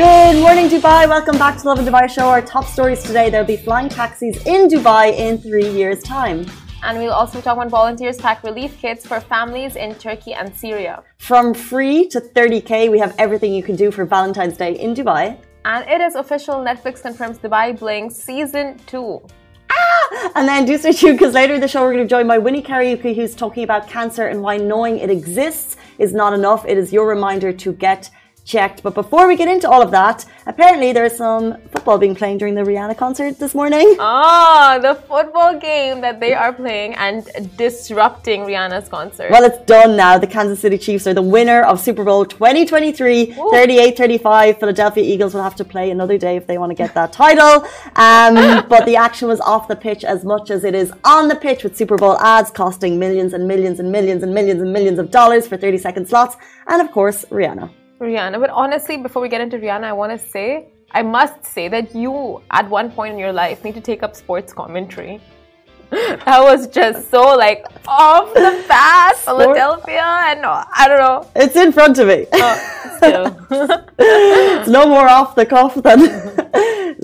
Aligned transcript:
Good 0.00 0.40
morning, 0.40 0.70
Dubai. 0.70 1.06
Welcome 1.06 1.36
back 1.36 1.58
to 1.58 1.68
Lovin 1.68 1.84
Dubai 1.84 2.08
Show. 2.08 2.26
Our 2.26 2.40
top 2.40 2.64
stories 2.64 3.02
today 3.02 3.28
there'll 3.28 3.46
be 3.46 3.58
flying 3.58 3.90
taxis 3.90 4.34
in 4.46 4.66
Dubai 4.66 5.14
in 5.14 5.36
three 5.36 5.68
years' 5.68 6.02
time. 6.02 6.46
And 6.82 6.96
we'll 6.96 7.12
also 7.12 7.42
talk 7.42 7.58
about 7.58 7.68
volunteers 7.68 8.16
pack 8.16 8.42
relief 8.42 8.78
kits 8.78 9.06
for 9.06 9.20
families 9.20 9.76
in 9.76 9.94
Turkey 9.96 10.32
and 10.32 10.56
Syria. 10.56 11.02
From 11.18 11.52
free 11.52 12.08
to 12.08 12.18
30k, 12.18 12.90
we 12.90 12.98
have 12.98 13.14
everything 13.18 13.52
you 13.52 13.62
can 13.62 13.76
do 13.76 13.90
for 13.90 14.06
Valentine's 14.06 14.56
Day 14.56 14.72
in 14.72 14.94
Dubai. 14.94 15.36
And 15.66 15.86
it 15.86 16.00
is 16.00 16.14
official 16.14 16.54
Netflix 16.54 17.02
confirms 17.02 17.36
Dubai 17.38 17.78
Bling 17.78 18.08
Season 18.08 18.78
2. 18.86 19.20
Ah! 19.70 20.30
And 20.36 20.48
then 20.48 20.64
do 20.64 20.78
stay 20.78 20.92
tuned 20.92 21.18
because 21.18 21.34
later 21.34 21.56
in 21.56 21.60
the 21.60 21.68
show 21.68 21.82
we're 21.82 21.92
going 21.92 22.08
to 22.08 22.14
join 22.16 22.26
by 22.26 22.38
Winnie 22.38 22.62
Kariuki 22.62 23.14
who's 23.14 23.34
talking 23.34 23.64
about 23.64 23.86
cancer 23.86 24.28
and 24.28 24.40
why 24.40 24.56
knowing 24.56 24.96
it 24.96 25.10
exists 25.10 25.76
is 25.98 26.14
not 26.14 26.32
enough. 26.32 26.64
It 26.66 26.78
is 26.78 26.90
your 26.90 27.06
reminder 27.06 27.52
to 27.52 27.72
get 27.74 28.08
checked. 28.50 28.82
But 28.82 28.94
before 28.94 29.28
we 29.28 29.36
get 29.36 29.48
into 29.48 29.68
all 29.70 29.82
of 29.82 29.90
that, 29.92 30.26
apparently 30.46 30.92
there's 30.92 31.16
some 31.16 31.56
football 31.72 31.98
being 31.98 32.14
played 32.14 32.38
during 32.38 32.54
the 32.54 32.62
Rihanna 32.62 32.96
concert 32.96 33.38
this 33.38 33.54
morning. 33.54 33.96
Oh, 33.98 34.78
the 34.82 34.94
football 34.94 35.58
game 35.58 36.00
that 36.00 36.20
they 36.20 36.34
are 36.34 36.52
playing 36.52 36.94
and 36.94 37.28
disrupting 37.56 38.40
Rihanna's 38.42 38.88
concert. 38.88 39.30
Well, 39.30 39.44
it's 39.44 39.64
done 39.66 39.96
now. 39.96 40.18
The 40.18 40.26
Kansas 40.26 40.60
City 40.60 40.78
Chiefs 40.78 41.06
are 41.06 41.14
the 41.14 41.22
winner 41.22 41.62
of 41.62 41.80
Super 41.80 42.04
Bowl 42.04 42.24
2023, 42.24 43.34
38 43.34 43.96
35. 43.96 44.58
Philadelphia 44.58 45.04
Eagles 45.04 45.34
will 45.34 45.42
have 45.42 45.56
to 45.56 45.64
play 45.64 45.90
another 45.90 46.18
day 46.18 46.36
if 46.36 46.46
they 46.46 46.58
want 46.58 46.70
to 46.70 46.74
get 46.74 46.92
that 46.94 47.12
title. 47.12 47.64
Um, 47.96 48.66
but 48.72 48.84
the 48.86 48.96
action 48.96 49.28
was 49.28 49.40
off 49.40 49.68
the 49.68 49.76
pitch 49.76 50.04
as 50.04 50.24
much 50.24 50.50
as 50.50 50.64
it 50.64 50.74
is 50.74 50.92
on 51.04 51.28
the 51.28 51.36
pitch 51.36 51.62
with 51.62 51.76
Super 51.76 51.96
Bowl 51.96 52.18
ads 52.18 52.50
costing 52.50 52.98
millions 52.98 53.32
and 53.32 53.46
millions 53.46 53.78
and 53.80 53.90
millions 53.92 54.22
and 54.22 54.34
millions 54.34 54.60
and 54.60 54.72
millions 54.72 54.98
of 54.98 55.10
dollars 55.10 55.46
for 55.46 55.56
30 55.56 55.78
second 55.78 56.08
slots. 56.08 56.36
And 56.66 56.82
of 56.82 56.90
course, 56.90 57.24
Rihanna. 57.26 57.79
Rihanna. 58.00 58.40
But 58.40 58.50
honestly, 58.50 58.96
before 58.96 59.22
we 59.22 59.28
get 59.28 59.40
into 59.40 59.58
Rihanna, 59.58 59.84
I 59.84 59.92
want 59.92 60.12
to 60.12 60.18
say, 60.18 60.68
I 60.92 61.02
must 61.02 61.44
say 61.44 61.68
that 61.68 61.94
you, 61.94 62.42
at 62.50 62.68
one 62.68 62.90
point 62.90 63.12
in 63.12 63.18
your 63.18 63.32
life, 63.32 63.62
need 63.64 63.74
to 63.74 63.80
take 63.80 64.02
up 64.02 64.16
sports 64.16 64.52
commentary. 64.52 65.20
that 65.90 66.40
was 66.40 66.68
just 66.68 67.10
so 67.10 67.36
like 67.36 67.66
off 67.86 68.32
the 68.32 68.64
path, 68.68 69.18
Philadelphia, 69.18 70.04
and 70.28 70.46
I 70.46 70.86
don't 70.86 70.98
know. 70.98 71.28
It's 71.34 71.56
in 71.56 71.72
front 71.72 71.98
of 71.98 72.06
me. 72.06 72.26
Oh, 72.32 72.96
still. 72.96 73.36
it's 73.98 74.68
no 74.78 74.86
more 74.86 75.08
off 75.08 75.34
the 75.34 75.46
cuff 75.46 75.74
than 75.74 76.00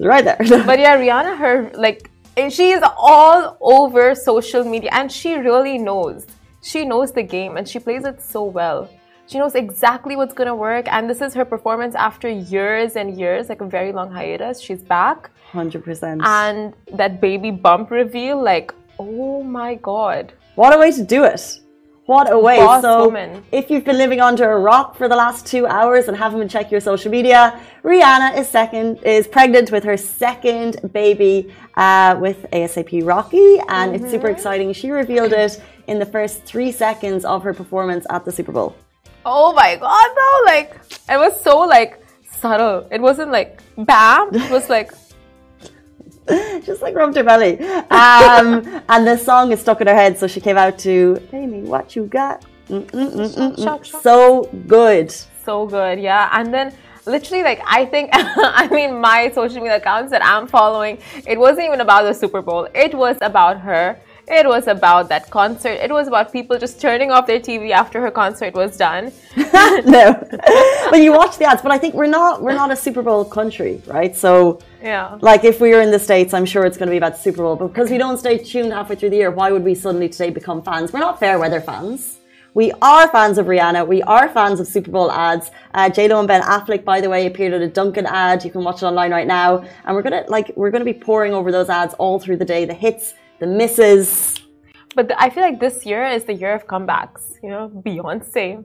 right 0.06 0.25
there. 0.25 0.36
but 0.38 0.78
yeah, 0.78 0.97
Rihanna, 0.97 1.36
her 1.36 1.70
like 1.75 2.10
eh, 2.36 2.48
she 2.48 2.70
is 2.70 2.83
all 2.97 3.58
over 3.60 4.14
social 4.14 4.62
media, 4.64 4.91
and 4.92 5.10
she 5.10 5.34
really 5.34 5.78
knows. 5.78 6.27
She 6.62 6.84
knows 6.84 7.10
the 7.10 7.25
game, 7.25 7.56
and 7.56 7.69
she 7.69 7.81
plays 7.81 8.05
it 8.05 8.22
so 8.22 8.44
well. 8.44 8.88
She 9.28 9.38
knows 9.38 9.56
exactly 9.56 10.14
what's 10.14 10.34
going 10.34 10.46
to 10.46 10.55
work. 10.55 10.86
And 10.88 11.10
this 11.10 11.20
is 11.20 11.34
her 11.34 11.44
performance 11.44 11.94
after 11.94 12.28
years 12.28 12.94
and 12.94 13.19
years, 13.19 13.48
like 13.48 13.60
a 13.60 13.66
very 13.66 13.92
long 13.92 14.10
hiatus. 14.10 14.60
She's 14.60 14.82
back. 14.82 15.30
100%. 15.52 16.20
And 16.24 16.74
that 16.92 17.20
baby 17.20 17.50
bump 17.50 17.91
reveal, 17.91 18.41
like, 18.41 18.72
oh 18.98 19.42
my 19.42 19.74
God. 19.77 20.32
What 20.54 20.74
a 20.74 20.78
way 20.78 20.92
to 20.92 21.02
do 21.02 21.24
it. 21.24 21.60
What 22.06 22.32
a 22.32 22.38
way. 22.38 22.58
Boss 22.58 22.82
so, 22.82 23.06
woman. 23.06 23.42
if 23.50 23.69
you've 23.69 23.84
been 23.84 23.98
living 23.98 24.20
under 24.20 24.52
a 24.52 24.60
rock 24.60 24.97
for 24.97 25.08
the 25.08 25.16
last 25.16 25.44
two 25.44 25.66
hours 25.66 26.06
and 26.06 26.16
haven't 26.16 26.38
been 26.38 26.48
checking 26.48 26.70
your 26.70 26.80
social 26.80 27.10
media, 27.10 27.60
Rihanna 27.82 28.38
is 28.38 28.48
second, 28.48 28.98
is 29.02 29.27
pregnant 29.27 29.72
with 29.72 29.82
her 29.82 29.97
second 29.97 30.92
baby 30.92 31.52
uh, 31.74 32.16
with 32.20 32.47
ASAP 32.52 33.04
Rocky. 33.04 33.58
And 33.69 33.92
mm-hmm. 33.92 33.94
it's 33.97 34.10
super 34.12 34.28
mm-hmm. 34.28 34.36
exciting. 34.36 34.72
She 34.72 34.92
revealed 34.92 35.32
it 35.32 35.60
in 35.88 35.98
the 35.98 36.06
first 36.06 36.44
three 36.44 36.70
seconds 36.70 37.24
of 37.24 37.42
her 37.42 37.52
performance 37.52 38.06
at 38.08 38.24
the 38.24 38.30
Super 38.30 38.52
Bowl. 38.52 38.77
Oh 39.28 39.52
my 39.52 39.74
god, 39.74 40.08
though, 40.14 40.42
like 40.46 40.70
it 41.08 41.19
was 41.19 41.38
so 41.42 41.58
like 41.58 42.00
subtle. 42.30 42.86
It 42.92 43.00
wasn't 43.00 43.32
like 43.32 43.60
bam. 43.77 44.32
It 44.32 44.48
was 44.52 44.70
like 44.70 44.92
just 46.64 46.80
like 46.80 46.94
rubbed 46.94 47.16
her 47.16 47.24
belly. 47.24 47.58
Um, 47.91 48.82
and 48.88 49.06
the 49.06 49.16
song 49.16 49.50
is 49.50 49.60
stuck 49.60 49.81
in 49.81 49.88
her 49.88 49.94
head, 49.94 50.16
so 50.16 50.28
she 50.28 50.41
came 50.41 50.56
out 50.56 50.78
to 50.81 51.20
Amy, 51.32 51.62
what 51.62 51.97
you 51.97 52.06
got? 52.06 52.44
Mm, 52.69 52.87
mm, 52.91 53.56
mm, 53.56 54.03
so 54.03 54.44
good. 54.69 55.10
So 55.44 55.66
good, 55.66 55.98
yeah. 55.98 56.31
And 56.32 56.54
then 56.54 56.72
literally 57.04 57.43
like 57.43 57.60
I 57.66 57.84
think 57.84 58.10
I 58.14 58.69
mean 58.69 59.00
my 59.00 59.32
social 59.32 59.56
media 59.56 59.78
accounts 59.78 60.12
that 60.12 60.25
I'm 60.25 60.47
following, 60.47 60.98
it 61.26 61.37
wasn't 61.37 61.66
even 61.66 61.81
about 61.81 62.04
the 62.04 62.14
Super 62.14 62.43
Bowl. 62.43 62.69
It 62.75 62.94
was 62.94 63.16
about 63.22 63.58
her 63.60 63.98
it 64.28 64.47
was 64.47 64.66
about 64.66 65.09
that 65.09 65.31
concert. 65.31 65.78
It 65.81 65.91
was 65.92 66.09
about 66.09 66.32
people 66.32 66.59
just 66.59 66.81
turning 66.81 67.10
off 67.10 67.26
their 67.26 67.38
TV 67.38 67.70
after 67.70 68.00
her 68.00 68.10
concert 68.10 68.54
was 68.54 68.76
done. 68.76 69.12
no, 69.37 70.16
but 70.91 71.00
you 71.00 71.12
watch 71.12 71.38
the 71.38 71.44
ads. 71.44 71.62
But 71.62 71.70
I 71.70 71.78
think 71.78 71.94
we're 71.94 72.06
not 72.06 72.42
we're 72.42 72.54
not 72.54 72.70
a 72.72 72.76
Super 72.76 73.03
Bowl 73.03 73.25
country, 73.25 73.81
right? 73.87 74.16
So 74.16 74.60
yeah, 74.82 75.19
like 75.20 75.44
if 75.44 75.60
we 75.60 75.70
were 75.70 75.81
in 75.81 75.92
the 75.92 75.98
states, 75.98 76.34
I'm 76.34 76.44
sure 76.44 76.64
it's 76.64 76.76
going 76.76 76.88
to 76.88 76.92
be 76.92 76.97
about 76.97 77.16
Super 77.16 77.42
Bowl. 77.42 77.56
But 77.56 77.69
because 77.69 77.91
we 77.91 77.98
don't 77.98 78.19
stay 78.19 78.38
tuned 78.38 78.72
halfway 78.72 78.97
through 78.97 79.10
the 79.10 79.16
year, 79.16 79.31
why 79.31 79.53
would 79.53 79.62
we 79.62 79.75
suddenly 79.75 80.09
today 80.09 80.31
become 80.31 80.62
fans? 80.62 80.93
We're 80.93 81.00
not 81.00 81.20
fair 81.20 81.38
weather 81.38 81.60
fans. 81.60 82.19
We 82.54 82.72
are 82.81 83.06
fans 83.08 83.37
of 83.37 83.47
Rihanna. 83.47 83.87
We 83.87 84.03
are 84.04 84.31
fans 84.31 84.60
of 84.60 84.66
Super 84.66 84.91
Bowl 84.91 85.12
ads. 85.12 85.50
Uh, 85.75 85.91
J-Lo 85.91 86.19
and 86.19 86.26
Ben 86.26 86.41
Affleck, 86.41 86.84
by 86.84 87.03
the 87.03 87.10
way, 87.10 87.26
appeared 87.26 87.53
at 87.53 87.60
a 87.60 87.69
Dunkin' 87.69 88.06
ad. 88.06 88.47
You 88.47 88.50
can 88.50 88.64
watch 88.64 88.82
it 88.82 88.87
online 88.87 89.10
right 89.10 89.26
now. 89.26 89.62
And 89.84 89.94
we're 89.94 90.03
gonna 90.03 90.25
like 90.28 90.50
we're 90.56 90.70
gonna 90.70 90.84
be 90.84 90.94
pouring 90.94 91.32
over 91.34 91.53
those 91.53 91.69
ads 91.69 91.94
all 91.94 92.19
through 92.19 92.38
the 92.38 92.47
day. 92.47 92.64
The 92.64 92.75
hits 92.75 93.12
the 93.41 93.47
misses. 93.47 94.41
But 94.94 95.08
the, 95.08 95.20
I 95.20 95.30
feel 95.30 95.42
like 95.42 95.60
this 95.60 95.84
year 95.84 96.06
is 96.06 96.24
the 96.24 96.34
year 96.34 96.54
of 96.54 96.66
comebacks. 96.66 97.34
You 97.42 97.50
know, 97.50 97.82
Beyonce, 97.84 98.64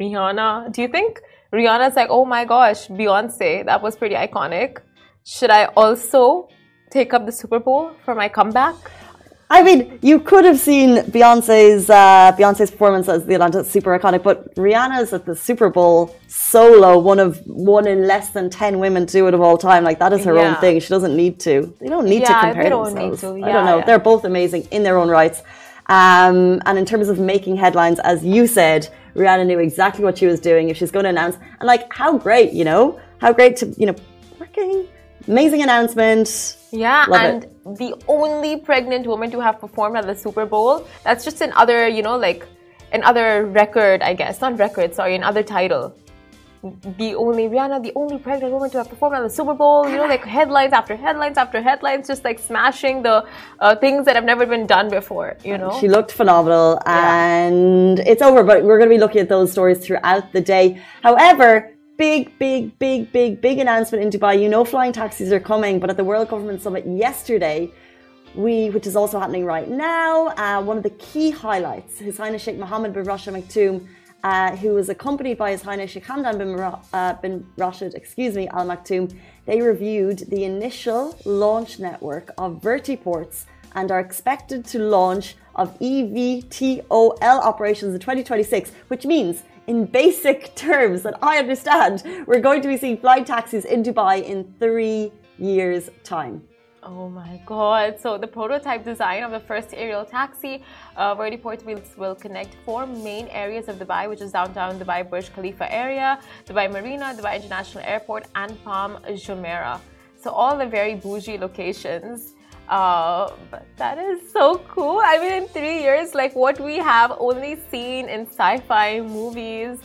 Rihanna. 0.00 0.72
Do 0.72 0.82
you 0.82 0.88
think 0.88 1.20
Rihanna's 1.52 1.96
like, 1.96 2.08
oh 2.10 2.24
my 2.24 2.44
gosh, 2.44 2.88
Beyonce, 2.88 3.64
that 3.64 3.82
was 3.82 3.96
pretty 3.96 4.14
iconic. 4.14 4.78
Should 5.26 5.50
I 5.50 5.66
also 5.76 6.48
take 6.90 7.12
up 7.14 7.26
the 7.26 7.32
Super 7.32 7.58
Bowl 7.58 7.92
for 8.04 8.14
my 8.14 8.28
comeback? 8.28 8.76
I 9.52 9.64
mean, 9.64 9.98
you 10.00 10.20
could 10.20 10.44
have 10.44 10.60
seen 10.60 10.98
Beyonce's 11.10 11.90
uh, 11.90 12.32
Beyonce's 12.38 12.70
performance 12.70 13.08
as 13.08 13.26
the 13.26 13.34
Atlanta 13.34 13.64
super 13.64 13.98
iconic, 13.98 14.22
but 14.22 14.54
Rihanna's 14.54 15.12
at 15.12 15.26
the 15.26 15.34
Super 15.34 15.68
Bowl 15.68 16.14
solo, 16.28 16.98
one 17.00 17.18
of 17.18 17.38
one 17.46 17.88
in 17.88 18.06
less 18.06 18.30
than 18.30 18.48
ten 18.48 18.78
women 18.78 19.06
to 19.06 19.12
do 19.12 19.26
it 19.26 19.34
of 19.34 19.40
all 19.40 19.58
time. 19.58 19.82
Like 19.82 19.98
that 19.98 20.12
is 20.12 20.24
her 20.24 20.36
yeah. 20.36 20.54
own 20.54 20.60
thing. 20.60 20.78
She 20.78 20.88
doesn't 20.88 21.16
need 21.16 21.40
to. 21.40 21.74
They 21.80 21.88
don't 21.88 22.06
need 22.06 22.22
yeah, 22.22 22.28
to 22.28 22.40
compare 22.46 22.62
they 22.62 22.68
don't 22.68 22.94
themselves. 22.94 23.22
Need 23.24 23.28
to. 23.28 23.38
Yeah, 23.40 23.46
I 23.46 23.52
don't 23.52 23.66
know. 23.66 23.82
They're 23.84 23.98
both 23.98 24.24
amazing 24.24 24.68
in 24.70 24.84
their 24.84 24.96
own 24.96 25.08
rights. 25.08 25.42
Um, 25.86 26.62
and 26.66 26.78
in 26.78 26.86
terms 26.86 27.08
of 27.08 27.18
making 27.18 27.56
headlines, 27.56 27.98
as 27.98 28.24
you 28.24 28.46
said, 28.46 28.88
Rihanna 29.16 29.46
knew 29.46 29.58
exactly 29.58 30.04
what 30.04 30.16
she 30.18 30.26
was 30.26 30.38
doing 30.38 30.68
if 30.68 30.76
she's 30.76 30.92
going 30.92 31.02
to 31.02 31.10
announce. 31.10 31.34
And 31.58 31.66
like, 31.66 31.92
how 31.92 32.16
great, 32.16 32.52
you 32.52 32.64
know, 32.64 33.00
how 33.18 33.32
great 33.32 33.56
to 33.56 33.74
you 33.76 33.86
know, 33.86 33.96
working 34.38 34.86
amazing 35.26 35.62
announcement. 35.62 36.56
Yeah, 36.72 37.04
Love 37.08 37.20
and 37.20 37.44
it. 37.44 37.78
the 37.78 37.94
only 38.08 38.56
pregnant 38.56 39.06
woman 39.06 39.30
to 39.32 39.40
have 39.40 39.60
performed 39.60 39.96
at 39.96 40.06
the 40.06 40.14
Super 40.14 40.46
Bowl. 40.46 40.86
That's 41.04 41.24
just 41.24 41.40
another, 41.40 41.88
you 41.88 42.02
know, 42.02 42.16
like 42.16 42.46
another 42.92 43.46
record, 43.46 44.02
I 44.02 44.14
guess. 44.14 44.40
Not 44.40 44.58
record, 44.58 44.94
sorry, 44.94 45.14
another 45.14 45.42
title. 45.42 45.96
The 46.98 47.14
only 47.14 47.44
Rihanna, 47.44 47.82
the 47.82 47.92
only 47.96 48.18
pregnant 48.18 48.52
woman 48.52 48.68
to 48.70 48.78
have 48.78 48.90
performed 48.90 49.16
at 49.16 49.22
the 49.22 49.30
Super 49.30 49.54
Bowl. 49.54 49.88
You 49.88 49.96
know, 49.96 50.06
like 50.06 50.24
headlines 50.24 50.74
after 50.74 50.94
headlines 50.94 51.38
after 51.38 51.62
headlines, 51.62 52.06
just 52.06 52.22
like 52.22 52.38
smashing 52.38 53.02
the 53.02 53.24
uh, 53.60 53.76
things 53.76 54.04
that 54.04 54.14
have 54.14 54.24
never 54.24 54.44
been 54.44 54.66
done 54.66 54.90
before. 54.90 55.38
You 55.42 55.56
know, 55.56 55.78
she 55.80 55.88
looked 55.88 56.12
phenomenal, 56.12 56.78
yeah. 56.84 57.38
and 57.38 57.98
it's 58.00 58.20
over. 58.20 58.44
But 58.44 58.62
we're 58.62 58.76
going 58.76 58.90
to 58.90 58.94
be 58.94 59.00
looking 59.00 59.22
at 59.22 59.30
those 59.30 59.50
stories 59.50 59.78
throughout 59.78 60.32
the 60.32 60.42
day. 60.42 60.82
However, 61.02 61.72
big, 62.00 62.38
big, 62.38 62.78
big, 62.78 63.12
big, 63.12 63.42
big 63.42 63.58
announcement 63.58 64.02
in 64.02 64.08
Dubai. 64.08 64.40
You 64.40 64.48
know, 64.48 64.64
flying 64.64 64.90
taxis 64.90 65.30
are 65.32 65.38
coming, 65.38 65.78
but 65.78 65.90
at 65.90 65.98
the 65.98 66.04
World 66.10 66.28
Government 66.28 66.62
Summit 66.62 66.86
yesterday, 66.86 67.70
we, 68.34 68.70
which 68.70 68.86
is 68.86 68.96
also 68.96 69.20
happening 69.20 69.44
right 69.44 69.68
now, 69.68 70.28
uh, 70.28 70.62
one 70.62 70.78
of 70.78 70.82
the 70.82 70.96
key 71.08 71.30
highlights, 71.30 71.98
His 71.98 72.16
Highness 72.16 72.40
Sheikh 72.40 72.56
Mohammed 72.56 72.94
bin 72.94 73.04
Rashid 73.04 73.34
Al 73.34 73.42
Maktoum, 73.42 73.86
uh, 74.24 74.56
who 74.56 74.70
was 74.72 74.88
accompanied 74.88 75.36
by 75.36 75.50
His 75.50 75.60
Highness 75.60 75.90
Sheikh 75.90 76.06
Hamdan 76.06 76.38
bin, 76.38 76.58
uh, 76.58 77.12
bin 77.20 77.46
Rashid, 77.58 77.92
excuse 77.92 78.34
me, 78.34 78.48
Al 78.48 78.66
Maktoum, 78.66 79.14
they 79.44 79.60
reviewed 79.60 80.20
the 80.30 80.44
initial 80.44 81.14
launch 81.26 81.78
network 81.78 82.30
of 82.38 82.62
vertiports 82.62 83.44
and 83.74 83.90
are 83.90 84.00
expected 84.00 84.64
to 84.64 84.78
launch 84.78 85.36
of 85.54 85.78
EVTOL 85.80 87.20
operations 87.20 87.92
in 87.92 88.00
2026, 88.00 88.72
which 88.88 89.04
means 89.04 89.42
in 89.70 89.86
basic 89.86 90.40
terms 90.66 90.98
that 91.06 91.16
I 91.22 91.38
understand, 91.44 91.96
we're 92.26 92.44
going 92.48 92.60
to 92.62 92.68
be 92.72 92.76
seeing 92.76 92.98
flight 93.04 93.24
taxis 93.34 93.64
in 93.64 93.78
Dubai 93.88 94.16
in 94.32 94.38
three 94.58 95.12
years' 95.38 95.88
time. 96.02 96.36
Oh 96.82 97.08
my 97.22 97.34
god. 97.46 98.00
So 98.02 98.08
the 98.24 98.30
prototype 98.38 98.82
design 98.92 99.22
of 99.26 99.30
the 99.36 99.42
first 99.50 99.68
aerial 99.82 100.04
taxi 100.04 100.54
uh, 100.96 101.14
vertiport 101.14 101.58
will, 101.68 101.82
will 102.02 102.16
connect 102.24 102.52
four 102.64 102.82
main 102.86 103.26
areas 103.28 103.68
of 103.68 103.76
Dubai, 103.82 104.08
which 104.08 104.22
is 104.26 104.32
downtown 104.32 104.72
Dubai 104.82 105.00
Burj 105.08 105.26
Khalifa 105.34 105.66
area, 105.84 106.18
Dubai 106.48 106.66
Marina, 106.76 107.14
Dubai 107.18 107.36
International 107.40 107.84
Airport, 107.84 108.24
and 108.34 108.50
Palm 108.64 108.92
Jumeirah. 109.24 109.78
So 110.22 110.30
all 110.30 110.56
the 110.62 110.66
very 110.66 110.94
bougie 110.94 111.38
locations. 111.38 112.34
Uh, 112.70 113.32
but 113.50 113.66
that 113.76 113.98
is 113.98 114.32
so 114.32 114.58
cool. 114.68 115.00
I 115.04 115.18
mean, 115.18 115.42
in 115.42 115.48
three 115.48 115.80
years, 115.80 116.14
like 116.14 116.36
what 116.36 116.60
we 116.60 116.76
have 116.76 117.12
only 117.18 117.58
seen 117.68 118.08
in 118.08 118.28
sci 118.28 118.58
fi 118.58 119.00
movies 119.00 119.78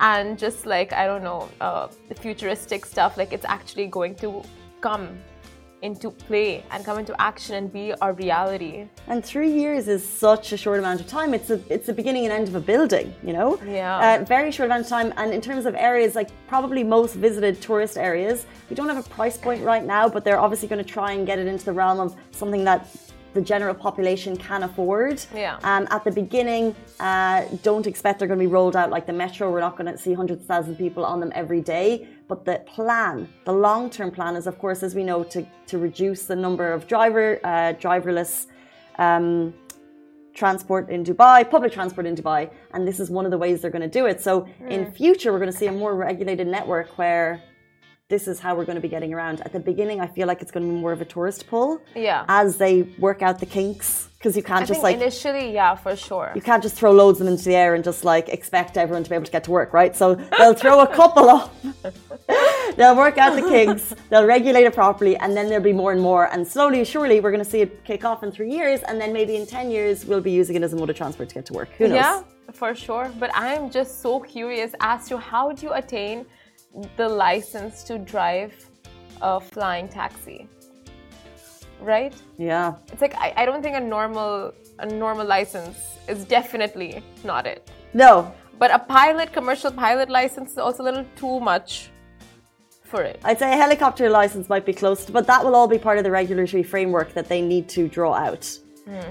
and 0.00 0.36
just 0.36 0.66
like 0.66 0.92
I 0.92 1.06
don't 1.06 1.22
know, 1.22 1.48
uh, 1.60 1.86
futuristic 2.16 2.84
stuff, 2.84 3.16
like 3.16 3.32
it's 3.32 3.46
actually 3.46 3.86
going 3.86 4.16
to 4.16 4.42
come 4.80 5.08
into 5.82 6.10
play 6.10 6.64
and 6.70 6.84
come 6.84 6.98
into 6.98 7.18
action 7.20 7.54
and 7.54 7.72
be 7.72 7.92
our 7.94 8.12
reality. 8.12 8.88
And 9.08 9.24
three 9.24 9.52
years 9.52 9.88
is 9.88 10.06
such 10.06 10.52
a 10.52 10.56
short 10.56 10.78
amount 10.78 11.00
of 11.00 11.06
time. 11.06 11.34
It's 11.34 11.50
a, 11.50 11.60
it's 11.72 11.86
the 11.86 11.92
beginning 11.92 12.24
and 12.24 12.32
end 12.32 12.48
of 12.48 12.54
a 12.54 12.60
building, 12.60 13.14
you 13.22 13.32
know. 13.32 13.60
Yeah. 13.66 14.20
Uh, 14.20 14.24
very 14.24 14.50
short 14.50 14.66
amount 14.66 14.84
of 14.84 14.88
time. 14.88 15.12
And 15.16 15.32
in 15.32 15.40
terms 15.40 15.66
of 15.66 15.74
areas, 15.74 16.14
like 16.14 16.30
probably 16.48 16.82
most 16.82 17.14
visited 17.14 17.60
tourist 17.60 17.96
areas, 17.96 18.46
we 18.70 18.76
don't 18.76 18.88
have 18.88 19.04
a 19.04 19.08
price 19.08 19.36
point 19.36 19.62
right 19.62 19.84
now, 19.84 20.08
but 20.08 20.24
they're 20.24 20.40
obviously 20.40 20.68
going 20.68 20.82
to 20.82 20.90
try 20.90 21.12
and 21.12 21.26
get 21.26 21.38
it 21.38 21.46
into 21.46 21.64
the 21.64 21.72
realm 21.72 22.00
of 22.00 22.16
something 22.30 22.64
that 22.64 22.88
the 23.36 23.42
general 23.42 23.74
population 23.74 24.32
can 24.36 24.62
afford. 24.68 25.16
Yeah. 25.34 25.58
Um, 25.62 25.86
at 25.96 26.02
the 26.04 26.10
beginning, 26.10 26.74
uh, 26.98 27.44
don't 27.62 27.86
expect 27.86 28.18
they're 28.18 28.32
going 28.32 28.40
to 28.40 28.46
be 28.48 28.54
rolled 28.58 28.76
out 28.80 28.88
like 28.96 29.06
the 29.06 29.12
metro. 29.24 29.44
We're 29.52 29.66
not 29.68 29.76
going 29.78 29.92
to 29.92 29.98
see 30.04 30.14
hundreds 30.14 30.40
of 30.42 30.48
thousands 30.52 30.74
of 30.76 30.78
people 30.78 31.04
on 31.04 31.20
them 31.20 31.32
every 31.42 31.60
day. 31.60 32.08
But 32.30 32.38
the 32.48 32.56
plan, 32.74 33.28
the 33.44 33.52
long-term 33.52 34.10
plan, 34.10 34.34
is 34.40 34.46
of 34.46 34.58
course, 34.58 34.82
as 34.82 34.92
we 34.98 35.04
know, 35.10 35.22
to 35.34 35.40
to 35.70 35.74
reduce 35.88 36.22
the 36.32 36.38
number 36.46 36.66
of 36.76 36.80
driver 36.92 37.28
uh, 37.44 37.74
driverless. 37.84 38.32
Um, 38.98 39.54
transport 40.42 40.84
in 40.90 41.02
Dubai, 41.02 41.38
public 41.56 41.72
transport 41.72 42.06
in 42.10 42.14
Dubai, 42.14 42.50
and 42.74 42.86
this 42.86 42.98
is 43.00 43.08
one 43.08 43.24
of 43.24 43.30
the 43.30 43.40
ways 43.44 43.54
they're 43.62 43.76
going 43.78 43.88
to 43.90 43.98
do 44.00 44.04
it. 44.04 44.20
So 44.20 44.46
in 44.74 44.92
future, 44.92 45.32
we're 45.32 45.42
going 45.44 45.54
to 45.56 45.60
see 45.62 45.70
a 45.74 45.78
more 45.84 45.94
regulated 46.08 46.46
network 46.46 46.88
where 46.98 47.42
this 48.08 48.28
is 48.28 48.38
how 48.38 48.54
we're 48.54 48.64
going 48.64 48.76
to 48.76 48.80
be 48.80 48.88
getting 48.88 49.12
around. 49.12 49.40
At 49.40 49.52
the 49.52 49.58
beginning, 49.58 50.00
I 50.00 50.06
feel 50.06 50.28
like 50.28 50.40
it's 50.40 50.52
going 50.52 50.64
to 50.64 50.72
be 50.72 50.78
more 50.78 50.92
of 50.92 51.00
a 51.00 51.04
tourist 51.04 51.48
pull. 51.48 51.80
Yeah. 51.96 52.24
As 52.28 52.56
they 52.56 52.82
work 53.00 53.20
out 53.20 53.40
the 53.40 53.46
kinks, 53.46 54.08
because 54.16 54.36
you 54.36 54.44
can't 54.44 54.62
I 54.62 54.66
just 54.66 54.84
like 54.84 54.94
initially, 54.94 55.52
yeah, 55.52 55.74
for 55.74 55.96
sure. 55.96 56.30
you 56.36 56.40
can't 56.40 56.62
just 56.62 56.76
throw 56.76 56.92
loads 56.92 57.20
of 57.20 57.26
them 57.26 57.34
into 57.34 57.44
the 57.44 57.56
air 57.56 57.74
and 57.74 57.82
just 57.82 58.04
like 58.04 58.28
expect 58.28 58.76
everyone 58.76 59.02
to 59.02 59.10
be 59.10 59.16
able 59.16 59.26
to 59.26 59.32
get 59.32 59.42
to 59.44 59.50
work, 59.50 59.72
right? 59.72 59.94
So 59.96 60.14
they'll 60.38 60.54
throw 60.54 60.82
a 60.82 60.86
couple 60.86 61.28
up. 61.28 61.52
they'll 62.76 62.96
work 62.96 63.18
out 63.18 63.34
the 63.34 63.42
kinks, 63.42 63.92
they'll 64.08 64.24
regulate 64.24 64.64
it 64.64 64.74
properly, 64.74 65.16
and 65.16 65.36
then 65.36 65.48
there'll 65.48 65.64
be 65.64 65.72
more 65.72 65.90
and 65.90 66.00
more. 66.00 66.32
And 66.32 66.46
slowly, 66.46 66.84
surely, 66.84 67.18
we're 67.18 67.32
going 67.32 67.44
to 67.44 67.50
see 67.50 67.62
it 67.62 67.84
kick 67.84 68.04
off 68.04 68.22
in 68.22 68.30
three 68.30 68.52
years, 68.52 68.82
and 68.82 69.00
then 69.00 69.12
maybe 69.12 69.34
in 69.34 69.46
10 69.46 69.68
years, 69.68 70.04
we'll 70.04 70.20
be 70.20 70.30
using 70.30 70.54
it 70.54 70.62
as 70.62 70.72
a 70.72 70.76
mode 70.76 70.90
of 70.90 70.96
transport 70.96 71.28
to 71.30 71.34
get 71.34 71.46
to 71.46 71.54
work. 71.54 71.70
Who 71.78 71.88
knows? 71.88 71.96
Yeah, 71.96 72.22
for 72.52 72.72
sure. 72.72 73.10
But 73.18 73.30
I'm 73.34 73.68
just 73.68 74.00
so 74.00 74.20
curious 74.20 74.74
as 74.78 75.08
to 75.08 75.18
how 75.18 75.50
do 75.50 75.66
you 75.66 75.72
attain 75.72 76.24
the 76.96 77.08
license 77.08 77.82
to 77.84 77.98
drive 77.98 78.52
a 79.22 79.40
flying 79.40 79.88
taxi? 79.88 80.48
Right? 81.80 82.14
Yeah. 82.38 82.74
It's 82.92 83.00
like 83.00 83.14
I, 83.16 83.34
I 83.36 83.46
don't 83.46 83.62
think 83.62 83.76
a 83.76 83.80
normal 83.80 84.52
a 84.78 84.86
normal 84.86 85.26
license 85.26 85.78
is 86.08 86.24
definitely 86.24 87.02
not 87.24 87.46
it. 87.46 87.70
No, 87.94 88.32
But 88.58 88.70
a 88.70 88.78
pilot, 88.78 89.32
commercial 89.32 89.70
pilot 89.70 90.08
license 90.08 90.52
is 90.52 90.58
also 90.58 90.82
a 90.82 90.84
little 90.84 91.06
too 91.16 91.40
much 91.40 91.90
for 92.84 93.02
it. 93.02 93.20
I'd 93.24 93.38
say 93.38 93.52
a 93.52 93.56
helicopter 93.56 94.08
license 94.08 94.48
might 94.48 94.64
be 94.64 94.72
close, 94.72 95.04
to, 95.06 95.12
but 95.12 95.26
that 95.26 95.44
will 95.44 95.54
all 95.54 95.68
be 95.68 95.78
part 95.78 95.98
of 95.98 96.04
the 96.04 96.10
regulatory 96.10 96.62
framework 96.62 97.12
that 97.14 97.28
they 97.28 97.42
need 97.42 97.68
to 97.70 97.88
draw 97.88 98.14
out. 98.14 98.44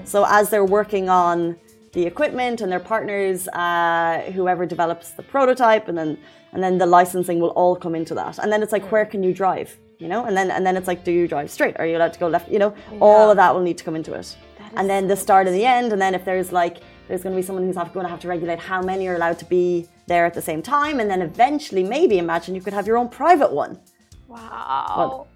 So 0.04 0.24
as 0.26 0.48
they're 0.48 0.64
working 0.64 1.10
on 1.10 1.58
the 1.92 2.06
equipment 2.06 2.62
and 2.62 2.72
their 2.72 2.80
partners, 2.80 3.46
uh, 3.48 4.22
whoever 4.34 4.64
develops 4.64 5.10
the 5.10 5.22
prototype, 5.22 5.88
and 5.88 5.96
then 5.98 6.18
and 6.56 6.64
then 6.64 6.78
the 6.78 6.86
licensing 6.86 7.38
will 7.38 7.50
all 7.50 7.76
come 7.76 7.94
into 7.94 8.14
that. 8.14 8.38
And 8.38 8.50
then 8.50 8.62
it's 8.62 8.72
like, 8.72 8.90
where 8.90 9.04
can 9.04 9.22
you 9.22 9.34
drive? 9.34 9.76
You 9.98 10.08
know, 10.08 10.24
and 10.24 10.34
then 10.34 10.50
and 10.50 10.64
then 10.66 10.74
it's 10.74 10.88
like, 10.88 11.04
do 11.04 11.12
you 11.12 11.28
drive 11.28 11.50
straight? 11.50 11.76
Are 11.78 11.86
you 11.86 11.98
allowed 11.98 12.14
to 12.14 12.18
go 12.18 12.28
left? 12.28 12.50
You 12.50 12.58
know, 12.58 12.74
all 12.98 13.30
of 13.30 13.36
that 13.36 13.54
will 13.54 13.60
need 13.60 13.76
to 13.76 13.84
come 13.84 13.94
into 13.94 14.14
it. 14.14 14.34
And 14.74 14.88
then 14.88 15.06
the 15.06 15.16
start 15.16 15.46
and 15.46 15.54
the 15.54 15.66
end, 15.66 15.92
and 15.92 16.00
then 16.00 16.14
if 16.14 16.24
there's 16.24 16.52
like 16.52 16.78
there's 17.08 17.22
going 17.22 17.34
to 17.34 17.40
be 17.40 17.46
someone 17.46 17.66
who's 17.66 17.76
going 17.76 18.06
to 18.06 18.08
have 18.08 18.20
to 18.20 18.28
regulate 18.28 18.58
how 18.58 18.80
many 18.80 19.06
are 19.06 19.16
allowed 19.16 19.38
to 19.40 19.44
be 19.44 19.86
there 20.06 20.24
at 20.24 20.32
the 20.32 20.40
same 20.40 20.62
time, 20.62 20.98
and 20.98 21.10
then 21.10 21.20
eventually, 21.20 21.84
maybe 21.84 22.16
imagine 22.16 22.54
you 22.54 22.62
could 22.62 22.72
have 22.72 22.86
your 22.86 22.96
own 22.96 23.10
private 23.10 23.52
one. 23.52 23.78
Wow. 24.26 25.26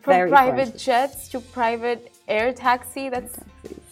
From 0.00 0.30
private 0.30 0.78
jets 0.78 1.28
to 1.28 1.40
private 1.40 2.10
air 2.26 2.54
taxi, 2.54 3.10
that's 3.10 3.38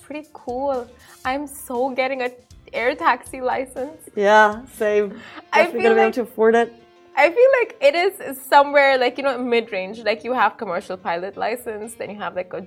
pretty 0.00 0.26
cool. 0.32 0.88
I'm 1.26 1.46
so 1.46 1.90
getting 1.90 2.22
a 2.22 2.30
air 2.72 2.94
taxi 2.94 3.40
license. 3.40 4.00
Yeah, 4.14 4.64
same. 4.74 5.20
I 5.52 5.66
feel 5.66 5.82
gonna 5.82 5.94
be 5.94 5.94
like- 5.94 5.98
able 5.98 6.12
to 6.12 6.22
afford 6.22 6.54
it. 6.54 6.72
I 7.16 7.30
feel 7.30 7.50
like 7.60 7.76
it 7.80 7.94
is 7.96 8.40
somewhere 8.40 8.96
like 8.96 9.18
you 9.18 9.24
know 9.24 9.36
mid-range. 9.38 9.98
Like 10.00 10.22
you 10.24 10.32
have 10.32 10.56
commercial 10.56 10.96
pilot 10.96 11.36
license, 11.36 11.94
then 11.94 12.10
you 12.10 12.16
have 12.18 12.36
like 12.36 12.52
a 12.52 12.64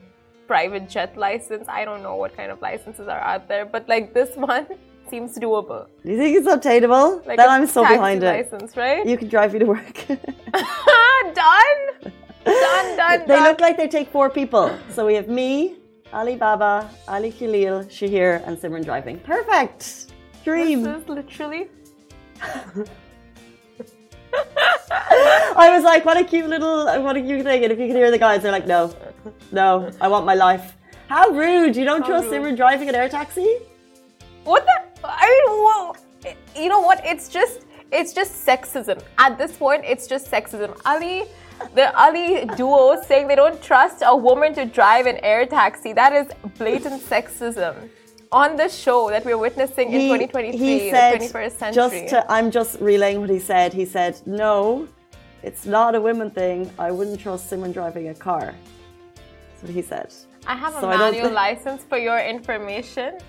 private 0.47 0.89
jet 0.89 1.15
license. 1.15 1.65
I 1.69 1.85
don't 1.85 2.03
know 2.03 2.15
what 2.17 2.35
kind 2.35 2.51
of 2.51 2.61
licenses 2.61 3.07
are 3.07 3.19
out 3.21 3.47
there, 3.47 3.65
but 3.65 3.87
like 3.87 4.13
this 4.13 4.35
one 4.51 4.67
seems 5.09 5.37
doable. 5.37 5.87
Do 6.03 6.11
you 6.11 6.17
think 6.17 6.37
it's 6.37 6.47
obtainable? 6.47 7.21
Like 7.25 7.37
then 7.37 7.49
I'm 7.49 7.65
so 7.67 7.83
behind 7.87 8.23
it. 8.23 8.27
license, 8.51 8.75
right? 8.75 9.05
You 9.05 9.17
can 9.17 9.29
drive 9.29 9.53
me 9.53 9.59
to 9.59 9.65
work. 9.65 9.95
done, 10.07 11.33
done, 11.33 12.97
done, 12.97 13.19
they 13.21 13.25
done. 13.35 13.43
look 13.43 13.59
like 13.61 13.77
they 13.77 13.87
take 13.87 14.09
four 14.09 14.29
people. 14.29 14.71
So 14.89 15.05
we 15.05 15.13
have 15.15 15.27
me, 15.29 15.75
Ali 16.13 16.35
Baba, 16.35 16.89
Ali 17.07 17.31
Khalil, 17.31 17.85
Shahir, 17.85 18.45
and 18.45 18.57
Simran 18.57 18.83
driving. 18.83 19.19
Perfect. 19.19 20.11
Dream. 20.43 20.83
This 20.83 21.03
is 21.03 21.09
literally 21.09 21.69
I 24.33 25.69
was 25.69 25.83
like, 25.83 26.05
what 26.05 26.17
a 26.17 26.23
cute 26.23 26.49
little, 26.49 26.85
what 27.03 27.15
a 27.15 27.21
cute 27.21 27.43
thing. 27.43 27.63
And 27.63 27.71
if 27.71 27.79
you 27.79 27.87
can 27.87 27.95
hear 27.95 28.11
the 28.11 28.17
guys, 28.17 28.41
they're 28.41 28.51
like, 28.51 28.67
no, 28.67 28.93
no, 29.51 29.91
I 29.99 30.07
want 30.07 30.25
my 30.25 30.33
life. 30.33 30.75
How 31.07 31.29
rude. 31.29 31.75
You 31.75 31.83
don't 31.83 32.01
How 32.01 32.07
trust 32.07 32.29
rude. 32.29 32.43
Simran 32.43 32.57
driving 32.57 32.89
an 32.89 32.95
air 32.95 33.09
taxi? 33.09 33.57
What 34.43 34.65
the? 34.65 34.81
I 35.03 35.27
mean, 35.27 35.45
whoa. 35.63 35.95
You 36.55 36.69
know 36.69 36.79
what? 36.79 37.01
It's 37.03 37.29
just, 37.29 37.61
it's 37.91 38.13
just 38.13 38.45
sexism. 38.45 39.01
At 39.17 39.37
this 39.37 39.55
point, 39.57 39.83
it's 39.85 40.07
just 40.07 40.31
sexism. 40.31 40.79
Ali, 40.85 41.25
the 41.75 41.95
Ali 41.99 42.45
duo 42.57 43.01
saying 43.01 43.27
they 43.27 43.35
don't 43.35 43.61
trust 43.61 44.03
a 44.05 44.15
woman 44.15 44.53
to 44.55 44.65
drive 44.65 45.05
an 45.05 45.17
air 45.23 45.45
taxi. 45.45 45.93
That 45.93 46.13
is 46.13 46.27
blatant 46.57 47.01
sexism. 47.01 47.89
On 48.31 48.55
the 48.55 48.69
show 48.69 49.09
that 49.09 49.25
we're 49.25 49.37
witnessing 49.37 49.91
in 49.91 50.01
2023, 50.01 50.57
he 50.57 50.89
said, 50.89 51.19
the 51.19 51.25
21st 51.25 51.51
century. 51.51 51.73
Just 51.73 52.09
to, 52.09 52.31
I'm 52.31 52.49
just 52.49 52.79
relaying 52.79 53.19
what 53.19 53.29
he 53.29 53.39
said. 53.39 53.73
He 53.73 53.85
said, 53.85 54.21
no, 54.25 54.87
it's 55.43 55.65
not 55.65 55.95
a 55.95 56.01
women 56.01 56.31
thing. 56.31 56.71
I 56.79 56.91
wouldn't 56.91 57.19
trust 57.19 57.49
someone 57.49 57.73
driving 57.73 58.07
a 58.07 58.13
car. 58.13 58.55
That's 59.15 59.63
what 59.63 59.71
he 59.71 59.81
said. 59.81 60.13
I 60.47 60.55
have 60.55 60.75
a 60.75 60.81
so 60.81 60.87
manual 60.87 61.31
license 61.31 61.83
for 61.83 61.97
your 61.97 62.19
information. 62.19 63.19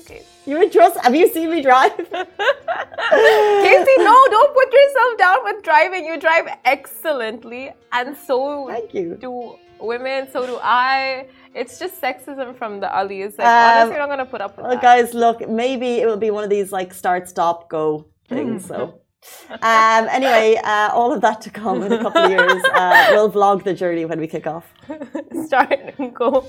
Okay. 0.00 0.22
You 0.46 0.58
would 0.58 0.72
trust? 0.72 0.98
Have 1.00 1.14
you 1.14 1.28
seen 1.28 1.50
me 1.50 1.62
drive? 1.62 1.96
Casey, 1.96 3.94
no, 3.98 4.14
don't 4.30 4.54
put 4.54 4.72
yourself 4.72 5.18
down 5.18 5.38
with 5.44 5.62
driving. 5.62 6.04
You 6.04 6.18
drive 6.18 6.48
excellently, 6.64 7.72
and 7.92 8.16
so 8.16 8.68
Thank 8.68 8.94
you. 8.94 9.16
do 9.20 9.56
women, 9.80 10.28
so 10.32 10.46
do 10.46 10.58
I. 10.62 11.26
It's 11.54 11.78
just 11.78 12.00
sexism 12.00 12.56
from 12.56 12.80
the 12.80 12.94
Alis. 12.94 13.38
Like, 13.38 13.46
Um, 13.46 13.54
honestly, 13.78 13.94
I'm 13.94 14.00
not 14.00 14.08
gonna 14.10 14.26
put 14.26 14.40
up 14.40 14.56
with 14.56 14.64
Well, 14.66 14.74
that. 14.74 14.82
guys, 14.82 15.14
look, 15.14 15.48
maybe 15.48 16.00
it 16.00 16.06
will 16.06 16.16
be 16.16 16.30
one 16.30 16.44
of 16.44 16.50
these 16.50 16.72
like 16.72 16.92
start, 16.94 17.28
stop, 17.28 17.68
go 17.68 18.06
things. 18.28 18.66
So, 18.66 19.00
um, 19.50 20.08
anyway, 20.10 20.60
uh, 20.62 20.90
all 20.92 21.12
of 21.12 21.20
that 21.22 21.40
to 21.42 21.50
come 21.50 21.82
in 21.82 21.92
a 21.92 21.98
couple 21.98 22.22
of 22.22 22.30
years. 22.30 22.62
Uh, 22.72 23.08
we'll 23.10 23.30
vlog 23.30 23.64
the 23.64 23.74
journey 23.74 24.04
when 24.04 24.20
we 24.20 24.26
kick 24.26 24.46
off. 24.46 24.72
Start 25.46 25.72
and 25.98 26.14
go, 26.14 26.46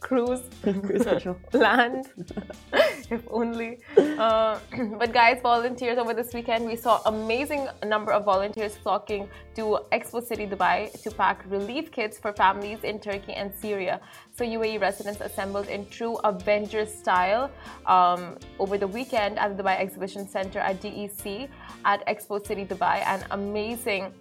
cruise, 0.00 0.42
Cruise 0.62 1.04
control. 1.04 1.36
land, 1.52 2.06
if 3.10 3.22
only. 3.28 3.80
Uh, 3.96 4.58
but 4.98 5.12
guys, 5.12 5.40
volunteers 5.42 5.98
over 5.98 6.14
this 6.14 6.32
weekend, 6.32 6.64
we 6.64 6.76
saw 6.76 7.00
amazing 7.06 7.68
number 7.84 8.12
of 8.12 8.24
volunteers 8.24 8.76
flocking 8.76 9.28
to 9.56 9.80
Expo 9.92 10.24
City, 10.24 10.46
Dubai, 10.46 10.78
to 11.02 11.10
pack 11.10 11.44
relief 11.48 11.90
kits 11.92 12.18
for 12.18 12.32
families 12.32 12.84
in 12.84 12.98
Turkey 12.98 13.32
and 13.32 13.52
Syria. 13.54 14.00
So 14.36 14.44
UAE 14.44 14.80
residents 14.80 15.20
assembled 15.20 15.68
in 15.68 15.86
true 15.88 16.16
Avengers 16.24 16.92
style 16.92 17.50
um, 17.86 18.36
over 18.58 18.78
the 18.78 18.88
weekend 18.88 19.38
at 19.38 19.56
the 19.56 19.62
Dubai 19.62 19.78
Exhibition 19.80 20.28
Center 20.28 20.58
at 20.58 20.80
DEC 20.80 21.48
at 21.84 22.06
Expo 22.06 22.44
City, 22.44 22.64
Dubai, 22.64 23.02
and 23.06 23.24
amazing. 23.30 24.12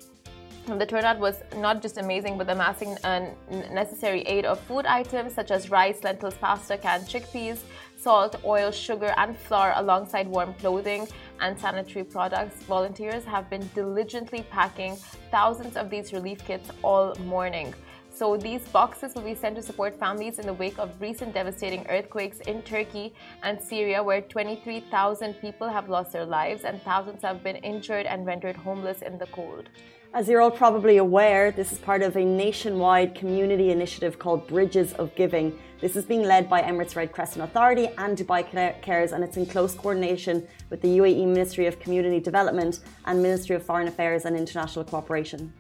The 0.65 0.85
turnout 0.85 1.19
was 1.19 1.43
not 1.57 1.81
just 1.81 1.97
amazing, 1.97 2.37
but 2.37 2.49
amassing 2.49 2.97
a 3.03 3.33
necessary 3.73 4.21
aid 4.21 4.45
of 4.45 4.61
food 4.61 4.85
items 4.85 5.33
such 5.33 5.51
as 5.51 5.69
rice, 5.69 6.03
lentils, 6.03 6.35
pasta, 6.35 6.77
canned 6.77 7.03
chickpeas, 7.03 7.59
salt, 8.03 8.36
oil, 8.43 8.69
sugar, 8.69 9.13
and 9.17 9.38
flour, 9.38 9.72
alongside 9.77 10.27
warm 10.27 10.53
clothing 10.55 11.07
and 11.39 11.57
sanitary 11.57 12.03
products. 12.03 12.62
Volunteers 12.63 13.24
have 13.24 13.50
been 13.50 13.65
diligently 13.74 14.45
packing 14.51 14.98
thousands 15.31 15.77
of 15.77 15.89
these 15.89 16.12
relief 16.12 16.43
kits 16.45 16.69
all 16.83 17.15
morning. 17.24 17.74
So 18.10 18.38
these 18.38 18.62
boxes 18.67 19.15
will 19.15 19.24
be 19.24 19.33
sent 19.33 19.55
to 19.55 19.62
support 19.63 19.98
families 19.98 20.38
in 20.38 20.45
the 20.45 20.53
wake 20.53 20.77
of 20.77 20.89
recent 21.01 21.33
devastating 21.33 21.88
earthquakes 21.89 22.41
in 22.41 22.62
Turkey 22.62 23.13
and 23.41 23.60
Syria, 23.60 24.03
where 24.03 24.22
23,000 24.22 25.33
people 25.36 25.67
have 25.67 25.89
lost 25.89 26.12
their 26.12 26.25
lives 26.25 26.63
and 26.63 26.79
thousands 26.83 27.24
have 27.24 27.41
been 27.41 27.55
injured 27.55 28.05
and 28.05 28.25
rendered 28.25 28.55
homeless 28.55 29.01
in 29.01 29.17
the 29.17 29.27
cold. 29.27 29.69
As 30.15 30.29
you're 30.29 30.41
all 30.41 30.51
probably 30.51 30.98
aware, 30.98 31.50
this 31.50 31.72
is 31.72 31.79
part 31.79 32.03
of 32.03 32.15
a 32.15 32.24
nationwide 32.24 33.15
community 33.15 33.72
initiative 33.72 34.20
called 34.20 34.46
Bridges 34.46 34.93
of 34.93 35.15
Giving. 35.15 35.58
This 35.82 35.96
is 35.96 36.05
being 36.05 36.22
led 36.22 36.48
by 36.48 36.62
Emirates 36.62 36.96
Red 36.96 37.12
Crescent 37.12 37.43
Authority 37.43 37.88
and 37.98 38.15
Dubai 38.15 38.43
Cares, 38.84 39.12
and 39.12 39.24
it's 39.24 39.38
in 39.38 39.48
close 39.48 39.74
coordination 39.74 40.48
with 40.70 40.82
the 40.84 41.00
UAE 41.00 41.25
Ministry 41.25 41.65
of 41.65 41.79
Community 41.79 42.20
Development 42.20 42.79
and 43.05 43.24
Ministry 43.24 43.55
of 43.55 43.63
Foreign 43.63 43.88
Affairs 43.88 44.25
and 44.25 44.38
International 44.38 44.86
Cooperation. 44.86 45.51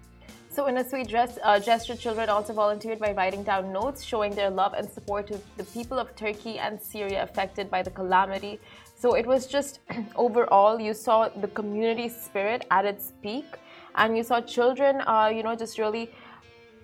So, 0.51 0.67
in 0.67 0.77
a 0.77 0.87
sweet 0.87 1.07
dress, 1.07 1.39
uh, 1.41 1.59
gesture, 1.59 1.95
children 1.95 2.29
also 2.29 2.53
volunteered 2.53 2.99
by 2.99 3.13
writing 3.13 3.41
down 3.41 3.73
notes 3.73 4.03
showing 4.03 4.35
their 4.35 4.51
love 4.51 4.73
and 4.73 4.87
support 4.87 5.25
to 5.29 5.39
the 5.57 5.63
people 5.63 5.97
of 5.97 6.15
Turkey 6.15 6.59
and 6.59 6.79
Syria 6.79 7.23
affected 7.23 7.71
by 7.71 7.81
the 7.81 7.89
calamity. 7.89 8.59
So, 8.95 9.15
it 9.15 9.25
was 9.25 9.47
just 9.47 9.79
overall, 10.15 10.79
you 10.79 10.93
saw 10.93 11.29
the 11.29 11.47
community 11.47 12.07
spirit 12.07 12.67
at 12.69 12.85
its 12.85 13.13
peak 13.23 13.47
and 13.95 14.17
you 14.17 14.23
saw 14.23 14.41
children, 14.41 15.01
uh, 15.07 15.31
you 15.33 15.43
know, 15.43 15.55
just 15.55 15.77
really 15.77 16.09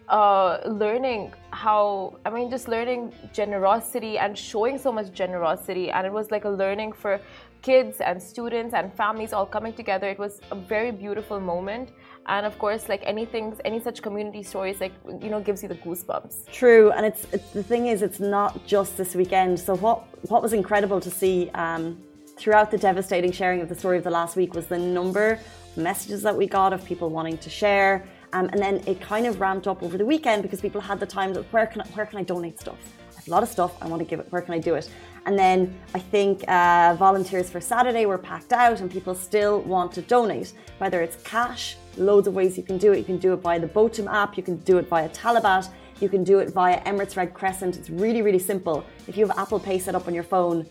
uh, 0.10 0.60
learning 0.66 1.34
how 1.52 2.18
I 2.26 2.30
mean, 2.30 2.50
just 2.50 2.68
learning 2.68 3.14
generosity 3.34 4.18
and 4.18 4.38
showing 4.38 4.78
so 4.78 4.92
much 4.92 5.12
generosity, 5.14 5.92
and 5.92 6.06
it 6.06 6.14
was 6.14 6.32
like 6.32 6.46
a 6.46 6.50
learning 6.50 6.94
for 6.94 7.20
kids 7.62 8.00
and 8.00 8.22
students 8.22 8.74
and 8.74 8.94
families 8.94 9.34
all 9.34 9.46
coming 9.46 9.74
together. 9.74 10.08
It 10.08 10.20
was 10.20 10.40
a 10.52 10.56
very 10.56 10.92
beautiful 10.92 11.40
moment. 11.40 11.90
And 12.26 12.46
of 12.46 12.58
course, 12.60 12.88
like 12.88 13.02
anything, 13.06 13.58
any 13.66 13.80
such 13.80 14.02
community 14.02 14.44
stories, 14.44 14.80
like 14.80 14.94
you 15.22 15.30
know, 15.30 15.40
gives 15.40 15.64
you 15.64 15.70
the 15.70 15.76
goosebumps. 15.76 16.52
True, 16.52 16.92
and 16.92 17.06
it's, 17.06 17.26
it's 17.32 17.50
the 17.52 17.64
thing 17.64 17.88
is, 17.88 18.02
it's 18.02 18.20
not 18.20 18.66
just 18.68 18.98
this 18.98 19.16
weekend. 19.16 19.60
So 19.60 19.76
what 19.76 20.06
what 20.30 20.42
was 20.42 20.54
incredible 20.54 21.00
to 21.02 21.10
see 21.10 21.50
um, 21.56 21.98
throughout 22.40 22.72
the 22.72 22.78
devastating 22.78 23.32
sharing 23.32 23.60
of 23.62 23.68
the 23.68 23.76
story 23.76 23.98
of 23.98 24.04
the 24.04 24.10
last 24.10 24.38
week 24.38 24.54
was 24.54 24.66
the 24.68 24.78
number 24.80 25.34
of 25.34 25.78
messages 25.78 26.24
that 26.24 26.36
we 26.36 26.48
got 26.48 26.72
of 26.72 26.84
people 26.86 27.10
wanting 27.10 27.38
to 27.38 27.50
share. 27.50 28.06
Um, 28.32 28.48
and 28.54 28.62
then 28.62 28.82
it 28.88 29.02
kind 29.02 29.26
of 29.26 29.42
ramped 29.42 29.68
up 29.68 29.84
over 29.84 29.98
the 29.98 30.06
weekend 30.06 30.44
because 30.44 30.62
people 30.62 30.80
had 30.80 31.00
the 31.00 31.06
time 31.06 31.36
of 31.36 31.46
where 31.52 31.68
can 31.68 31.82
I, 31.82 31.86
where 31.88 32.06
can 32.06 32.18
I 32.18 32.24
donate 32.24 32.60
stuff? 32.60 32.78
I 33.12 33.16
have 33.16 33.28
a 33.28 33.32
lot 33.32 33.44
of 33.44 33.50
stuff. 33.50 33.76
I 33.82 33.88
want 33.88 34.00
to 34.00 34.06
give 34.06 34.20
it. 34.20 34.28
Where 34.30 34.42
can 34.42 34.54
I 34.54 34.60
do 34.60 34.76
it? 34.76 34.90
And 35.26 35.38
then 35.38 35.78
I 35.94 36.00
think 36.00 36.46
uh, 36.48 36.96
volunteers 36.98 37.50
for 37.50 37.60
Saturday 37.60 38.06
were 38.06 38.18
packed 38.18 38.54
out, 38.54 38.80
and 38.80 38.90
people 38.90 39.14
still 39.14 39.62
want 39.62 39.92
to 39.94 40.02
donate. 40.02 40.54
Whether 40.78 41.02
it's 41.02 41.22
cash, 41.24 41.76
loads 41.98 42.28
of 42.28 42.34
ways 42.36 42.56
you 42.56 42.64
can 42.64 42.78
do 42.78 42.94
it. 42.94 43.00
You 43.00 43.04
can 43.04 43.18
do 43.18 43.34
it 43.34 43.38
via 43.38 43.60
the 43.60 43.68
Botim 43.68 44.08
app. 44.12 44.38
You 44.38 44.44
can 44.44 44.58
do 44.58 44.78
it 44.78 44.88
via 44.88 45.10
Talabat. 45.10 45.70
You 46.00 46.08
can 46.08 46.24
do 46.24 46.40
it 46.40 46.54
via 46.54 46.82
Emirates 46.84 47.18
Red 47.18 47.34
Crescent. 47.34 47.76
It's 47.76 47.90
really, 47.90 48.22
really 48.22 48.40
simple. 48.40 48.86
If 49.08 49.18
you 49.18 49.28
have 49.28 49.38
Apple 49.38 49.60
Pay 49.60 49.80
set 49.80 49.96
up 49.96 50.08
on 50.08 50.14
your 50.14 50.24
phone, 50.24 50.66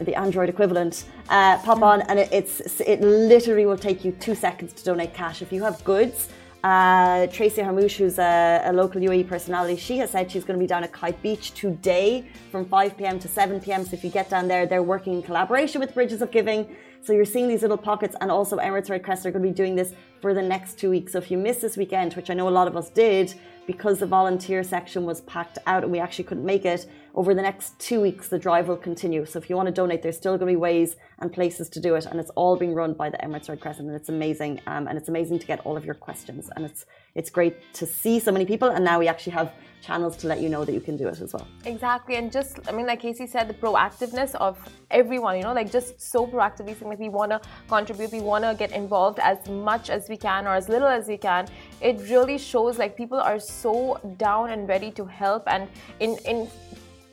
the 0.00 0.14
Android 0.14 0.48
equivalent, 0.48 1.04
uh, 1.28 1.58
pop 1.58 1.82
on, 1.82 2.02
and 2.02 2.18
it, 2.18 2.28
it's 2.32 2.80
it 2.80 3.00
literally 3.00 3.66
will 3.66 3.78
take 3.78 4.04
you 4.04 4.12
two 4.12 4.34
seconds 4.34 4.72
to 4.74 4.84
donate 4.84 5.14
cash. 5.14 5.42
If 5.42 5.52
you 5.52 5.62
have 5.62 5.82
goods, 5.84 6.28
uh, 6.64 7.26
Tracy 7.26 7.60
Harmouche, 7.60 7.96
who's 7.96 8.18
a, 8.18 8.62
a, 8.64 8.72
local 8.72 9.00
UAE 9.00 9.26
personality, 9.26 9.76
she 9.76 9.98
has 9.98 10.10
said 10.10 10.30
she's 10.30 10.44
going 10.44 10.56
to 10.56 10.62
be 10.62 10.66
down 10.68 10.84
at 10.84 10.92
Kite 10.92 11.20
Beach 11.20 11.52
today 11.54 12.24
from 12.52 12.64
5 12.66 12.96
p.m. 12.96 13.18
to 13.18 13.26
7 13.26 13.60
p.m. 13.60 13.84
So 13.84 13.94
if 13.94 14.04
you 14.04 14.10
get 14.10 14.30
down 14.30 14.46
there, 14.46 14.64
they're 14.64 14.82
working 14.82 15.14
in 15.14 15.22
collaboration 15.22 15.80
with 15.80 15.92
Bridges 15.92 16.22
of 16.22 16.30
Giving. 16.30 16.76
So 17.00 17.12
you're 17.12 17.24
seeing 17.24 17.48
these 17.48 17.62
little 17.62 17.76
pockets, 17.76 18.14
and 18.20 18.30
also 18.30 18.58
Emirates 18.58 18.88
Red 18.88 19.02
Crescent 19.02 19.26
are 19.26 19.32
going 19.32 19.42
to 19.42 19.48
be 19.48 19.54
doing 19.54 19.74
this 19.74 19.92
for 20.20 20.34
the 20.34 20.42
next 20.42 20.78
two 20.78 20.88
weeks. 20.88 21.12
So 21.12 21.18
if 21.18 21.32
you 21.32 21.36
miss 21.36 21.56
this 21.56 21.76
weekend, 21.76 22.14
which 22.14 22.30
I 22.30 22.34
know 22.34 22.48
a 22.48 22.50
lot 22.50 22.68
of 22.68 22.76
us 22.76 22.90
did, 22.90 23.34
because 23.66 23.98
the 23.98 24.06
volunteer 24.06 24.62
section 24.62 25.04
was 25.04 25.20
packed 25.22 25.58
out 25.66 25.82
and 25.82 25.90
we 25.90 25.98
actually 25.98 26.24
couldn't 26.24 26.44
make 26.44 26.64
it, 26.64 26.86
over 27.14 27.34
the 27.34 27.42
next 27.42 27.78
two 27.78 28.00
weeks, 28.00 28.28
the 28.28 28.38
drive 28.38 28.68
will 28.68 28.76
continue. 28.76 29.26
So 29.26 29.38
if 29.38 29.50
you 29.50 29.56
want 29.56 29.66
to 29.66 29.72
donate, 29.72 30.02
there's 30.02 30.16
still 30.16 30.32
going 30.38 30.48
to 30.48 30.52
be 30.52 30.56
ways 30.56 30.96
and 31.18 31.32
places 31.32 31.68
to 31.70 31.80
do 31.80 31.94
it. 31.94 32.06
And 32.06 32.18
it's 32.18 32.30
all 32.30 32.56
being 32.56 32.74
run 32.74 32.94
by 32.94 33.10
the 33.10 33.18
Emirates 33.18 33.48
Red 33.48 33.60
Crescent. 33.60 33.86
And 33.86 33.96
it's 33.96 34.08
amazing. 34.08 34.60
Um, 34.66 34.88
and 34.88 34.96
it's 34.96 35.08
amazing 35.08 35.38
to 35.40 35.46
get 35.46 35.60
all 35.66 35.76
of 35.76 35.84
your 35.84 35.94
questions. 35.94 36.48
And 36.56 36.64
it's, 36.64 36.86
it's 37.14 37.28
great 37.28 37.56
to 37.74 37.86
see 37.86 38.18
so 38.18 38.32
many 38.32 38.46
people. 38.46 38.68
And 38.70 38.84
now 38.84 38.98
we 38.98 39.08
actually 39.08 39.32
have 39.32 39.52
channels 39.82 40.16
to 40.16 40.26
let 40.26 40.40
you 40.40 40.48
know 40.48 40.64
that 40.64 40.72
you 40.72 40.80
can 40.80 40.96
do 40.96 41.08
it 41.08 41.20
as 41.20 41.34
well. 41.34 41.46
Exactly. 41.66 42.16
And 42.16 42.32
just, 42.32 42.60
I 42.68 42.72
mean, 42.72 42.86
like 42.86 43.00
Casey 43.00 43.26
said, 43.26 43.48
the 43.48 43.54
proactiveness 43.54 44.34
of 44.36 44.56
everyone, 44.90 45.36
you 45.36 45.42
know, 45.42 45.52
like 45.52 45.70
just 45.70 46.00
so 46.00 46.26
proactively 46.26 46.78
saying 46.78 46.88
like 46.88 47.00
we 47.00 47.08
want 47.08 47.32
to 47.32 47.40
contribute, 47.68 48.12
we 48.12 48.20
want 48.20 48.44
to 48.44 48.54
get 48.58 48.72
involved 48.72 49.18
as 49.18 49.46
much 49.48 49.90
as 49.90 50.08
we 50.08 50.16
can 50.16 50.46
or 50.46 50.54
as 50.54 50.68
little 50.68 50.88
as 50.88 51.08
we 51.08 51.16
can. 51.16 51.46
It 51.80 52.00
really 52.08 52.38
shows 52.38 52.78
like 52.78 52.96
people 52.96 53.20
are 53.20 53.40
so 53.40 54.00
down 54.16 54.50
and 54.50 54.68
ready 54.68 54.90
to 54.92 55.04
help. 55.04 55.42
And 55.46 55.68
in, 56.00 56.16
in, 56.24 56.48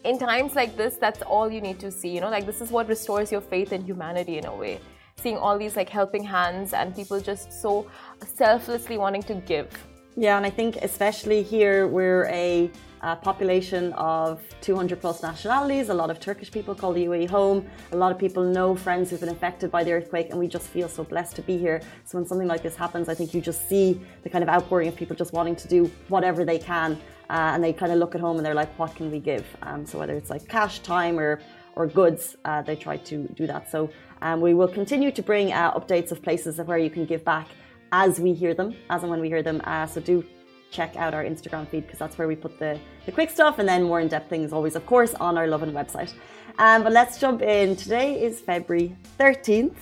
in 0.04 0.18
times 0.18 0.56
like 0.56 0.78
this, 0.78 0.96
that's 0.96 1.22
all 1.24 1.52
you 1.52 1.62
need 1.62 1.80
to 1.80 1.92
see. 1.92 2.10
You 2.10 2.22
know, 2.22 2.30
like 2.30 2.46
this 2.46 2.62
is 2.62 2.72
what 2.72 2.88
restores 2.88 3.32
your 3.32 3.42
faith 3.42 3.74
in 3.74 3.84
humanity 3.84 4.38
in 4.38 4.46
a 4.46 4.56
way. 4.56 4.80
Seeing 5.18 5.38
all 5.38 5.58
these 5.58 5.76
like 5.76 5.90
helping 5.90 6.24
hands 6.24 6.74
and 6.74 6.96
people 6.96 7.20
just 7.20 7.52
so 7.62 7.88
selflessly 8.26 8.98
wanting 8.98 9.24
to 9.24 9.36
give. 9.36 9.68
Yeah, 10.16 10.38
and 10.38 10.46
I 10.46 10.50
think 10.50 10.78
especially 10.78 11.44
here 11.44 11.88
we're 11.88 12.26
a, 12.26 12.72
a, 13.02 13.16
population 13.18 13.94
of 13.94 14.42
200 14.62 15.00
plus 15.00 15.22
nationalities. 15.22 15.90
A 15.90 15.94
lot 15.94 16.10
of 16.10 16.20
Turkish 16.20 16.52
people 16.52 16.74
call 16.74 16.94
the 16.94 17.06
UAE 17.06 17.30
home. 17.30 17.70
A 17.92 17.98
lot 17.98 18.12
of 18.12 18.18
people 18.18 18.44
know 18.44 18.76
friends 18.76 19.10
who've 19.10 19.20
been 19.20 19.30
affected 19.30 19.72
by 19.72 19.84
the 19.84 19.94
earthquake, 19.94 20.30
and 20.32 20.40
we 20.40 20.48
just 20.48 20.68
feel 20.68 20.90
so 20.90 21.04
blessed 21.04 21.36
to 21.38 21.42
be 21.42 21.58
here. 21.58 21.82
So 22.06 22.18
when 22.18 22.26
something 22.26 22.48
like 22.48 22.64
this 22.64 22.76
happens, 22.76 23.08
I 23.08 23.14
think 23.14 23.34
you 23.34 23.40
just 23.40 23.70
see 23.70 24.02
the 24.24 24.30
kind 24.30 24.44
of 24.44 24.50
outpouring 24.50 24.88
of 24.88 24.96
people 24.96 25.16
just 25.16 25.32
wanting 25.32 25.56
to 25.58 25.68
do 25.68 25.92
whatever 26.08 26.44
they 26.44 26.58
can 26.58 27.00
uh, 27.30 27.52
and 27.54 27.64
they 27.64 27.74
kind 27.74 27.92
of 27.92 28.00
look 28.00 28.16
at 28.16 28.22
home 28.22 28.38
and 28.38 28.46
they're 28.46 28.54
like, 28.54 28.78
what 28.80 28.96
can 28.96 29.12
we 29.12 29.20
give? 29.20 29.46
Um, 29.62 29.86
so 29.86 30.00
whether 30.00 30.14
it's 30.14 30.30
like 30.30 30.48
cash, 30.48 30.80
time, 30.80 31.20
or 31.20 31.40
or 31.76 31.88
goods, 31.88 32.36
uh, 32.46 32.62
they 32.62 32.76
try 32.76 32.98
to 32.98 33.28
do 33.36 33.48
that. 33.48 33.72
So 33.72 33.90
um, 34.22 34.42
we 34.42 34.54
will 34.54 34.68
continue 34.68 35.12
to 35.12 35.22
bring 35.22 35.54
uh, 35.54 35.72
updates 35.80 36.12
of 36.12 36.22
places 36.22 36.60
of 36.60 36.68
where 36.68 36.78
you 36.78 36.90
can 36.90 37.06
give 37.06 37.24
back 37.24 37.48
as 37.92 38.20
we 38.20 38.34
hear 38.34 38.54
them, 38.54 38.76
as 38.90 39.02
and 39.02 39.10
when 39.10 39.22
we 39.22 39.30
hear 39.30 39.42
them. 39.42 39.62
Uh, 39.64 39.86
so 39.86 40.02
do 40.02 40.26
check 40.72 40.96
out 40.98 41.14
our 41.14 41.24
Instagram 41.24 41.68
feed 41.70 41.86
because 41.86 42.00
that's 42.00 42.18
where 42.18 42.28
we 42.28 42.36
put 42.36 42.60
the, 42.60 42.80
the 43.06 43.12
quick 43.12 43.30
stuff 43.30 43.60
and 43.60 43.68
then 43.68 43.84
more 43.84 44.00
in-depth 44.02 44.30
things 44.30 44.54
always, 44.54 44.76
of 44.76 44.86
course, 44.86 45.14
on 45.16 45.38
our 45.38 45.48
Lovin 45.48 45.72
website. 45.72 46.14
Um, 46.60 46.84
but 46.84 46.92
let's 46.92 47.18
jump 47.20 47.42
in. 47.42 47.76
Today 47.76 48.22
is 48.22 48.40
February 48.40 48.96
13th. 49.18 49.78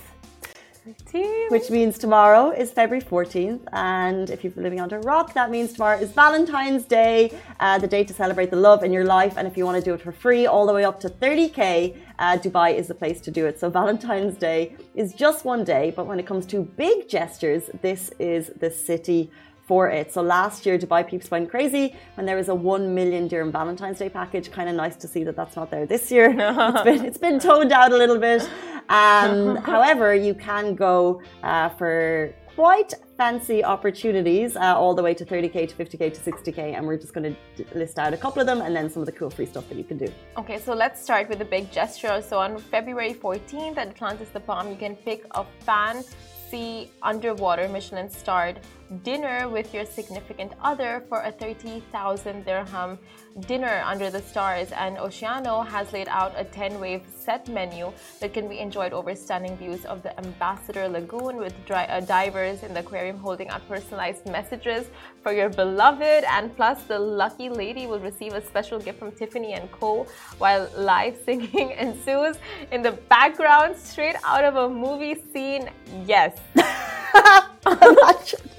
13th. 0.88 1.51
Which 1.51 1.70
means 1.70 1.98
tomorrow 1.98 2.51
is 2.51 2.72
February 2.72 3.03
14th. 3.03 3.62
And 3.74 4.29
if 4.29 4.44
you've 4.44 4.56
been 4.56 4.63
living 4.63 4.79
under 4.79 4.98
a 4.98 5.01
rock, 5.01 5.34
that 5.34 5.51
means 5.51 5.74
tomorrow 5.74 6.00
is 6.00 6.12
Valentine's 6.12 6.86
Day, 6.86 7.38
uh, 7.60 7.77
the 7.77 7.88
day 7.88 8.03
to 8.06 8.13
celebrate 8.13 8.51
the 8.51 8.56
love 8.56 8.84
in 8.84 8.94
your 8.94 9.03
life. 9.03 9.34
And 9.38 9.48
if 9.48 9.58
you 9.58 9.65
want 9.65 9.77
to 9.77 9.84
do 9.84 9.94
it 9.94 10.01
for 10.01 10.13
free, 10.13 10.46
all 10.46 10.65
the 10.65 10.74
way 10.74 10.86
up 10.86 11.00
to 11.01 11.10
30K, 11.10 11.98
uh, 12.20 12.38
Dubai 12.38 12.74
is 12.74 12.88
the 12.88 12.96
place 12.96 13.20
to 13.22 13.32
do 13.32 13.46
it. 13.46 13.60
So 13.60 13.70
Valentine's 13.70 14.38
Day 14.38 14.77
is 14.96 15.13
just 15.13 15.44
one 15.44 15.65
day. 15.65 15.91
But 15.94 16.08
when 16.08 16.20
it 16.20 16.25
comes 16.25 16.46
to 16.48 16.62
big 16.62 17.10
gestures, 17.10 17.70
this 17.82 18.12
is 18.17 18.51
the 18.58 18.72
city 18.72 19.29
for 19.67 19.89
it. 19.89 20.13
So 20.13 20.21
last 20.21 20.65
year, 20.65 20.77
Dubai 20.79 21.07
peeps 21.07 21.29
went 21.29 21.50
crazy 21.50 21.95
when 22.15 22.25
there 22.25 22.38
was 22.41 22.50
a 22.50 22.55
one 22.55 22.95
million 22.95 23.27
dirham 23.27 23.51
Valentine's 23.51 24.00
Day 24.00 24.09
package. 24.09 24.50
Kind 24.51 24.69
of 24.69 24.75
nice 24.75 24.95
to 25.03 25.07
see 25.07 25.24
that 25.25 25.36
that's 25.36 25.55
not 25.55 25.69
there 25.69 25.86
this 25.86 26.09
year. 26.09 26.33
it's 26.39 26.83
been 26.83 27.05
it's 27.05 27.21
been 27.27 27.39
toned 27.39 27.69
down 27.69 27.91
a 27.91 27.97
little 27.97 28.19
bit. 28.29 28.41
Um, 28.89 29.55
however, 29.74 30.15
you 30.15 30.33
can 30.33 30.75
go 30.75 31.21
uh, 31.43 31.69
for 31.69 32.33
quite 32.57 32.91
fancy 33.17 33.63
opportunities 33.63 34.55
uh, 34.55 34.81
all 34.81 34.93
the 34.95 35.03
way 35.07 35.13
to 35.13 35.24
30k 35.24 35.55
to 35.69 35.75
50k 35.75 36.03
to 36.15 36.19
60k 36.31 36.59
and 36.75 36.81
we're 36.88 36.97
just 36.97 37.13
going 37.13 37.36
to 37.55 37.77
list 37.77 38.00
out 38.00 38.15
a 38.15 38.17
couple 38.25 38.39
of 38.41 38.47
them 38.47 38.62
and 38.62 38.75
then 38.75 38.89
some 38.89 39.01
of 39.03 39.05
the 39.05 39.12
cool 39.12 39.29
free 39.29 39.45
stuff 39.45 39.69
that 39.69 39.77
you 39.77 39.83
can 39.83 39.97
do 40.05 40.09
okay 40.38 40.57
so 40.57 40.74
let's 40.74 41.00
start 41.00 41.29
with 41.29 41.38
the 41.38 41.50
big 41.57 41.71
gesture 41.71 42.19
so 42.29 42.39
on 42.39 42.57
february 42.57 43.13
14th 43.13 43.77
at 43.77 43.88
atlantis 43.89 44.29
the 44.29 44.39
palm 44.39 44.71
you 44.74 44.79
can 44.86 44.95
pick 44.95 45.19
a 45.41 45.43
fancy 45.67 46.89
underwater 47.03 47.67
michelin 47.69 48.09
starred 48.09 48.59
dinner 49.03 49.50
with 49.50 49.74
your 49.74 49.86
significant 49.86 50.53
other 50.62 51.03
for 51.10 51.22
a 51.22 51.32
30,000 51.32 52.46
dirham 52.46 52.98
dinner 53.41 53.82
under 53.86 54.10
the 54.10 54.22
stars. 54.22 54.72
And 54.72 54.98
Ossiano 54.98 55.65
has 55.67 55.91
laid 55.94 56.08
out 56.08 56.34
a 56.36 56.44
10 56.44 56.79
wave 56.79 57.03
set 57.20 57.48
menu 57.50 57.91
that 58.20 58.34
can 58.34 58.48
be 58.48 58.60
enjoyed 58.60 58.94
over 58.94 59.15
stunning 59.15 59.58
views 59.58 59.86
of 59.86 60.03
the 60.03 60.17
Ambassador 60.17 60.88
Lagoon 60.88 61.38
with 61.38 61.53
dry, 61.65 61.86
uh, 61.86 62.00
divers 62.00 62.63
in 62.63 62.74
the 62.74 62.79
aquarium 62.79 63.17
holding 63.17 63.50
out 63.50 63.67
personalized 63.67 64.25
messages 64.27 64.88
for 65.22 65.32
your 65.34 65.50
beloved. 65.50 66.24
And 66.25 66.56
plus, 66.56 66.84
the 66.84 67.00
lucky 67.00 67.50
lady 67.50 67.88
will 67.88 68.00
receive 68.00 68.34
a 68.34 68.41
special 68.46 68.79
gift 68.79 69.00
from 69.00 69.12
Tiffany 69.12 69.53
and 69.53 69.72
Co. 69.72 70.08
while 70.38 70.70
live 70.77 71.17
singing 71.25 71.72
ensues 71.72 72.38
in 72.72 72.82
the 72.82 72.94
background, 72.94 73.75
straight 73.75 74.15
out 74.24 74.44
of 74.44 74.56
a 74.56 74.70
movie 74.70 75.22
scene. 75.34 75.70
Yes. 76.06 76.39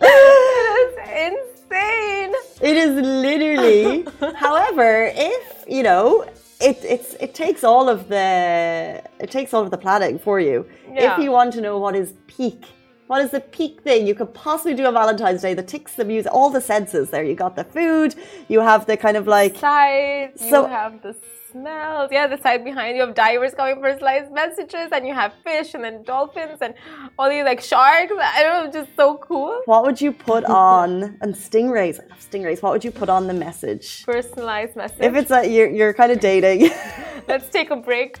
it 0.00 0.96
is 1.26 1.32
insane. 1.70 2.32
It 2.60 2.76
is 2.76 2.94
literally. 2.94 4.06
However, 4.36 5.10
if 5.14 5.64
you 5.68 5.82
know, 5.82 6.22
it 6.60 6.78
it's 6.84 7.14
it 7.20 7.34
takes 7.34 7.64
all 7.64 7.88
of 7.88 8.08
the 8.08 9.02
it 9.20 9.30
takes 9.30 9.52
all 9.54 9.62
of 9.62 9.70
the 9.70 9.78
planning 9.78 10.18
for 10.18 10.40
you. 10.40 10.66
Yeah. 10.90 11.14
If 11.16 11.22
you 11.22 11.30
want 11.30 11.52
to 11.54 11.60
know 11.60 11.78
what 11.78 11.94
is 11.96 12.14
peak 12.26 12.64
What 13.08 13.20
is 13.24 13.30
the 13.30 13.40
peak 13.40 13.82
thing 13.82 14.06
you 14.06 14.14
could 14.14 14.32
possibly 14.32 14.74
do 14.74 14.84
on 14.86 14.94
Valentine's 14.94 15.42
Day? 15.42 15.54
The 15.54 15.62
ticks, 15.74 15.94
the 15.96 16.04
music, 16.04 16.32
all 16.32 16.50
the 16.50 16.60
senses 16.60 17.10
there. 17.10 17.24
You 17.24 17.34
got 17.34 17.56
the 17.56 17.64
food, 17.64 18.14
you 18.48 18.60
have 18.60 18.86
the 18.86 18.96
kind 18.96 19.16
of 19.20 19.26
like. 19.26 19.56
Side, 19.56 20.32
So- 20.38 20.62
you 20.62 20.68
have 20.68 21.02
the 21.02 21.14
smells. 21.52 22.08
Yeah, 22.10 22.26
the 22.26 22.38
side 22.38 22.64
behind 22.64 22.96
you 22.96 23.06
have 23.06 23.14
divers 23.14 23.54
coming 23.54 23.76
for 23.76 23.82
personalized 23.82 24.32
messages, 24.32 24.88
and 24.92 25.06
you 25.06 25.14
have 25.14 25.32
fish, 25.44 25.74
and 25.74 25.84
then 25.84 26.02
dolphins, 26.02 26.58
and 26.60 26.74
all 27.18 27.30
these 27.30 27.44
like 27.44 27.60
sharks. 27.60 28.12
I 28.18 28.42
don't 28.42 28.66
know, 28.66 28.80
just 28.80 28.96
so 28.96 29.18
cool. 29.18 29.60
What 29.66 29.84
would 29.84 30.00
you 30.00 30.12
put 30.12 30.44
on 30.44 31.16
and 31.20 31.34
stingrays? 31.34 32.00
I 32.00 32.06
love 32.08 32.20
stingrays. 32.20 32.62
What 32.62 32.72
would 32.72 32.84
you 32.84 32.90
put 32.90 33.08
on 33.08 33.26
the 33.26 33.34
message? 33.34 34.04
Personalized 34.04 34.76
message. 34.76 35.00
If 35.00 35.14
it's 35.14 35.28
that 35.28 35.50
you're 35.50 35.68
you're 35.68 35.94
kind 35.94 36.12
of 36.12 36.20
dating, 36.20 36.70
Let's 37.28 37.48
take 37.48 37.70
a 37.70 37.76
break. 37.76 38.18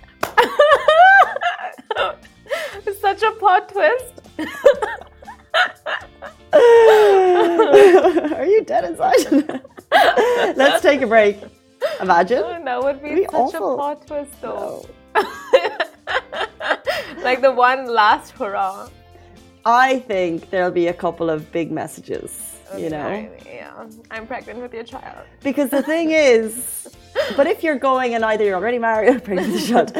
it's 2.86 3.00
such 3.06 3.22
a 3.22 3.32
plot 3.32 3.68
twist. 3.68 4.20
are 8.32 8.46
you 8.46 8.64
dead 8.64 8.84
inside? 8.84 9.62
Let's 10.56 10.82
take 10.82 11.02
a 11.02 11.06
break. 11.06 11.38
Imagine. 12.00 12.64
that 12.64 12.82
would 12.82 13.02
be, 13.02 13.08
It'd 13.10 13.18
be 13.18 13.24
such 13.24 13.34
awful. 13.34 13.74
a 13.74 13.76
plot 13.76 14.06
twist, 14.06 14.40
though. 14.40 14.86
like 17.22 17.40
the 17.40 17.52
one 17.52 17.86
last 17.86 18.30
hurrah. 18.32 18.88
I 19.64 20.00
think 20.00 20.50
there'll 20.50 20.70
be 20.72 20.88
a 20.88 20.92
couple 20.94 21.30
of 21.30 21.50
big 21.52 21.70
messages. 21.70 22.48
You 22.76 22.88
know. 22.88 23.28
Yeah, 23.44 23.86
I'm 24.10 24.26
pregnant 24.26 24.60
with 24.60 24.72
your 24.72 24.82
child. 24.84 25.26
Because 25.42 25.68
the 25.68 25.82
thing 25.82 26.10
is, 26.32 26.88
but 27.36 27.46
if 27.46 27.62
you're 27.62 27.78
going 27.78 28.14
and 28.14 28.24
either 28.24 28.44
you're 28.44 28.54
already 28.56 28.78
married 28.78 29.14
or 29.14 29.20
pregnant 29.28 29.52
with 29.52 29.62
a 29.62 29.66
shot, 29.66 29.92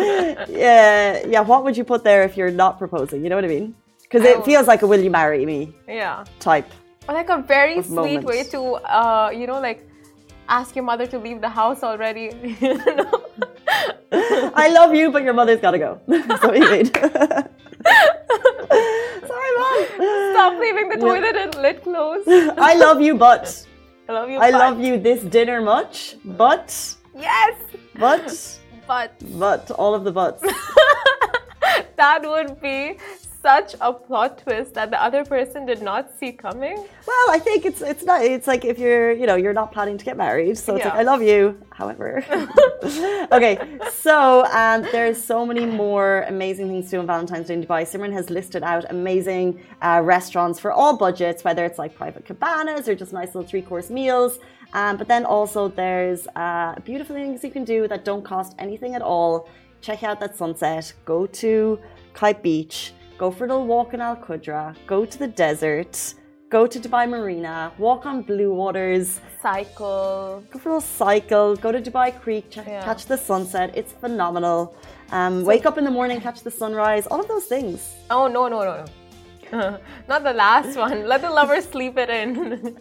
yeah, 0.48 1.26
yeah, 1.26 1.40
what 1.40 1.64
would 1.64 1.76
you 1.76 1.84
put 1.84 2.02
there 2.02 2.22
if 2.22 2.36
you're 2.36 2.50
not 2.50 2.78
proposing? 2.78 3.22
You 3.22 3.28
know 3.28 3.36
what 3.36 3.44
I 3.44 3.48
mean? 3.48 3.74
Because 4.02 4.22
it 4.24 4.42
feels 4.44 4.66
like 4.66 4.80
a 4.82 4.86
"Will 4.86 5.00
you 5.02 5.10
marry 5.10 5.44
me?" 5.46 5.74
Yeah. 5.86 6.24
type. 6.40 6.70
Or 7.08 7.14
like 7.14 7.28
a 7.28 7.38
very 7.42 7.82
sweet 7.82 7.90
moment. 7.94 8.24
way 8.24 8.44
to, 8.44 8.60
uh, 8.84 9.30
you 9.34 9.46
know, 9.46 9.60
like 9.60 9.86
ask 10.48 10.74
your 10.76 10.84
mother 10.84 11.06
to 11.06 11.18
leave 11.18 11.40
the 11.40 11.48
house 11.48 11.82
already. 11.82 12.30
you 12.60 12.74
know? 12.98 13.24
I 14.12 14.68
love 14.70 14.94
you, 14.94 15.10
but 15.10 15.22
your 15.22 15.34
mother's 15.34 15.60
got 15.60 15.70
to 15.72 15.78
go. 15.78 16.00
That's 16.06 16.42
what 16.44 16.56
you 16.58 16.70
mean. 16.70 16.86
Sorry, 19.26 19.50
mom. 19.58 19.86
Stop 20.32 20.58
leaving 20.60 20.88
the 20.88 20.96
toilet 21.00 21.36
and 21.36 21.54
lid 21.56 21.82
closed. 21.82 22.28
I 22.28 22.74
love 22.74 23.00
you, 23.00 23.14
but 23.16 23.66
I 24.08 24.12
love 24.12 24.28
you. 24.30 24.38
I 24.38 24.50
but- 24.50 24.58
love 24.58 24.80
you 24.80 24.98
this 24.98 25.22
dinner 25.22 25.60
much, 25.62 26.16
but 26.24 26.96
Yes, 27.16 27.54
but 27.98 28.58
but 28.86 29.12
but 29.38 29.70
all 29.72 29.94
of 29.94 30.04
the 30.04 30.12
buts. 30.12 30.42
that 31.96 32.22
would 32.24 32.60
be 32.60 32.96
such 33.42 33.74
a 33.80 33.92
plot 33.92 34.38
twist 34.38 34.74
that 34.74 34.90
the 34.90 35.02
other 35.02 35.24
person 35.24 35.66
did 35.66 35.82
not 35.82 36.16
see 36.18 36.30
coming. 36.32 36.76
Well, 36.76 37.26
I 37.30 37.38
think 37.38 37.66
it's 37.66 37.82
it's 37.82 38.04
not. 38.04 38.22
It's 38.22 38.46
like 38.46 38.64
if 38.64 38.78
you're 38.78 39.12
you 39.12 39.26
know 39.26 39.34
you're 39.34 39.52
not 39.52 39.72
planning 39.72 39.98
to 39.98 40.04
get 40.04 40.16
married, 40.16 40.56
so 40.56 40.76
it's 40.76 40.84
like 40.84 40.94
I 40.94 41.02
love 41.02 41.22
you. 41.22 41.60
However, 41.70 42.24
okay. 43.32 43.54
So 43.92 44.44
um, 44.46 44.82
there's 44.92 45.22
so 45.22 45.44
many 45.44 45.66
more 45.66 46.24
amazing 46.28 46.68
things 46.68 46.84
to 46.86 46.90
do 46.92 46.98
on 47.00 47.06
Valentine's 47.06 47.48
Day 47.48 47.54
in 47.54 47.64
Dubai. 47.64 47.82
Simran 47.82 48.12
has 48.12 48.30
listed 48.30 48.62
out 48.62 48.84
amazing 48.90 49.60
uh, 49.82 50.00
restaurants 50.04 50.60
for 50.60 50.70
all 50.72 50.96
budgets, 50.96 51.42
whether 51.42 51.64
it's 51.64 51.78
like 51.78 51.94
private 51.94 52.24
cabanas 52.24 52.88
or 52.88 52.94
just 52.94 53.12
nice 53.12 53.34
little 53.34 53.48
three 53.48 53.62
course 53.62 53.90
meals. 53.90 54.38
Um, 54.74 54.96
but 54.96 55.08
then 55.08 55.24
also 55.26 55.68
there's 55.68 56.26
uh, 56.36 56.76
beautiful 56.84 57.14
things 57.14 57.44
you 57.44 57.50
can 57.50 57.64
do 57.64 57.88
that 57.88 58.04
don't 58.04 58.24
cost 58.24 58.54
anything 58.58 58.94
at 58.94 59.02
all. 59.02 59.48
Check 59.80 60.02
out 60.04 60.20
that 60.20 60.36
sunset. 60.36 60.92
Go 61.04 61.26
to 61.26 61.78
Kite 62.14 62.42
Beach. 62.42 62.92
Go 63.22 63.30
for 63.30 63.44
a 63.44 63.48
little 63.50 63.68
walk 63.68 63.94
in 63.94 64.00
Al 64.00 64.16
Qudra. 64.16 64.74
Go 64.88 65.04
to 65.04 65.16
the 65.16 65.28
desert 65.28 66.14
go 66.54 66.66
to 66.66 66.78
Dubai 66.78 67.08
Marina, 67.08 67.72
walk 67.78 68.04
on 68.04 68.20
blue 68.30 68.52
waters, 68.52 69.20
Cycle. 69.40 70.44
go 70.50 70.58
for 70.58 70.68
a 70.68 70.72
little 70.72 70.88
cycle, 71.02 71.56
go 71.56 71.72
to 71.76 71.80
Dubai 71.80 72.08
Creek, 72.22 72.50
ch- 72.50 72.58
Yeah. 72.58 72.84
catch 72.88 73.06
the 73.12 73.16
sunset. 73.16 73.68
It's 73.80 73.92
phenomenal. 74.02 74.60
Um, 75.18 75.34
wake 75.52 75.64
up 75.70 75.78
in 75.78 75.84
the 75.88 75.94
morning, 75.98 76.20
catch 76.20 76.40
the 76.48 76.50
sunrise, 76.50 77.06
all 77.10 77.20
of 77.24 77.28
those 77.28 77.46
things. 77.54 77.78
Oh 78.10 78.26
no 78.36 78.42
no 78.54 78.58
no 78.68 78.74
no. 78.80 79.78
Not 80.12 80.20
the 80.28 80.34
last 80.44 80.76
one. 80.76 80.98
Let 81.12 81.20
the 81.22 81.30
lovers 81.40 81.64
sleep 81.74 81.96
it 82.04 82.10
in. 82.20 82.32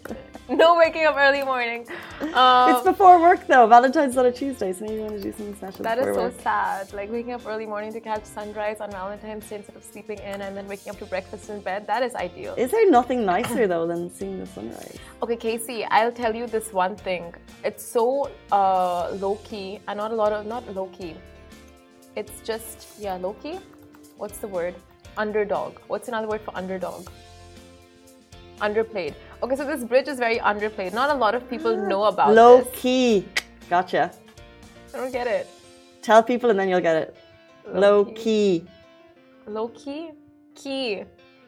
no 0.51 0.77
waking 0.77 1.05
up 1.05 1.15
early 1.17 1.43
morning. 1.43 1.88
Um, 2.34 2.75
it's 2.75 2.84
before 2.84 3.20
work 3.22 3.48
though. 3.48 3.67
Valentine's 3.67 4.17
on 4.17 4.25
a 4.25 4.31
Tuesday, 4.31 4.74
so 4.74 4.86
maybe 4.86 4.96
you 4.96 5.01
want 5.01 5.15
to 5.15 5.22
do 5.22 5.31
something 5.31 5.55
special. 5.55 5.84
That 5.84 5.98
is 5.98 6.15
so 6.15 6.24
work. 6.24 6.41
sad. 6.41 6.93
Like 6.93 7.10
waking 7.12 7.34
up 7.34 7.46
early 7.48 7.65
morning 7.65 7.91
to 7.93 8.01
catch 8.01 8.25
sunrise 8.25 8.79
on 8.81 8.91
Valentine's 8.91 9.48
Day 9.50 9.58
instead 9.58 9.75
of 9.75 9.84
sleeping 9.84 10.20
in 10.20 10.41
and 10.41 10.55
then 10.55 10.67
waking 10.67 10.91
up 10.91 11.00
to 11.00 11.05
breakfast 11.05 11.50
in 11.50 11.62
bed. 11.62 11.88
That 11.88 12.03
is 12.03 12.13
ideal. 12.15 12.53
Is 12.58 12.72
there 12.72 12.89
nothing 12.89 13.25
nicer 13.25 13.67
though 13.67 13.88
than 13.88 14.10
seeing 14.10 14.39
the 14.39 14.46
sunrise? 14.46 14.98
Okay, 15.24 15.38
Casey, 15.38 15.86
I'll 15.86 16.11
tell 16.11 16.35
you 16.35 16.48
this 16.48 16.74
one 16.74 16.96
thing. 16.96 17.33
It's 17.64 17.83
so 17.83 18.29
uh, 18.51 19.11
low 19.11 19.35
key, 19.44 19.79
and 19.87 19.98
not 19.98 20.11
a 20.11 20.16
lot 20.16 20.31
of 20.33 20.46
not 20.46 20.64
low 20.75 20.87
key. 20.87 21.16
It's 22.16 22.42
just 22.42 22.87
yeah, 23.00 23.16
low 23.16 23.33
key. 23.33 23.59
What's 24.18 24.37
the 24.40 24.48
word? 24.48 24.75
Underdog. 25.18 25.79
What's 25.87 26.07
another 26.07 26.27
word 26.27 26.42
for 26.42 26.55
underdog? 26.55 27.07
Underplayed. 28.61 29.15
Okay, 29.41 29.55
so 29.55 29.65
this 29.65 29.83
bridge 29.83 30.07
is 30.07 30.19
very 30.19 30.37
underplayed. 30.37 30.93
Not 30.93 31.09
a 31.09 31.15
lot 31.15 31.33
of 31.33 31.50
people 31.50 31.75
know 31.75 32.03
about 32.03 32.33
Low 32.33 32.61
this. 32.61 32.67
key. 32.74 33.27
Gotcha. 33.69 34.11
I 34.93 34.97
don't 34.97 35.11
get 35.11 35.25
it. 35.27 35.47
Tell 36.01 36.21
people 36.21 36.50
and 36.51 36.59
then 36.59 36.69
you'll 36.69 36.81
get 36.81 36.95
it. 36.95 37.15
Low 37.74 38.05
key. 38.05 38.65
Low 39.47 39.69
key. 39.69 40.11
Key. 40.55 41.03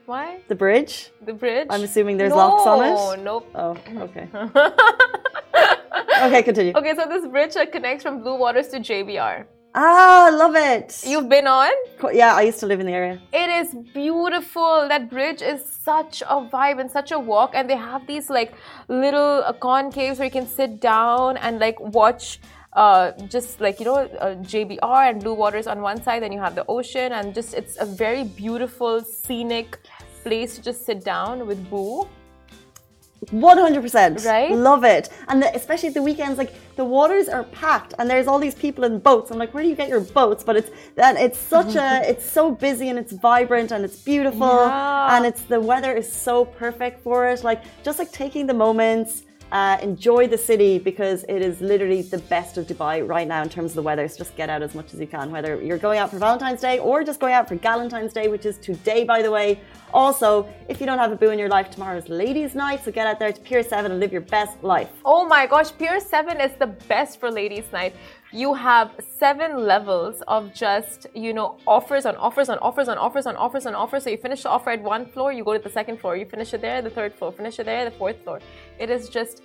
Why? 0.05 0.39
The 0.47 0.55
bridge? 0.55 1.11
The 1.21 1.33
bridge. 1.33 1.67
I'm 1.69 1.83
assuming 1.83 2.17
there's 2.17 2.31
no, 2.31 2.37
locks 2.37 2.67
on 2.67 2.83
it. 2.83 3.23
No, 3.23 3.23
nope. 3.23 3.51
Oh, 3.55 3.77
okay. 3.97 4.27
okay, 6.25 6.43
continue. 6.43 6.73
Okay, 6.75 6.95
so 6.95 7.05
this 7.07 7.25
bridge 7.27 7.53
that 7.53 7.71
connects 7.71 8.03
from 8.03 8.21
Blue 8.21 8.35
Waters 8.37 8.67
to 8.69 8.79
JBR. 8.79 9.45
Ah, 9.75 10.27
I 10.27 10.29
love 10.29 10.55
it. 10.55 11.01
You've 11.03 11.29
been 11.29 11.47
on? 11.47 11.71
Yeah, 12.11 12.35
I 12.35 12.43
used 12.43 12.59
to 12.59 12.67
live 12.67 12.79
in 12.79 12.85
the 12.85 12.91
area. 12.91 13.19
It 13.33 13.49
is 13.49 13.73
beautiful. 13.91 14.87
That 14.87 15.09
bridge 15.09 15.41
is 15.41 15.65
such 15.65 16.21
a 16.21 16.47
vibe 16.47 16.79
and 16.79 16.91
such 16.91 17.11
a 17.11 17.17
walk. 17.17 17.51
And 17.55 17.67
they 17.67 17.75
have 17.75 18.05
these 18.05 18.29
like 18.29 18.53
little 18.87 19.43
uh, 19.43 19.53
concaves 19.53 20.19
where 20.19 20.25
you 20.25 20.31
can 20.31 20.47
sit 20.47 20.79
down 20.79 21.37
and 21.37 21.59
like 21.59 21.79
watch. 21.79 22.39
Uh, 22.73 23.11
just 23.29 23.61
like 23.61 23.79
you 23.79 23.85
know, 23.85 23.97
uh, 23.97 24.33
JBR 24.37 25.09
and 25.09 25.21
Blue 25.21 25.35
Waters 25.35 25.67
on 25.67 25.81
one 25.81 26.01
side, 26.01 26.23
then 26.23 26.31
you 26.31 26.39
have 26.39 26.55
the 26.55 26.65
ocean, 26.67 27.11
and 27.11 27.31
just 27.31 27.53
it's 27.53 27.77
a 27.79 27.85
very 27.85 28.23
beautiful, 28.23 28.99
scenic 29.03 29.77
place 30.23 30.55
to 30.55 30.61
just 30.63 30.83
sit 30.83 31.03
down 31.03 31.45
with 31.45 31.69
Boo. 31.69 32.07
100%. 33.27 34.25
Right? 34.25 34.51
Love 34.51 34.83
it. 34.83 35.09
And 35.27 35.41
the, 35.41 35.55
especially 35.55 35.89
at 35.89 35.93
the 35.93 36.01
weekends, 36.01 36.37
like 36.37 36.53
the 36.75 36.85
waters 36.85 37.27
are 37.27 37.43
packed 37.45 37.93
and 37.99 38.09
there's 38.09 38.27
all 38.27 38.39
these 38.39 38.55
people 38.55 38.83
in 38.83 38.99
boats. 38.99 39.31
I'm 39.31 39.37
like, 39.37 39.53
where 39.53 39.63
do 39.63 39.69
you 39.69 39.75
get 39.75 39.89
your 39.89 40.01
boats? 40.01 40.43
But 40.43 40.55
it's 40.57 40.71
that 40.95 41.15
it's 41.17 41.39
such 41.39 41.75
a, 41.75 41.79
mm-hmm. 41.79 42.11
it's 42.11 42.29
so 42.29 42.51
busy 42.51 42.89
and 42.89 42.97
it's 42.97 43.13
vibrant 43.13 43.71
and 43.71 43.83
it's 43.85 43.97
beautiful. 43.97 44.65
Yeah. 44.65 45.15
And 45.15 45.25
it's 45.25 45.41
the 45.43 45.59
weather 45.59 45.93
is 45.93 46.11
so 46.11 46.45
perfect 46.45 47.03
for 47.03 47.27
it. 47.27 47.43
Like 47.43 47.63
just 47.83 47.99
like 47.99 48.11
taking 48.11 48.47
the 48.47 48.53
moments. 48.53 49.23
Uh, 49.51 49.77
enjoy 49.81 50.27
the 50.27 50.37
city 50.37 50.79
because 50.79 51.23
it 51.29 51.41
is 51.41 51.61
literally 51.61 52.01
the 52.01 52.17
best 52.17 52.57
of 52.57 52.65
Dubai 52.65 53.07
right 53.07 53.27
now 53.27 53.43
in 53.43 53.49
terms 53.49 53.71
of 53.71 53.75
the 53.75 53.81
weather. 53.83 54.07
So 54.07 54.17
just 54.17 54.35
get 54.35 54.49
out 54.49 54.63
as 54.63 54.73
much 54.73 54.93
as 54.93 54.99
you 54.99 55.07
can, 55.07 55.29
whether 55.31 55.61
you're 55.61 55.77
going 55.77 55.99
out 55.99 56.09
for 56.09 56.17
Valentine's 56.17 56.61
Day 56.61 56.79
or 56.79 57.03
just 57.03 57.19
going 57.19 57.33
out 57.33 57.47
for 57.47 57.55
Galentine's 57.55 58.13
Day, 58.13 58.27
which 58.27 58.45
is 58.45 58.57
today, 58.57 59.03
by 59.03 59.21
the 59.21 59.29
way. 59.29 59.59
Also, 59.93 60.49
if 60.69 60.79
you 60.79 60.87
don't 60.87 60.97
have 60.97 61.11
a 61.11 61.15
boo 61.15 61.29
in 61.29 61.37
your 61.37 61.49
life, 61.49 61.69
tomorrow's 61.69 62.09
ladies' 62.09 62.55
night, 62.55 62.83
so 62.83 62.91
get 62.91 63.05
out 63.05 63.19
there 63.19 63.31
to 63.31 63.41
Pier 63.41 63.61
7 63.61 63.91
and 63.91 63.99
live 63.99 64.11
your 64.11 64.21
best 64.21 64.63
life. 64.63 64.89
Oh 65.05 65.27
my 65.27 65.45
gosh, 65.45 65.71
Pier 65.77 65.99
7 65.99 66.41
is 66.41 66.51
the 66.57 66.67
best 66.67 67.19
for 67.19 67.29
ladies' 67.29 67.71
night. 67.71 67.95
You 68.35 68.55
have 68.55 68.89
seven 69.19 69.63
levels 69.63 70.23
of 70.27 70.51
just, 70.55 71.05
you 71.13 71.33
know, 71.33 71.57
offers 71.67 72.07
on 72.07 72.15
offers 72.15 72.49
on 72.49 72.57
offers 72.57 72.87
on 72.89 72.97
offers 72.97 73.27
on 73.27 73.35
offers 73.35 73.67
on 73.67 73.75
offers. 73.75 74.05
So 74.05 74.09
you 74.09 74.17
finish 74.17 74.41
the 74.41 74.49
offer 74.49 74.71
at 74.71 74.81
one 74.81 75.05
floor, 75.05 75.31
you 75.31 75.43
go 75.43 75.53
to 75.55 75.63
the 75.63 75.69
second 75.69 75.99
floor, 75.99 76.17
you 76.17 76.25
finish 76.25 76.51
it 76.51 76.61
there, 76.61 76.81
the 76.81 76.89
third 76.89 77.13
floor, 77.13 77.31
finish 77.31 77.59
it 77.59 77.65
there, 77.65 77.85
the 77.85 77.91
fourth 77.91 78.23
floor. 78.23 78.39
It 78.79 78.89
is 78.89 79.07
just 79.07 79.43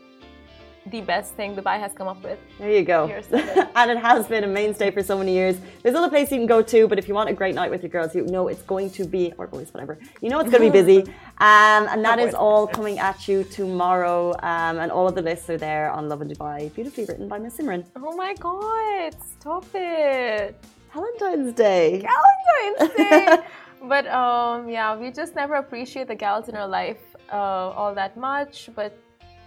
the 0.90 1.00
best 1.00 1.34
thing 1.34 1.54
Dubai 1.56 1.78
has 1.78 1.92
come 1.92 2.08
up 2.08 2.22
with. 2.22 2.38
There 2.58 2.70
you 2.70 2.84
go. 2.84 3.00
And 3.78 3.90
it 3.90 3.98
has 3.98 4.26
been 4.26 4.44
a 4.44 4.46
mainstay 4.46 4.90
for 4.90 5.02
so 5.02 5.16
many 5.16 5.32
years. 5.32 5.56
There's 5.82 5.94
other 5.94 6.08
places 6.08 6.32
you 6.32 6.38
can 6.38 6.46
go 6.46 6.62
to, 6.62 6.88
but 6.88 6.98
if 6.98 7.06
you 7.06 7.14
want 7.14 7.30
a 7.30 7.32
great 7.32 7.54
night 7.54 7.70
with 7.70 7.82
your 7.82 7.90
girls, 7.90 8.14
you 8.14 8.24
know 8.26 8.48
it's 8.48 8.62
going 8.62 8.90
to 8.98 9.04
be, 9.04 9.32
or 9.38 9.46
boys, 9.46 9.72
whatever, 9.72 9.98
you 10.20 10.28
know 10.30 10.40
it's 10.40 10.50
going 10.50 10.64
to 10.64 10.70
be 10.70 10.78
busy. 10.82 11.00
Um, 11.40 11.86
and 11.92 12.04
that 12.04 12.18
is 12.18 12.34
all 12.34 12.66
coming 12.66 12.98
at 12.98 13.28
you 13.28 13.44
tomorrow. 13.44 14.32
Um, 14.42 14.80
and 14.82 14.90
all 14.90 15.06
of 15.06 15.14
the 15.14 15.22
lists 15.22 15.48
are 15.50 15.56
there 15.56 15.88
on 15.88 16.08
Lovin 16.08 16.28
Dubai, 16.28 16.74
beautifully 16.74 17.04
written 17.04 17.28
by 17.28 17.38
Miss 17.38 17.56
Simran. 17.56 17.84
Oh 17.94 18.16
my 18.16 18.34
god, 18.34 19.14
stop 19.22 19.64
it. 19.72 20.56
Valentine's 20.92 21.52
Day. 21.54 22.04
Valentine's 22.10 22.96
Day. 22.96 23.38
but 23.82 24.04
um, 24.08 24.68
yeah, 24.68 24.96
we 24.96 25.12
just 25.12 25.36
never 25.36 25.54
appreciate 25.54 26.08
the 26.08 26.14
gals 26.16 26.48
in 26.48 26.56
our 26.56 26.66
life 26.66 26.98
uh, 27.32 27.36
all 27.36 27.94
that 27.94 28.16
much. 28.16 28.68
But 28.74 28.98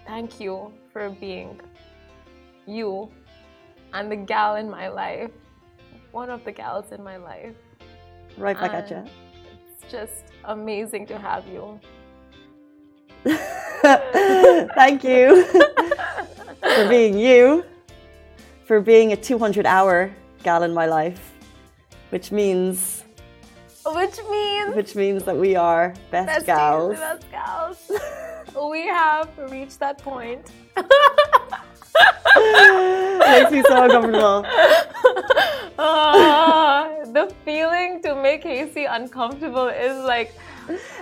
thank 0.05 0.39
you 0.39 0.71
for 0.91 1.09
being 1.09 1.59
you 2.65 3.09
and 3.93 4.11
the 4.11 4.15
gal 4.15 4.55
in 4.55 4.69
my 4.69 4.87
life, 4.87 5.31
one 6.11 6.29
of 6.29 6.43
the 6.45 6.51
gals 6.51 6.91
in 6.91 7.03
my 7.03 7.17
life. 7.17 7.55
Right 8.37 8.59
back 8.59 8.73
at 8.73 8.91
Uh, 8.91 8.95
you. 8.95 9.05
It's 9.71 9.91
just 9.91 10.23
amazing 10.45 11.05
to 11.07 11.17
have 11.17 11.45
you. 11.47 11.79
Thank 14.75 15.03
you 15.03 15.43
for 16.63 16.87
being 16.89 17.17
you, 17.17 17.63
for 18.65 18.79
being 18.79 19.11
a 19.11 19.15
200 19.15 19.65
hour 19.65 20.11
gal 20.43 20.63
in 20.63 20.73
my 20.73 20.85
life, 20.85 21.33
which 22.09 22.31
means. 22.31 23.03
Which 23.85 24.17
means. 24.29 24.75
Which 24.75 24.95
means 24.95 25.23
that 25.23 25.35
we 25.35 25.55
are 25.55 25.93
best, 26.11 26.27
best 26.27 26.45
gals. 26.45 26.97
Best 26.97 27.31
gals. 27.31 27.91
we 28.55 28.87
have 28.87 29.29
reached 29.49 29.79
that 29.79 29.97
point. 29.97 30.51
Makes 33.19 33.51
me 33.51 33.63
so 33.63 33.83
uncomfortable. 33.83 34.45
Uh, 35.79 37.05
the 37.05 37.33
feeling 37.43 38.03
to 38.03 38.13
make 38.13 38.43
Casey 38.43 38.85
uncomfortable 38.85 39.67
is 39.67 39.97
like 40.05 40.31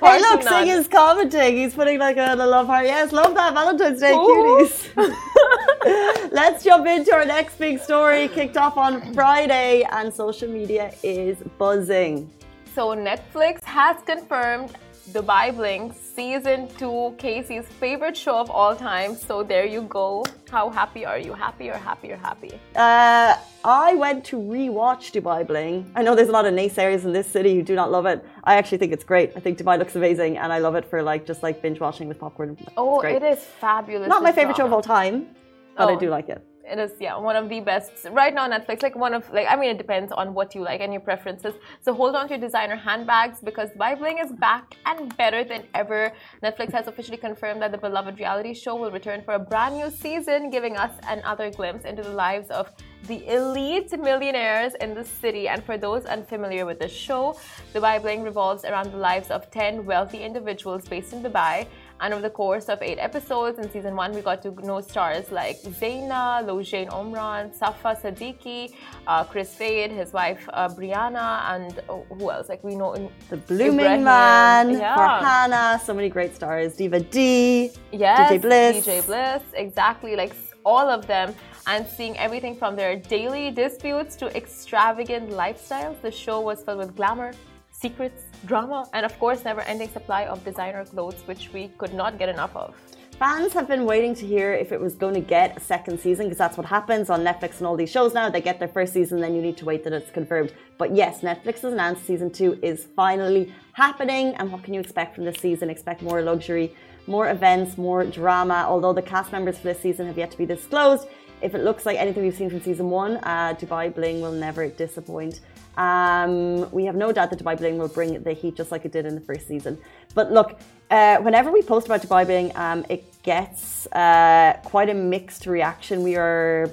Hey, 0.02 0.20
look, 0.20 0.44
Singh 0.44 0.68
is 0.68 0.88
commenting. 0.88 1.58
He's 1.58 1.74
putting 1.74 2.00
like 2.00 2.18
a, 2.18 2.34
a 2.34 2.36
love 2.36 2.68
heart. 2.68 2.86
Yes, 2.86 3.12
love 3.12 3.36
that 3.36 3.54
Valentine's 3.54 4.00
Day 4.00 4.14
Ooh. 4.14 4.68
cuties. 4.68 6.32
Let's 6.32 6.64
jump 6.64 6.88
into 6.88 7.14
our 7.14 7.26
next 7.26 7.60
big 7.60 7.80
story. 7.80 8.30
Kicked 8.30 8.58
off 8.58 8.78
on 8.78 9.14
Friday, 9.14 9.84
and 9.92 10.14
social 10.14 10.50
media 10.50 10.94
is 11.04 11.38
buzzing. 11.58 12.30
So, 12.74 12.96
Netflix 12.96 13.64
has 13.64 13.98
confirmed 14.06 14.72
Dubai 15.13 15.56
Bling 15.56 15.91
season 15.93 16.67
two, 16.78 17.15
Casey's 17.17 17.65
favorite 17.65 18.15
show 18.15 18.38
of 18.38 18.50
all 18.52 18.76
time. 18.76 19.15
So 19.15 19.41
there 19.41 19.65
you 19.65 19.82
go. 19.84 20.24
How 20.52 20.69
happy 20.69 21.04
are 21.06 21.17
you? 21.17 21.34
Happy 21.34 21.69
or 21.69 21.78
happy 21.78 22.12
or 22.12 22.17
happy? 22.17 22.54
Uh, 22.76 23.36
I 23.63 23.95
went 23.95 24.24
to 24.26 24.36
rewatch 24.38 25.12
Dubai 25.12 25.48
Bling. 25.48 25.91
I 25.95 26.04
know 26.04 26.15
there's 26.15 26.30
a 26.30 26.38
lot 26.39 26.45
of 26.45 26.54
naysayers 26.54 27.06
in 27.06 27.12
this 27.12 27.28
city 27.28 27.56
who 27.56 27.63
do 27.63 27.76
not 27.76 27.91
love 27.91 28.06
it. 28.06 28.24
I 28.43 28.56
actually 28.56 28.78
think 28.78 28.93
it's 28.93 29.04
great. 29.04 29.32
I 29.36 29.39
think 29.39 29.58
Dubai 29.58 29.80
looks 29.80 29.95
amazing, 29.95 30.38
and 30.38 30.54
I 30.54 30.60
love 30.60 30.76
it 30.76 30.86
for 30.86 31.02
like 31.02 31.26
just 31.26 31.41
like 31.41 31.62
binge 31.62 31.80
watching 31.80 32.08
with 32.08 32.19
popcorn. 32.19 32.58
Oh, 32.78 33.02
it 33.02 33.24
is 33.24 33.39
fabulous. 33.39 34.08
Not 34.08 34.22
my 34.22 34.32
favorite 34.32 34.56
drama. 34.56 34.69
show 34.69 34.74
of 34.74 34.74
all 34.74 34.82
time, 34.82 35.28
but 35.76 35.89
oh. 35.89 35.95
I 35.95 36.00
do 36.00 36.10
like 36.10 36.30
it 36.30 36.45
it 36.69 36.79
is 36.79 36.91
yeah 36.99 37.15
one 37.17 37.36
of 37.36 37.49
the 37.49 37.60
best 37.60 37.91
right 38.12 38.34
now 38.34 38.47
netflix 38.47 38.84
like 38.84 38.95
one 38.95 39.13
of 39.13 39.29
like 39.32 39.47
i 39.49 39.55
mean 39.55 39.69
it 39.69 39.77
depends 39.77 40.12
on 40.12 40.34
what 40.34 40.53
you 40.55 40.62
like 40.62 40.82
and 40.82 40.93
your 40.93 41.01
preferences 41.01 41.53
so 41.82 41.93
hold 41.93 42.15
on 42.15 42.27
to 42.27 42.34
your 42.36 42.41
designer 42.47 42.75
handbags 42.75 43.39
because 43.39 43.69
bling 43.77 44.19
is 44.19 44.32
back 44.32 44.75
and 44.86 45.15
better 45.17 45.43
than 45.43 45.63
ever 45.73 46.12
netflix 46.43 46.71
has 46.71 46.88
officially 46.88 47.17
confirmed 47.17 47.62
that 47.62 47.71
the 47.71 47.77
beloved 47.77 48.17
reality 48.19 48.53
show 48.53 48.75
will 48.75 48.91
return 48.91 49.21
for 49.23 49.34
a 49.34 49.39
brand 49.39 49.75
new 49.75 49.89
season 49.89 50.49
giving 50.49 50.77
us 50.77 50.93
another 51.08 51.49
glimpse 51.51 51.86
into 51.86 52.03
the 52.03 52.15
lives 52.25 52.49
of 52.49 52.71
the 53.08 53.27
elite 53.27 53.97
millionaires 53.97 54.73
in 54.82 54.93
the 54.93 55.03
city. 55.03 55.47
And 55.47 55.63
for 55.63 55.77
those 55.77 56.05
unfamiliar 56.05 56.65
with 56.65 56.79
the 56.79 56.88
show, 56.88 57.39
Dubai 57.73 58.01
Bling 58.01 58.23
revolves 58.23 58.65
around 58.65 58.91
the 58.91 58.97
lives 58.97 59.29
of 59.32 59.49
10 59.51 59.86
wealthy 59.86 60.21
individuals 60.23 60.88
based 60.88 61.13
in 61.13 61.23
Dubai. 61.23 61.67
And 62.02 62.14
over 62.14 62.22
the 62.22 62.30
course 62.30 62.70
of 62.70 62.82
eight 62.82 62.98
episodes 62.98 63.60
in 63.60 63.70
season 63.72 63.96
one, 63.96 64.14
we 64.14 64.22
got 64.22 64.42
to 64.44 64.52
know 64.66 64.80
stars 64.82 65.32
like 65.32 65.62
Zaina, 65.64 66.46
Loujain 66.46 66.90
Omran, 66.90 67.54
Safa 67.54 67.98
Siddiqui, 68.02 68.74
uh, 69.08 69.24
Chris 69.26 69.54
Fade, 69.54 69.92
his 69.92 70.14
wife 70.14 70.48
uh, 70.54 70.70
Brianna, 70.70 71.44
and 71.54 71.82
oh, 71.90 72.06
who 72.18 72.32
else? 72.32 72.48
Like 72.48 72.64
we 72.64 72.76
know 72.76 73.12
the 73.30 73.38
Blooming. 73.38 74.04
Man, 74.04 74.72
yeah. 74.72 74.96
Farhana, 74.96 75.80
so 75.82 75.94
many 75.94 76.10
great 76.10 76.36
stars. 76.36 76.78
Diva 76.78 77.02
D, 77.02 77.72
yes, 77.92 78.32
DJ 78.32 78.42
Bliss, 78.42 78.86
DJ 78.86 79.06
Bliss, 79.06 79.44
exactly. 79.54 80.16
Like 80.16 80.34
all 80.66 80.90
of 80.90 81.06
them 81.08 81.34
and 81.68 81.86
seeing 81.86 82.18
everything 82.18 82.56
from 82.56 82.76
their 82.76 82.96
daily 82.96 83.52
disputes 83.52 84.16
to 84.16 84.36
extravagant 84.36 85.30
lifestyles. 85.30 86.02
The 86.02 86.12
show 86.12 86.40
was 86.42 86.64
filled 86.64 86.80
with 86.80 86.96
glamour, 86.96 87.34
secrets, 87.72 88.24
drama, 88.45 88.88
and 88.93 89.06
of 89.06 89.17
course, 89.19 89.43
never 89.43 89.62
ending 89.62 89.89
supply 89.89 90.25
of 90.25 90.43
designer 90.43 90.86
clothes, 90.86 91.21
which 91.25 91.52
we 91.54 91.69
could 91.78 91.93
not 91.93 92.17
get 92.17 92.30
enough 92.30 92.56
of. 92.56 92.75
Fans 93.19 93.52
have 93.52 93.67
been 93.67 93.84
waiting 93.84 94.15
to 94.15 94.25
hear 94.25 94.54
if 94.54 94.71
it 94.71 94.80
was 94.80 94.95
going 94.95 95.13
to 95.13 95.19
get 95.19 95.58
a 95.58 95.60
second 95.60 95.99
season 95.99 96.28
because 96.28 96.38
that's 96.38 96.56
what 96.56 96.65
happens 96.65 97.10
on 97.10 97.19
Netflix 97.21 97.58
and 97.58 97.67
all 97.67 97.75
these 97.75 97.91
shows 97.91 98.13
now. 98.13 98.30
They 98.30 98.39
get 98.39 98.60
their 98.60 98.69
first 98.69 98.93
season, 98.93 99.19
then 99.19 99.36
you 99.36 99.41
need 99.41 99.58
to 99.58 99.65
wait 99.65 99.84
that 99.84 99.91
it's 99.91 100.10
confirmed. 100.10 100.54
But 100.78 100.95
yes, 100.95 101.19
Netflix 101.19 101.60
has 101.63 101.73
announced 101.73 102.06
season 102.06 102.32
two 102.32 102.58
is 102.63 102.88
finally 102.95 103.54
happening. 103.73 104.36
And 104.36 104.49
what 104.49 104.63
can 104.63 104.73
you 104.73 104.80
expect 104.80 105.15
from 105.15 105.25
this 105.25 105.36
season? 105.36 105.69
Expect 105.69 106.02
more 106.02 106.21
luxury, 106.21 106.73
more 107.08 107.30
events, 107.30 107.78
more 107.78 108.06
drama. 108.06 108.63
Although 108.65 108.93
the 108.93 109.02
cast 109.02 109.34
members 109.34 109.58
for 109.58 109.65
this 109.65 109.82
season 109.82 110.08
have 110.08 110.17
yet 110.17 110.32
to 110.32 110.38
be 110.38 110.45
disclosed, 110.45 111.06
if 111.41 111.54
it 111.54 111.65
looks 111.65 111.86
like 111.86 111.97
anything 111.97 112.23
we've 112.23 112.38
seen 112.38 112.49
from 112.49 112.62
season 112.62 112.89
one, 112.89 113.17
uh, 113.17 113.54
Dubai 113.60 113.93
Bling 113.93 114.21
will 114.21 114.32
never 114.32 114.69
disappoint. 114.69 115.41
Um, 115.80 116.70
we 116.72 116.84
have 116.89 116.98
no 116.98 117.13
doubt 117.13 117.30
that 117.30 117.39
Dubai 117.39 117.58
Bling 117.58 117.78
will 117.78 117.88
bring 117.88 118.22
the 118.22 118.34
heat 118.34 118.56
just 118.56 118.70
like 118.74 118.84
it 118.84 118.92
did 118.92 119.06
in 119.06 119.15
the 119.15 119.22
first 119.22 119.48
season. 119.48 119.78
But 120.13 120.30
look, 120.30 120.60
uh, 120.92 121.18
whenever 121.20 121.50
we 121.52 121.62
post 121.62 121.86
about 121.88 122.02
Dubai 122.02 122.26
Bling, 122.26 122.52
um, 122.58 122.86
it 122.89 123.04
gets 123.24 123.88
uh, 123.94 124.60
quite 124.65 124.89
a 124.89 124.94
mixed 124.94 125.46
reaction. 125.46 126.04
We 126.04 126.18
are 126.18 126.70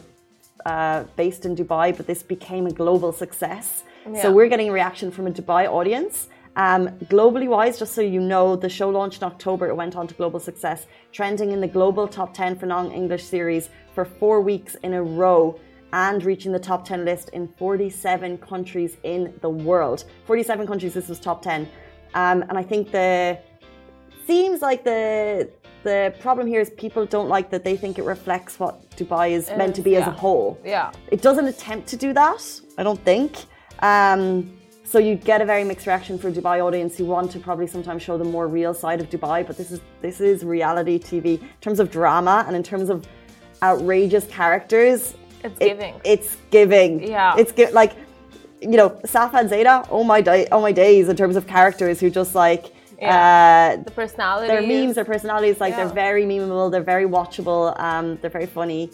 uh, 0.67 1.05
based 1.15 1.47
in 1.47 1.55
Dubai, 1.55 1.97
but 1.97 2.09
this 2.09 2.25
became 2.25 2.67
a 2.67 2.73
global 2.73 3.13
success. 3.13 3.85
Yeah. 4.11 4.23
So 4.23 4.33
we're 4.33 4.49
getting 4.49 4.71
a 4.71 4.73
reaction 4.73 5.13
from 5.13 5.29
a 5.29 5.31
Dubai 5.31 5.71
audience. 5.71 6.29
Um, 6.57 6.89
globally 7.15 7.47
wise, 7.47 7.79
just 7.79 7.95
so 7.95 8.01
you 8.01 8.21
know, 8.21 8.57
the 8.57 8.69
show 8.69 8.89
launched 8.89 9.21
in 9.23 9.29
October. 9.29 9.69
It 9.69 9.77
went 9.77 9.95
on 9.95 10.09
to 10.09 10.15
global 10.15 10.41
success, 10.41 10.87
trending 11.13 11.53
in 11.53 11.61
the 11.61 11.69
global 11.69 12.09
top 12.09 12.35
10 12.35 12.59
for 12.59 12.67
non 12.67 12.91
English 12.91 13.25
series 13.25 13.69
for 13.95 14.05
four 14.05 14.41
weeks 14.41 14.75
in 14.83 14.95
a 14.95 15.03
row 15.03 15.61
and 15.93 16.25
reaching 16.25 16.53
the 16.53 16.59
top 16.59 16.85
10 16.85 17.05
list 17.05 17.31
in 17.31 17.49
47 17.57 18.39
countries 18.39 18.97
in 19.03 19.33
the 19.41 19.49
world. 19.49 20.05
47 20.27 20.67
countries, 20.67 20.95
this 20.95 21.09
was 21.09 21.21
top 21.21 21.43
10. 21.43 21.69
Um, 22.15 22.43
and 22.49 22.59
I 22.59 22.63
think 22.63 22.91
the 22.91 23.39
seems 24.27 24.61
like 24.61 24.83
the 24.85 25.49
the 25.83 26.13
problem 26.19 26.49
here 26.49 26.61
is 26.61 26.71
people 26.71 27.07
don't 27.07 27.29
like 27.29 27.49
that 27.51 27.63
they 27.63 27.77
think 27.77 27.97
it 27.97 28.05
reflects 28.05 28.59
what 28.59 28.91
Dubai 28.97 29.31
is 29.31 29.49
meant 29.57 29.77
to 29.77 29.83
be 29.83 29.93
yeah. 29.93 30.01
as 30.01 30.09
a 30.09 30.11
whole. 30.11 30.59
Yeah. 30.65 30.91
It 31.13 31.23
doesn't 31.23 31.47
attempt 31.47 31.87
to 31.91 31.97
do 31.97 32.13
that, 32.13 32.43
I 32.77 32.83
don't 32.83 33.01
think. 33.05 33.45
Um, 33.79 34.53
so 34.83 34.99
you 34.99 35.15
get 35.15 35.41
a 35.41 35.45
very 35.45 35.63
mixed 35.63 35.87
reaction 35.87 36.19
for 36.19 36.31
Dubai 36.33 36.65
audience 36.65 36.97
who 36.97 37.05
want 37.05 37.31
to 37.33 37.39
probably 37.39 37.69
sometimes 37.69 38.03
show 38.03 38.19
the 38.19 38.25
more 38.25 38.49
real 38.49 38.75
side 38.75 39.01
of 39.01 39.09
Dubai, 39.11 39.47
but 39.47 39.57
this 39.57 39.71
is 39.71 39.81
this 40.01 40.21
is 40.21 40.45
reality 40.45 40.99
TV 40.99 41.41
in 41.41 41.49
terms 41.61 41.79
of 41.79 41.91
drama 41.91 42.45
and 42.49 42.57
in 42.57 42.65
terms 42.65 42.89
of 42.89 43.07
outrageous 43.63 44.27
characters. 44.27 45.15
It's 45.47 45.61
it, 45.61 45.69
giving. 45.69 45.95
It's 46.05 46.37
giving. 46.51 47.03
Yeah. 47.03 47.37
It's 47.39 47.53
gi- 47.53 47.73
like 47.73 47.93
you 48.61 48.77
know 48.77 49.01
Safa 49.05 49.39
and 49.39 49.51
Zaina. 49.51 49.87
Oh 49.91 50.05
my 50.05 50.21
day, 50.21 50.49
oh 50.53 50.61
my 50.61 50.73
days 50.73 51.09
in 51.09 51.17
terms 51.17 51.37
of 51.37 51.47
characters 51.47 52.01
who 52.01 52.11
just 52.11 52.35
like. 52.35 52.73
Yeah. 53.01 53.77
Uh, 53.79 53.83
the 53.83 53.91
personalities. 53.91 54.49
Their 54.49 54.63
memes, 54.63 54.95
their 54.95 55.05
personalities, 55.05 55.61
like 55.61 55.73
yeah. 55.73 55.85
they're 55.85 55.95
very 55.95 56.25
memeable, 56.25 56.71
they're 56.73 56.83
very 56.83 57.05
watchable, 57.05 57.79
um, 57.79 58.17
they're 58.23 58.31
very 58.31 58.47
funny. 58.47 58.91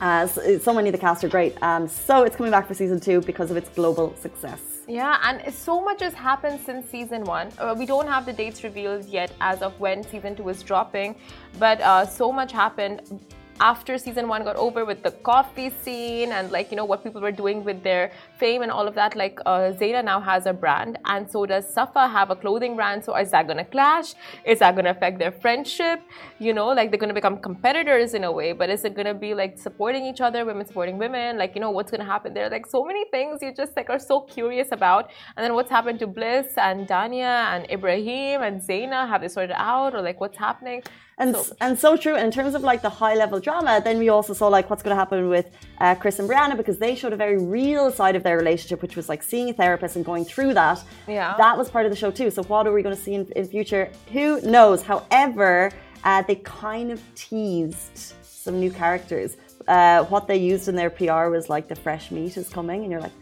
Uh, 0.00 0.26
so, 0.26 0.58
so, 0.58 0.72
many 0.72 0.88
of 0.88 0.92
the 0.92 0.98
cast 0.98 1.22
are 1.24 1.28
great. 1.28 1.60
Um, 1.62 1.88
so 1.88 2.22
it's 2.22 2.36
coming 2.36 2.50
back 2.50 2.66
for 2.66 2.74
season 2.74 3.00
two 3.00 3.20
because 3.20 3.50
of 3.50 3.56
its 3.56 3.68
global 3.68 4.14
success. 4.16 4.60
Yeah, 4.88 5.18
and 5.22 5.52
so 5.52 5.80
much 5.80 6.00
has 6.00 6.14
happened 6.14 6.60
since 6.64 6.88
season 6.88 7.24
one. 7.24 7.50
Uh, 7.58 7.74
we 7.76 7.84
don't 7.84 8.06
have 8.06 8.24
the 8.24 8.32
dates 8.32 8.64
revealed 8.64 9.04
yet 9.04 9.30
as 9.40 9.60
of 9.60 9.78
when 9.78 10.02
season 10.02 10.34
two 10.34 10.48
is 10.48 10.62
dropping, 10.62 11.14
but 11.58 11.80
uh, 11.80 12.06
so 12.06 12.32
much 12.32 12.52
happened 12.52 13.22
after 13.60 13.98
season 13.98 14.28
one 14.28 14.44
got 14.44 14.56
over 14.56 14.84
with 14.84 15.02
the 15.02 15.10
coffee 15.10 15.70
scene 15.82 16.30
and 16.32 16.50
like 16.52 16.70
you 16.70 16.76
know 16.76 16.84
what 16.84 17.02
people 17.02 17.20
were 17.20 17.32
doing 17.32 17.64
with 17.64 17.82
their 17.82 18.12
fame 18.38 18.62
and 18.62 18.70
all 18.70 18.86
of 18.86 18.94
that 18.94 19.16
like 19.16 19.40
uh, 19.46 19.72
Zaina 19.72 20.04
now 20.04 20.20
has 20.20 20.46
a 20.46 20.52
brand 20.52 20.98
and 21.06 21.28
so 21.30 21.44
does 21.44 21.68
Safa 21.68 22.06
have 22.06 22.30
a 22.30 22.36
clothing 22.36 22.76
brand. 22.76 23.04
So 23.04 23.16
is 23.16 23.30
that 23.32 23.48
gonna 23.48 23.64
clash? 23.64 24.14
Is 24.44 24.60
that 24.60 24.76
gonna 24.76 24.90
affect 24.90 25.18
their 25.18 25.32
friendship? 25.32 26.00
You 26.38 26.54
know 26.54 26.68
like 26.68 26.90
they're 26.90 26.98
gonna 26.98 27.14
become 27.14 27.38
competitors 27.38 28.14
in 28.14 28.24
a 28.24 28.30
way 28.32 28.52
but 28.52 28.70
is 28.70 28.84
it 28.84 28.94
gonna 28.94 29.14
be 29.14 29.34
like 29.34 29.58
supporting 29.58 30.06
each 30.06 30.20
other 30.20 30.44
women 30.44 30.64
supporting 30.64 30.98
women? 30.98 31.36
Like 31.36 31.54
you 31.54 31.60
know 31.60 31.70
what's 31.70 31.90
gonna 31.90 32.04
happen 32.04 32.34
there? 32.34 32.48
Like 32.48 32.66
so 32.66 32.84
many 32.84 33.04
things 33.10 33.42
you 33.42 33.52
just 33.52 33.76
like 33.76 33.90
are 33.90 33.98
so 33.98 34.20
curious 34.20 34.68
about. 34.70 35.10
And 35.36 35.44
then 35.44 35.54
what's 35.54 35.70
happened 35.70 35.98
to 36.00 36.06
Bliss 36.06 36.46
and 36.56 36.86
Dania 36.86 37.54
and 37.54 37.68
Ibrahim 37.70 38.42
and 38.42 38.60
Zaina 38.62 39.08
have 39.08 39.20
they 39.20 39.28
sorted 39.28 39.56
out 39.56 39.94
or 39.94 40.02
like 40.02 40.20
what's 40.20 40.38
happening 40.38 40.82
and 41.18 41.36
so, 41.36 41.56
and 41.60 41.78
so 41.78 41.96
true. 41.96 42.14
And 42.14 42.26
in 42.26 42.30
terms 42.30 42.54
of 42.54 42.62
like 42.62 42.82
the 42.82 42.90
high 42.90 43.14
level 43.14 43.40
drama, 43.40 43.80
then 43.82 43.98
we 43.98 44.08
also 44.08 44.32
saw 44.32 44.48
like 44.48 44.70
what's 44.70 44.82
going 44.82 44.94
to 44.94 44.98
happen 44.98 45.28
with 45.28 45.50
uh, 45.78 45.94
Chris 45.94 46.18
and 46.18 46.28
Brianna 46.28 46.56
because 46.56 46.78
they 46.78 46.94
showed 46.94 47.12
a 47.12 47.16
very 47.16 47.38
real 47.38 47.90
side 47.90 48.16
of 48.16 48.22
their 48.22 48.36
relationship, 48.36 48.82
which 48.82 48.96
was 48.96 49.08
like 49.08 49.22
seeing 49.22 49.50
a 49.50 49.52
therapist 49.52 49.96
and 49.96 50.04
going 50.04 50.24
through 50.24 50.54
that. 50.54 50.82
Yeah, 51.06 51.34
that 51.36 51.56
was 51.58 51.70
part 51.70 51.86
of 51.86 51.90
the 51.90 51.96
show 51.96 52.10
too. 52.10 52.30
So 52.30 52.42
what 52.44 52.66
are 52.66 52.72
we 52.72 52.82
going 52.82 52.94
to 52.96 53.00
see 53.00 53.14
in, 53.14 53.26
in 53.36 53.46
future? 53.46 53.90
Who 54.12 54.40
knows? 54.42 54.82
However, 54.82 55.72
uh, 56.04 56.22
they 56.22 56.36
kind 56.36 56.92
of 56.92 57.02
teased 57.14 58.14
some 58.22 58.60
new 58.60 58.70
characters. 58.70 59.36
Uh, 59.66 60.04
what 60.04 60.26
they 60.26 60.36
used 60.36 60.68
in 60.68 60.74
their 60.74 60.88
PR 60.88 61.28
was 61.28 61.50
like 61.50 61.68
the 61.68 61.76
fresh 61.76 62.10
meat 62.10 62.36
is 62.36 62.48
coming, 62.48 62.82
and 62.82 62.90
you're 62.90 63.00
like, 63.00 63.12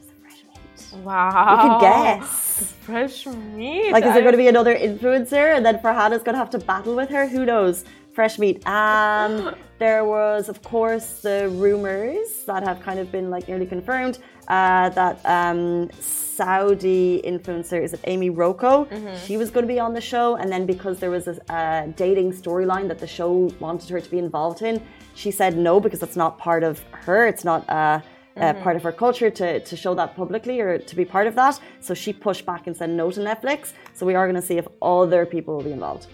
Wow. 0.92 1.50
You 1.50 1.68
can 1.68 1.80
guess. 1.80 2.74
Fresh 2.80 3.26
meat. 3.26 3.92
Like, 3.92 4.04
is 4.04 4.12
there 4.12 4.22
going 4.22 4.32
to 4.32 4.38
be 4.38 4.48
another 4.48 4.74
influencer, 4.74 5.56
and 5.56 5.64
then 5.64 5.78
Farhana's 5.78 6.22
going 6.22 6.34
to 6.34 6.38
have 6.38 6.50
to 6.50 6.58
battle 6.58 6.94
with 6.94 7.08
her? 7.10 7.26
Who 7.26 7.44
knows? 7.44 7.84
Fresh 8.12 8.38
meat. 8.38 8.66
Um, 8.66 9.54
there 9.78 10.04
was, 10.04 10.48
of 10.48 10.62
course, 10.62 11.20
the 11.20 11.48
rumors 11.50 12.44
that 12.46 12.62
have 12.62 12.80
kind 12.80 12.98
of 12.98 13.12
been 13.12 13.30
like 13.30 13.48
nearly 13.48 13.66
confirmed 13.66 14.18
uh, 14.48 14.88
that 14.90 15.20
um, 15.24 15.90
Saudi 16.00 17.20
influencer 17.24 17.82
is 17.82 17.92
it 17.92 18.00
Amy 18.04 18.30
Rocco? 18.30 18.84
Mm-hmm. 18.84 19.16
She 19.26 19.36
was 19.36 19.50
going 19.50 19.66
to 19.66 19.72
be 19.72 19.80
on 19.80 19.94
the 19.94 20.00
show, 20.00 20.36
and 20.36 20.50
then 20.50 20.66
because 20.66 20.98
there 20.98 21.10
was 21.10 21.28
a, 21.28 21.38
a 21.48 21.92
dating 21.96 22.32
storyline 22.32 22.88
that 22.88 22.98
the 22.98 23.06
show 23.06 23.50
wanted 23.60 23.88
her 23.90 24.00
to 24.00 24.10
be 24.10 24.18
involved 24.18 24.62
in, 24.62 24.80
she 25.14 25.30
said 25.30 25.56
no 25.56 25.80
because 25.80 26.00
that's 26.00 26.16
not 26.16 26.38
part 26.38 26.62
of 26.62 26.82
her. 26.92 27.26
It's 27.26 27.44
not. 27.44 27.68
Uh, 27.68 28.00
uh, 28.36 28.52
mm-hmm. 28.52 28.62
part 28.62 28.76
of 28.76 28.82
her 28.82 28.92
culture 28.92 29.30
to, 29.30 29.60
to 29.60 29.76
show 29.76 29.94
that 29.94 30.14
publicly 30.16 30.60
or 30.60 30.78
to 30.78 30.96
be 30.96 31.04
part 31.04 31.26
of 31.26 31.34
that. 31.34 31.58
So 31.80 31.94
she 31.94 32.12
pushed 32.12 32.44
back 32.44 32.66
and 32.66 32.76
said 32.76 32.90
no 32.90 33.10
to 33.10 33.20
Netflix. 33.20 33.72
So 33.94 34.04
we 34.06 34.14
are 34.14 34.26
going 34.26 34.40
to 34.40 34.46
see 34.46 34.58
if 34.58 34.68
other 34.82 35.26
people 35.26 35.56
will 35.56 35.64
be 35.64 35.72
involved. 35.72 36.06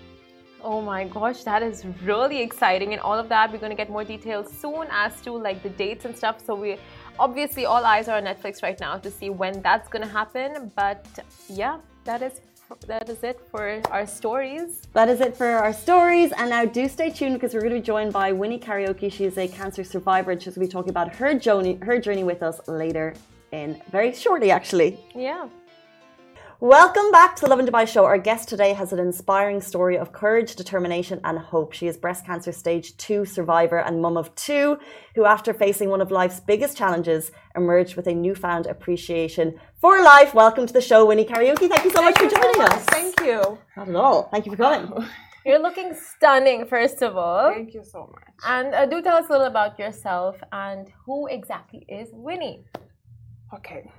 Oh 0.64 0.80
my 0.80 1.04
gosh, 1.04 1.42
that 1.42 1.62
is 1.62 1.84
really 2.04 2.40
exciting. 2.40 2.92
And 2.92 3.00
all 3.02 3.18
of 3.18 3.28
that, 3.28 3.50
we're 3.50 3.58
going 3.58 3.70
to 3.70 3.76
get 3.76 3.90
more 3.90 4.04
details 4.04 4.52
soon 4.52 4.86
as 4.92 5.20
to 5.22 5.32
like 5.32 5.62
the 5.62 5.70
dates 5.70 6.04
and 6.04 6.16
stuff. 6.16 6.44
So 6.44 6.54
we 6.54 6.78
obviously 7.18 7.66
all 7.66 7.84
eyes 7.84 8.06
are 8.08 8.18
on 8.18 8.24
Netflix 8.24 8.62
right 8.62 8.78
now 8.78 8.96
to 8.98 9.10
see 9.10 9.30
when 9.30 9.60
that's 9.60 9.88
going 9.88 10.02
to 10.02 10.08
happen. 10.08 10.70
But 10.76 11.06
yeah, 11.48 11.78
that 12.04 12.22
is 12.22 12.40
that 12.86 13.08
is 13.08 13.22
it 13.22 13.40
for 13.50 13.80
our 13.90 14.06
stories. 14.06 14.82
That 14.92 15.08
is 15.08 15.20
it 15.20 15.36
for 15.36 15.46
our 15.46 15.72
stories. 15.72 16.32
And 16.32 16.50
now 16.50 16.64
do 16.64 16.88
stay 16.88 17.10
tuned 17.10 17.34
because 17.34 17.54
we're 17.54 17.60
going 17.60 17.74
to 17.74 17.80
be 17.80 17.84
joined 17.84 18.12
by 18.12 18.32
Winnie 18.32 18.58
Kariuki. 18.58 19.12
She 19.12 19.24
is 19.24 19.38
a 19.38 19.48
cancer 19.48 19.84
survivor 19.84 20.32
and 20.32 20.42
she's 20.42 20.54
going 20.54 20.66
to 20.66 20.70
be 20.70 20.72
talking 20.72 20.90
about 20.90 21.14
her 21.16 21.34
journey, 21.34 21.78
her 21.82 21.98
journey 21.98 22.24
with 22.24 22.42
us 22.42 22.60
later 22.68 23.14
in 23.52 23.80
very 23.90 24.12
shortly, 24.14 24.50
actually. 24.50 24.98
Yeah. 25.14 25.48
Welcome 26.60 27.10
back 27.10 27.34
to 27.34 27.42
the 27.42 27.48
Lovin 27.48 27.66
Dubai 27.66 27.88
show. 27.88 28.04
Our 28.04 28.18
guest 28.18 28.48
today 28.48 28.72
has 28.72 28.92
an 28.92 29.00
inspiring 29.00 29.60
story 29.60 29.98
of 29.98 30.12
courage, 30.12 30.54
determination, 30.54 31.20
and 31.24 31.36
hope. 31.36 31.72
She 31.72 31.88
is 31.88 31.96
breast 31.96 32.24
cancer 32.24 32.52
stage 32.52 32.96
two 32.98 33.24
survivor 33.24 33.78
and 33.80 34.00
mum 34.00 34.16
of 34.16 34.32
two, 34.36 34.78
who, 35.16 35.24
after 35.24 35.52
facing 35.52 35.90
one 35.90 36.00
of 36.00 36.12
life's 36.12 36.38
biggest 36.38 36.76
challenges, 36.76 37.32
emerged 37.56 37.96
with 37.96 38.06
a 38.06 38.14
newfound 38.14 38.66
appreciation 38.66 39.58
for 39.82 40.00
life. 40.00 40.32
Welcome 40.32 40.64
to 40.68 40.72
the 40.72 40.80
show, 40.80 41.04
Winnie 41.04 41.24
Kariuki. 41.24 41.68
Thank 41.68 41.82
you 41.82 41.90
so 41.90 41.98
Thank 42.00 42.14
much 42.14 42.18
for 42.22 42.28
joining 42.36 42.54
so 42.54 42.62
much. 42.62 42.72
us. 42.72 42.84
Thank 42.84 43.20
you. 43.20 43.58
Not 43.76 43.88
at 43.88 43.96
all. 43.96 44.28
Thank 44.30 44.46
you 44.46 44.52
for 44.52 44.58
coming. 44.58 45.08
You're 45.44 45.58
looking 45.58 45.90
stunning, 46.10 46.66
first 46.66 47.02
of 47.02 47.16
all. 47.16 47.52
Thank 47.52 47.74
you 47.74 47.82
so 47.82 48.08
much. 48.12 48.30
And 48.46 48.72
uh, 48.76 48.86
do 48.86 49.02
tell 49.02 49.16
us 49.16 49.26
a 49.28 49.32
little 49.32 49.48
about 49.48 49.76
yourself 49.80 50.36
and 50.52 50.86
who 51.04 51.26
exactly 51.26 51.84
is 51.88 52.10
Winnie. 52.12 52.62
Okay. 53.52 53.90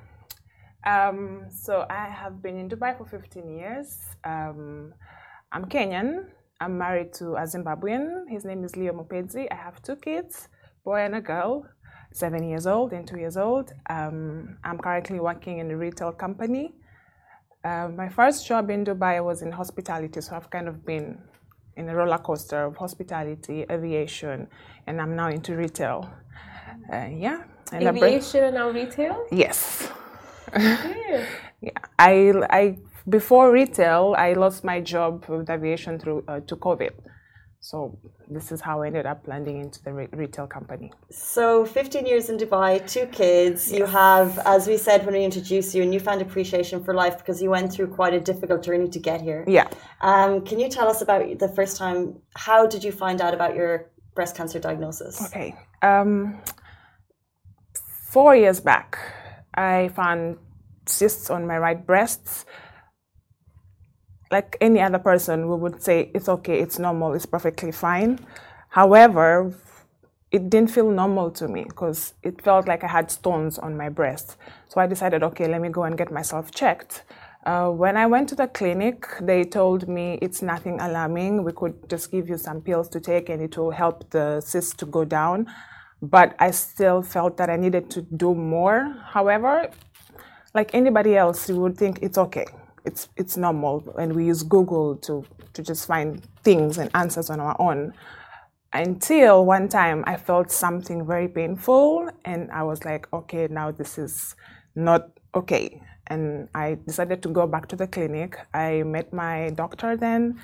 Um, 0.88 1.48
so 1.50 1.86
I 1.90 2.06
have 2.08 2.42
been 2.42 2.58
in 2.58 2.70
Dubai 2.70 2.98
for 2.98 3.06
15 3.06 3.50
years. 3.50 4.00
Um, 4.24 4.94
I'm 5.52 5.66
Kenyan. 5.66 6.28
I'm 6.62 6.78
married 6.78 7.12
to 7.16 7.36
a 7.36 7.44
Zimbabwean. 7.44 8.30
His 8.30 8.46
name 8.46 8.64
is 8.64 8.78
Leo 8.78 8.94
Mupedzi. 8.94 9.48
I 9.52 9.56
have 9.56 9.82
two 9.82 9.98
kids, 9.98 10.48
boy 10.86 11.00
and 11.02 11.16
a 11.16 11.22
girl, 11.22 11.66
seven 12.16 12.44
years 12.44 12.66
old 12.68 12.94
and 12.94 13.08
two 13.08 13.18
years 13.18 13.38
old. 13.38 13.74
Um, 13.90 14.58
I'm 14.64 14.78
currently 14.78 15.20
working 15.20 15.60
in 15.60 15.72
a 15.72 15.78
retail 15.78 16.12
company. 16.12 16.74
Uh, 17.64 17.90
my 17.96 18.10
first 18.10 18.46
job 18.48 18.70
in 18.70 18.84
Dubai 18.86 19.24
was 19.24 19.42
in 19.42 19.52
hospitality, 19.52 20.22
so 20.22 20.36
I've 20.36 20.50
kind 20.50 20.68
of 20.68 20.86
been 20.86 21.18
in 21.78 21.90
a 21.90 21.96
roller 21.96 22.18
coaster 22.18 22.66
of 22.66 22.78
hospitality, 22.78 23.66
aviation, 23.70 24.48
and 24.86 25.02
I'm 25.02 25.16
now 25.16 25.30
into 25.30 25.56
retail. 25.56 26.10
Uh, 26.92 27.08
yeah. 27.12 27.44
And 27.72 27.88
aviation 27.88 28.44
and 28.44 28.56
now 28.56 28.70
retail? 28.70 29.26
Yes 29.32 29.90
yeah. 30.56 31.72
I, 31.98 32.34
I 32.50 32.78
before 33.10 33.52
retail, 33.52 34.16
I 34.18 34.34
lost 34.34 34.64
my 34.64 34.80
job 34.80 35.26
with 35.28 35.50
aviation 35.50 36.00
through 36.00 36.24
uh, 36.28 36.40
to 36.42 36.56
COVID. 36.56 36.92
So 37.64 37.98
this 38.30 38.52
is 38.52 38.60
how 38.60 38.82
I 38.82 38.88
ended 38.88 39.06
up 39.06 39.26
landing 39.26 39.62
into 39.62 39.82
the 39.82 39.94
re- 39.94 40.10
retail 40.12 40.48
company. 40.48 40.92
So 41.10 41.66
15 41.66 42.06
years 42.06 42.30
in 42.30 42.38
Dubai, 42.38 42.86
two 42.86 43.06
kids. 43.06 43.72
Yes. 43.72 43.80
You 43.80 43.86
have, 43.86 44.38
as 44.40 44.68
we 44.68 44.76
said 44.76 45.06
when 45.06 45.16
we 45.16 45.24
introduced 45.24 45.74
you, 45.74 45.84
a 45.84 45.86
newfound 45.86 46.22
appreciation 46.22 46.84
for 46.84 46.94
life 46.94 47.18
because 47.20 47.42
you 47.42 47.50
went 47.50 47.72
through 47.72 47.88
quite 47.88 48.14
a 48.14 48.20
difficult 48.20 48.64
journey 48.64 48.90
to 48.90 49.00
get 49.00 49.22
here. 49.22 49.46
Yeah. 49.48 49.70
Um, 50.02 50.44
can 50.44 50.60
you 50.60 50.68
tell 50.68 50.90
us 50.90 51.02
about 51.02 51.40
the 51.40 51.48
first 51.48 51.78
time? 51.78 52.18
How 52.36 52.68
did 52.68 52.84
you 52.84 52.92
find 52.92 53.22
out 53.22 53.34
about 53.34 53.56
your 53.56 53.90
breast 54.14 54.36
cancer 54.36 54.60
diagnosis? 54.60 55.26
Okay. 55.28 55.56
Um, 55.82 56.42
four 58.10 58.36
years 58.36 58.60
back, 58.60 59.00
I 59.54 59.88
found 59.96 60.38
cysts 60.86 61.30
on 61.30 61.48
my 61.48 61.58
right 61.58 61.86
breast. 61.86 62.46
Like 64.34 64.58
any 64.60 64.82
other 64.82 64.98
person, 64.98 65.48
we 65.48 65.56
would 65.56 65.84
say 65.84 66.10
it's 66.16 66.28
okay, 66.28 66.58
it's 66.60 66.80
normal, 66.80 67.14
it's 67.14 67.28
perfectly 67.28 67.72
fine. 67.72 68.18
However, 68.70 69.54
it 70.32 70.50
didn't 70.50 70.72
feel 70.72 70.90
normal 70.90 71.30
to 71.40 71.48
me 71.48 71.66
because 71.66 72.16
it 72.24 72.42
felt 72.42 72.68
like 72.68 72.84
I 72.84 72.88
had 72.88 73.12
stones 73.12 73.60
on 73.60 73.78
my 73.78 73.90
breast. 73.90 74.38
So 74.70 74.82
I 74.82 74.88
decided, 74.88 75.22
okay, 75.22 75.48
let 75.48 75.62
me 75.62 75.70
go 75.70 75.84
and 75.84 75.96
get 75.96 76.12
myself 76.12 76.50
checked. 76.50 77.04
Uh, 77.46 77.70
when 77.70 77.96
I 77.96 78.08
went 78.08 78.28
to 78.30 78.36
the 78.36 78.48
clinic, 78.48 79.06
they 79.22 79.44
told 79.44 79.88
me 79.88 80.18
it's 80.20 80.42
nothing 80.42 80.80
alarming. 80.80 81.44
We 81.44 81.52
could 81.52 81.88
just 81.88 82.10
give 82.10 82.28
you 82.28 82.38
some 82.40 82.60
pills 82.62 82.90
to 82.90 83.00
take 83.00 83.30
and 83.30 83.40
it 83.40 83.56
will 83.56 83.70
help 83.84 84.10
the 84.10 84.42
cyst 84.42 84.80
to 84.80 84.88
go 84.88 85.06
down. 85.06 85.46
But 86.02 86.36
I 86.40 86.50
still 86.50 87.04
felt 87.04 87.38
that 87.38 87.52
I 87.52 87.58
needed 87.58 87.92
to 87.92 88.02
do 88.02 88.34
more. 88.34 88.96
However, 89.16 89.70
like 90.56 90.74
anybody 90.74 91.16
else, 91.16 91.48
you 91.50 91.58
would 91.62 91.78
think 91.78 92.00
it's 92.02 92.18
okay. 92.18 92.48
It's 92.86 93.10
it's 93.16 93.38
normal, 93.38 93.96
and 93.98 94.14
we 94.14 94.26
use 94.26 94.44
Google 94.44 94.98
to 94.98 95.26
to 95.54 95.64
just 95.64 95.88
find 95.88 96.22
things 96.44 96.78
and 96.78 96.90
answers 96.94 97.30
on 97.30 97.40
our 97.40 97.56
own. 97.60 97.94
Until 98.74 99.46
one 99.46 99.70
time, 99.70 100.04
I 100.08 100.18
felt 100.18 100.52
something 100.52 101.06
very 101.06 101.28
painful, 101.28 102.10
and 102.26 102.52
I 102.52 102.64
was 102.64 102.84
like, 102.84 103.08
okay, 103.14 103.48
now 103.48 103.72
this 103.72 103.98
is 103.98 104.36
not 104.76 105.10
okay. 105.36 105.82
And 106.08 106.50
I 106.56 106.78
decided 106.86 107.22
to 107.24 107.30
go 107.30 107.48
back 107.48 107.68
to 107.68 107.76
the 107.76 107.88
clinic. 107.88 108.38
I 108.54 108.84
met 108.84 109.14
my 109.14 109.52
doctor 109.52 109.96
then. 109.96 110.40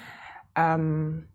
Um, 0.55 1.25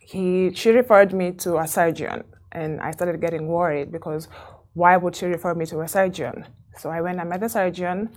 he 0.00 0.52
she 0.54 0.70
referred 0.70 1.12
me 1.12 1.32
to 1.32 1.58
a 1.58 1.66
surgeon, 1.66 2.24
and 2.52 2.80
I 2.80 2.90
started 2.92 3.20
getting 3.20 3.48
worried 3.48 3.90
because 3.90 4.28
why 4.74 4.96
would 4.96 5.16
she 5.16 5.26
refer 5.26 5.54
me 5.54 5.66
to 5.66 5.80
a 5.80 5.88
surgeon? 5.88 6.46
So 6.76 6.90
I 6.90 7.00
went, 7.00 7.18
and 7.18 7.30
met 7.30 7.40
the 7.40 7.48
surgeon, 7.48 8.10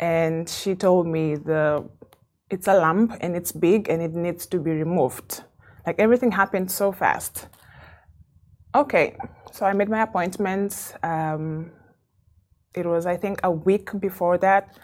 and 0.00 0.48
she 0.48 0.74
told 0.74 1.06
me 1.06 1.36
the 1.36 1.88
it's 2.50 2.68
a 2.68 2.74
lump 2.74 3.14
and 3.20 3.36
it's 3.36 3.52
big 3.52 3.88
and 3.90 4.02
it 4.02 4.14
needs 4.14 4.46
to 4.46 4.58
be 4.58 4.70
removed. 4.70 5.42
Like 5.86 5.98
everything 5.98 6.32
happened 6.32 6.70
so 6.70 6.92
fast. 6.92 7.48
Okay, 8.74 9.16
so 9.52 9.66
I 9.66 9.72
made 9.72 9.88
my 9.88 10.02
appointment. 10.02 10.94
Um, 11.02 11.72
it 12.74 12.86
was, 12.86 13.06
I 13.06 13.16
think, 13.16 13.40
a 13.42 13.50
week 13.50 13.90
before 14.00 14.38
that 14.38 14.78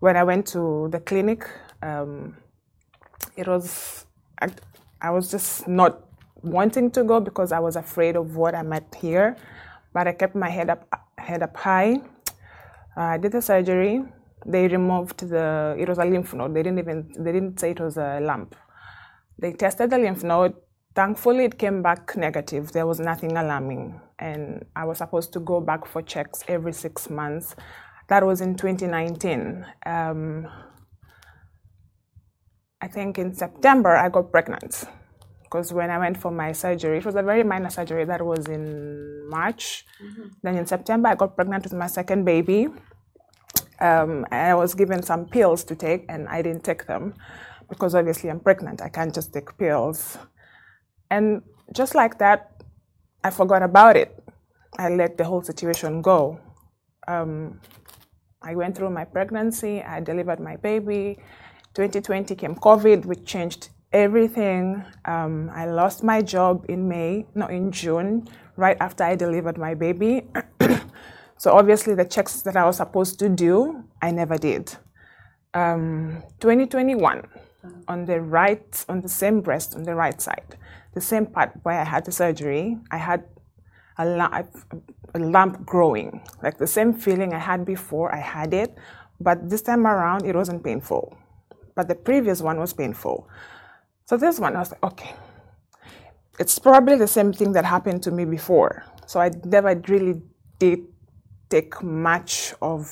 when 0.00 0.16
I 0.16 0.24
went 0.24 0.46
to 0.48 0.88
the 0.92 1.00
clinic. 1.00 1.48
Um, 1.82 2.36
it 3.36 3.48
was, 3.48 4.06
I, 4.40 4.48
I 5.00 5.10
was 5.10 5.30
just 5.30 5.66
not 5.68 6.04
wanting 6.42 6.90
to 6.92 7.04
go 7.04 7.20
because 7.20 7.52
I 7.52 7.58
was 7.58 7.76
afraid 7.76 8.16
of 8.16 8.36
what 8.36 8.54
I 8.54 8.62
might 8.62 8.94
hear, 8.94 9.36
but 9.92 10.06
I 10.08 10.12
kept 10.12 10.34
my 10.34 10.50
head 10.50 10.70
up, 10.70 10.88
head 11.18 11.42
up 11.42 11.56
high 11.56 12.00
I 12.96 13.18
did 13.18 13.32
the 13.32 13.42
surgery. 13.42 14.04
They 14.46 14.68
removed 14.68 15.28
the. 15.28 15.76
It 15.78 15.88
was 15.88 15.98
a 15.98 16.04
lymph 16.04 16.34
node. 16.34 16.54
They 16.54 16.62
didn't 16.62 16.78
even. 16.78 17.12
They 17.18 17.32
didn't 17.32 17.60
say 17.60 17.70
it 17.70 17.80
was 17.80 17.96
a 17.96 18.20
lump. 18.20 18.54
They 19.38 19.52
tested 19.52 19.90
the 19.90 19.98
lymph 19.98 20.22
node. 20.22 20.54
Thankfully, 20.94 21.44
it 21.44 21.58
came 21.58 21.82
back 21.82 22.16
negative. 22.16 22.72
There 22.72 22.86
was 22.86 23.00
nothing 23.00 23.36
alarming, 23.36 24.00
and 24.18 24.64
I 24.76 24.84
was 24.84 24.98
supposed 24.98 25.32
to 25.32 25.40
go 25.40 25.60
back 25.60 25.86
for 25.86 26.02
checks 26.02 26.44
every 26.46 26.72
six 26.72 27.10
months. 27.10 27.56
That 28.08 28.24
was 28.24 28.40
in 28.40 28.54
2019. 28.54 29.66
Um, 29.86 30.46
I 32.80 32.86
think 32.86 33.18
in 33.18 33.34
September 33.34 33.96
I 33.96 34.10
got 34.10 34.30
pregnant 34.30 34.84
because 35.54 35.72
when 35.72 35.88
I 35.88 35.98
went 35.98 36.16
for 36.18 36.32
my 36.32 36.50
surgery, 36.50 36.98
it 36.98 37.06
was 37.06 37.14
a 37.14 37.22
very 37.22 37.44
minor 37.44 37.70
surgery 37.70 38.04
that 38.04 38.20
was 38.20 38.48
in 38.48 39.28
March. 39.30 39.86
Mm-hmm. 40.02 40.26
Then 40.42 40.56
in 40.56 40.66
September, 40.66 41.08
I 41.08 41.14
got 41.14 41.36
pregnant 41.36 41.62
with 41.62 41.72
my 41.74 41.86
second 41.86 42.24
baby. 42.24 42.66
Um, 43.80 44.26
I 44.30 44.54
was 44.54 44.74
given 44.74 45.02
some 45.02 45.26
pills 45.26 45.64
to 45.64 45.74
take, 45.74 46.04
and 46.08 46.28
I 46.28 46.42
didn't 46.42 46.64
take 46.64 46.86
them 46.86 47.14
because 47.68 47.94
obviously 47.94 48.30
I'm 48.30 48.40
pregnant. 48.40 48.82
I 48.82 48.88
can't 48.88 49.14
just 49.14 49.32
take 49.32 49.56
pills. 49.58 50.18
And 51.10 51.42
just 51.72 51.94
like 51.94 52.18
that, 52.18 52.62
I 53.22 53.30
forgot 53.30 53.62
about 53.62 53.96
it. 53.96 54.22
I 54.78 54.88
let 54.88 55.16
the 55.16 55.24
whole 55.24 55.42
situation 55.42 56.02
go. 56.02 56.38
Um, 57.06 57.60
I 58.42 58.54
went 58.54 58.76
through 58.76 58.90
my 58.90 59.04
pregnancy, 59.04 59.82
I 59.82 60.00
delivered 60.00 60.40
my 60.40 60.56
baby. 60.56 61.18
2020 61.74 62.34
came 62.34 62.54
COVID, 62.54 63.04
which 63.06 63.24
changed 63.24 63.70
everything. 63.92 64.84
Um, 65.06 65.50
I 65.54 65.66
lost 65.66 66.04
my 66.04 66.20
job 66.20 66.66
in 66.68 66.88
May, 66.88 67.26
no, 67.34 67.46
in 67.46 67.72
June, 67.72 68.28
right 68.56 68.76
after 68.80 69.04
I 69.04 69.16
delivered 69.16 69.56
my 69.56 69.74
baby. 69.74 70.28
So 71.36 71.52
obviously, 71.52 71.94
the 71.94 72.04
checks 72.04 72.42
that 72.42 72.56
I 72.56 72.64
was 72.64 72.76
supposed 72.76 73.18
to 73.18 73.28
do, 73.28 73.84
I 74.00 74.10
never 74.10 74.38
did. 74.38 74.76
Um, 75.52 76.22
2021, 76.40 77.26
on 77.88 78.04
the 78.04 78.20
right, 78.20 78.84
on 78.88 79.00
the 79.00 79.08
same 79.08 79.40
breast, 79.40 79.74
on 79.74 79.82
the 79.82 79.94
right 79.94 80.20
side, 80.20 80.56
the 80.94 81.00
same 81.00 81.26
part 81.26 81.52
where 81.62 81.80
I 81.80 81.84
had 81.84 82.04
the 82.04 82.12
surgery, 82.12 82.78
I 82.90 82.96
had 82.96 83.24
a, 83.98 84.44
a 85.14 85.18
lump 85.18 85.66
growing, 85.66 86.22
like 86.42 86.58
the 86.58 86.66
same 86.66 86.92
feeling 86.92 87.32
I 87.32 87.38
had 87.38 87.64
before. 87.64 88.14
I 88.14 88.20
had 88.20 88.54
it, 88.54 88.76
but 89.20 89.48
this 89.48 89.62
time 89.62 89.86
around, 89.86 90.24
it 90.24 90.34
wasn't 90.34 90.62
painful. 90.64 91.16
But 91.74 91.88
the 91.88 91.94
previous 91.94 92.40
one 92.40 92.58
was 92.58 92.72
painful. 92.72 93.28
So 94.06 94.16
this 94.16 94.38
one, 94.38 94.54
I 94.54 94.60
was 94.60 94.70
like, 94.70 94.82
okay, 94.84 95.14
it's 96.38 96.58
probably 96.58 96.96
the 96.96 97.06
same 97.06 97.32
thing 97.32 97.52
that 97.52 97.64
happened 97.64 98.02
to 98.04 98.10
me 98.10 98.24
before. 98.24 98.84
So 99.06 99.20
I 99.20 99.30
never 99.44 99.74
really 99.88 100.22
did 100.58 100.80
take 101.54 101.82
much 101.82 102.54
of 102.60 102.82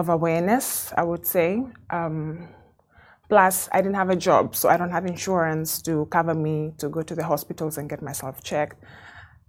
of 0.00 0.08
awareness, 0.08 0.66
I 0.96 1.02
would 1.10 1.26
say. 1.26 1.48
Um, 1.90 2.48
plus, 3.28 3.68
I 3.74 3.78
didn't 3.82 4.00
have 4.02 4.08
a 4.18 4.20
job, 4.28 4.56
so 4.56 4.70
I 4.70 4.76
don't 4.78 4.94
have 4.96 5.04
insurance 5.04 5.82
to 5.82 6.06
cover 6.06 6.34
me 6.34 6.72
to 6.78 6.88
go 6.88 7.02
to 7.02 7.14
the 7.14 7.26
hospitals 7.32 7.76
and 7.78 7.90
get 7.90 8.00
myself 8.00 8.42
checked. 8.42 8.78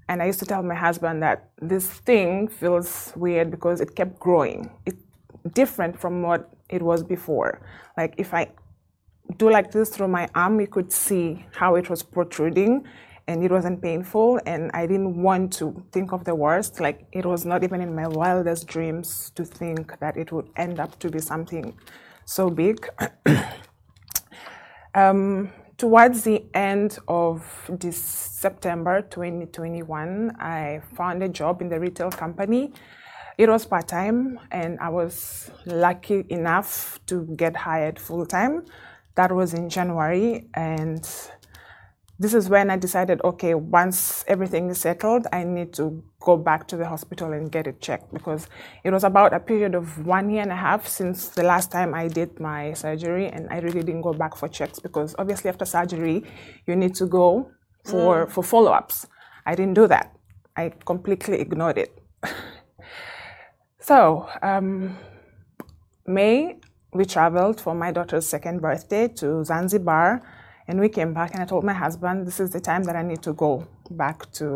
And 0.09 0.21
I 0.21 0.25
used 0.31 0.39
to 0.39 0.45
tell 0.45 0.61
my 0.73 0.75
husband 0.87 1.23
that 1.23 1.37
this 1.61 1.87
thing 2.09 2.49
feels 2.49 3.13
weird 3.15 3.47
because 3.55 3.79
it 3.79 3.95
kept 3.95 4.19
growing. 4.19 4.69
It's 4.85 5.01
different 5.61 5.97
from 5.97 6.21
what 6.27 6.41
it 6.67 6.81
was 6.81 7.03
before. 7.15 7.51
Like 7.97 8.13
if 8.17 8.33
I 8.33 8.43
do 9.37 9.49
like 9.49 9.71
this 9.71 9.87
through 9.93 10.09
my 10.09 10.27
arm, 10.35 10.59
you 10.59 10.67
could 10.67 10.91
see 10.91 11.45
how 11.59 11.75
it 11.75 11.89
was 11.89 12.03
protruding 12.03 12.83
and 13.27 13.43
it 13.43 13.51
wasn't 13.51 13.81
painful. 13.81 14.39
And 14.45 14.71
I 14.73 14.85
didn't 14.85 15.21
want 15.21 15.53
to 15.53 15.83
think 15.91 16.11
of 16.11 16.23
the 16.25 16.35
worst. 16.35 16.79
Like 16.79 17.05
it 17.11 17.25
was 17.25 17.45
not 17.45 17.63
even 17.63 17.81
in 17.81 17.95
my 17.95 18.07
wildest 18.07 18.67
dreams 18.67 19.31
to 19.35 19.45
think 19.45 19.99
that 19.99 20.17
it 20.17 20.31
would 20.31 20.49
end 20.55 20.79
up 20.79 20.99
to 20.99 21.09
be 21.09 21.19
something 21.19 21.77
so 22.25 22.49
big. 22.49 22.87
um, 24.95 25.51
towards 25.77 26.23
the 26.23 26.45
end 26.53 26.99
of 27.07 27.69
this 27.69 27.97
September 27.97 29.01
2021, 29.01 30.35
I 30.39 30.81
found 30.95 31.23
a 31.23 31.29
job 31.29 31.61
in 31.61 31.69
the 31.69 31.79
retail 31.79 32.11
company. 32.11 32.73
It 33.37 33.49
was 33.49 33.65
part 33.65 33.87
time, 33.87 34.39
and 34.51 34.79
I 34.79 34.89
was 34.89 35.49
lucky 35.65 36.25
enough 36.29 36.99
to 37.07 37.23
get 37.35 37.55
hired 37.55 37.99
full 37.99 38.25
time. 38.25 38.65
That 39.15 39.31
was 39.31 39.53
in 39.53 39.69
January, 39.69 40.47
and 40.53 41.03
this 42.19 42.33
is 42.33 42.49
when 42.49 42.69
I 42.69 42.77
decided 42.77 43.19
okay, 43.23 43.55
once 43.55 44.23
everything 44.27 44.69
is 44.69 44.79
settled, 44.79 45.27
I 45.33 45.43
need 45.43 45.73
to 45.73 46.03
go 46.19 46.37
back 46.37 46.67
to 46.67 46.77
the 46.77 46.87
hospital 46.87 47.33
and 47.33 47.51
get 47.51 47.67
it 47.67 47.81
checked 47.81 48.13
because 48.13 48.47
it 48.83 48.91
was 48.91 49.03
about 49.03 49.33
a 49.33 49.39
period 49.39 49.75
of 49.75 50.05
one 50.05 50.29
year 50.29 50.41
and 50.41 50.51
a 50.51 50.55
half 50.55 50.87
since 50.87 51.29
the 51.29 51.43
last 51.43 51.71
time 51.71 51.93
I 51.93 52.07
did 52.07 52.39
my 52.39 52.73
surgery, 52.73 53.27
and 53.27 53.47
I 53.49 53.59
really 53.59 53.81
didn't 53.81 54.01
go 54.01 54.13
back 54.13 54.35
for 54.35 54.47
checks 54.47 54.79
because 54.79 55.15
obviously 55.17 55.49
after 55.49 55.65
surgery, 55.65 56.23
you 56.67 56.75
need 56.75 56.95
to 56.95 57.07
go 57.07 57.51
for, 57.83 58.25
mm. 58.25 58.31
for 58.31 58.43
follow 58.43 58.71
ups. 58.71 59.07
I 59.45 59.55
didn't 59.55 59.73
do 59.73 59.87
that, 59.87 60.15
I 60.55 60.71
completely 60.85 61.39
ignored 61.39 61.77
it. 61.77 61.99
so, 63.79 64.29
um, 64.41 64.97
May, 66.05 66.59
we 66.93 67.05
traveled 67.05 67.59
for 67.59 67.73
my 67.73 67.91
daughter's 67.91 68.27
second 68.27 68.61
birthday 68.61 69.07
to 69.07 69.43
Zanzibar, 69.43 70.21
and 70.67 70.79
we 70.79 70.89
came 70.89 71.13
back. 71.13 71.33
And 71.33 71.41
I 71.41 71.45
told 71.45 71.63
my 71.63 71.73
husband, 71.73 72.27
"This 72.27 72.39
is 72.39 72.51
the 72.51 72.59
time 72.59 72.83
that 72.83 72.95
I 72.95 73.01
need 73.01 73.21
to 73.23 73.33
go 73.33 73.67
back 73.91 74.31
to 74.33 74.47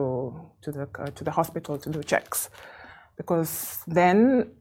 to 0.61 0.71
the 0.71 0.87
uh, 0.99 1.07
to 1.17 1.23
the 1.23 1.31
hospital 1.31 1.77
to 1.77 1.89
do 1.89 2.01
checks," 2.03 2.49
because 3.17 3.83
then 3.87 4.51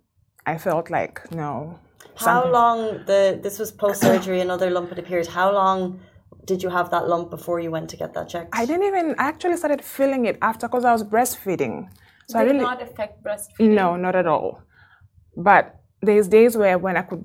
I 0.47 0.59
felt 0.59 0.91
like 0.91 1.17
no. 1.33 1.79
How 2.17 2.51
long 2.51 3.05
the 3.07 3.39
this 3.43 3.59
was 3.59 3.71
post 3.73 4.01
surgery? 4.01 4.41
another 4.41 4.71
lump 4.71 4.89
had 4.91 4.99
appeared. 4.99 5.27
How 5.27 5.53
long? 5.53 6.01
Did 6.45 6.63
you 6.63 6.71
have 6.71 6.91
that 6.91 7.09
lump 7.09 7.31
before 7.31 7.59
you 7.59 7.73
went 7.73 7.91
to 7.91 7.97
get 7.97 8.15
that 8.15 8.29
checked? 8.29 8.51
I 8.53 8.65
didn't 8.67 8.87
even. 8.87 9.07
I 9.19 9.25
actually 9.33 9.57
started 9.57 9.83
feeling 9.83 10.27
it 10.27 10.39
after 10.41 10.69
because 10.69 10.85
I 10.85 10.93
was 10.93 11.03
breastfeeding. 11.03 11.89
So 12.29 12.39
Did 12.39 12.49
I 12.49 12.51
really 12.51 12.61
not 12.61 12.83
affect 12.83 13.23
breastfeeding. 13.25 13.75
No, 13.75 13.97
not 13.97 14.15
at 14.15 14.27
all. 14.27 14.63
But 15.37 15.81
there's 16.03 16.29
days 16.29 16.57
where 16.57 16.79
when 16.79 16.97
I 16.97 17.03
could 17.03 17.25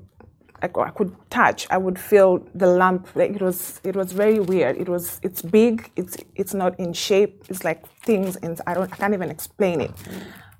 I, 0.61 0.69
I 0.79 0.89
could 0.91 1.15
touch, 1.29 1.67
I 1.69 1.77
would 1.77 1.97
feel 1.97 2.45
the 2.53 2.67
lump. 2.67 3.15
Like 3.15 3.31
it 3.31 3.41
was, 3.41 3.81
it 3.83 3.95
was 3.95 4.11
very 4.11 4.39
weird. 4.39 4.77
It 4.77 4.87
was, 4.87 5.19
it's 5.23 5.41
big. 5.41 5.91
It's, 5.95 6.17
it's 6.35 6.53
not 6.53 6.79
in 6.79 6.93
shape. 6.93 7.45
It's 7.49 7.63
like 7.63 7.87
things. 8.03 8.35
In, 8.37 8.57
I 8.67 8.73
don't, 8.73 8.91
I 8.91 8.95
can't 8.95 9.13
even 9.13 9.29
explain 9.29 9.81
it. 9.81 9.91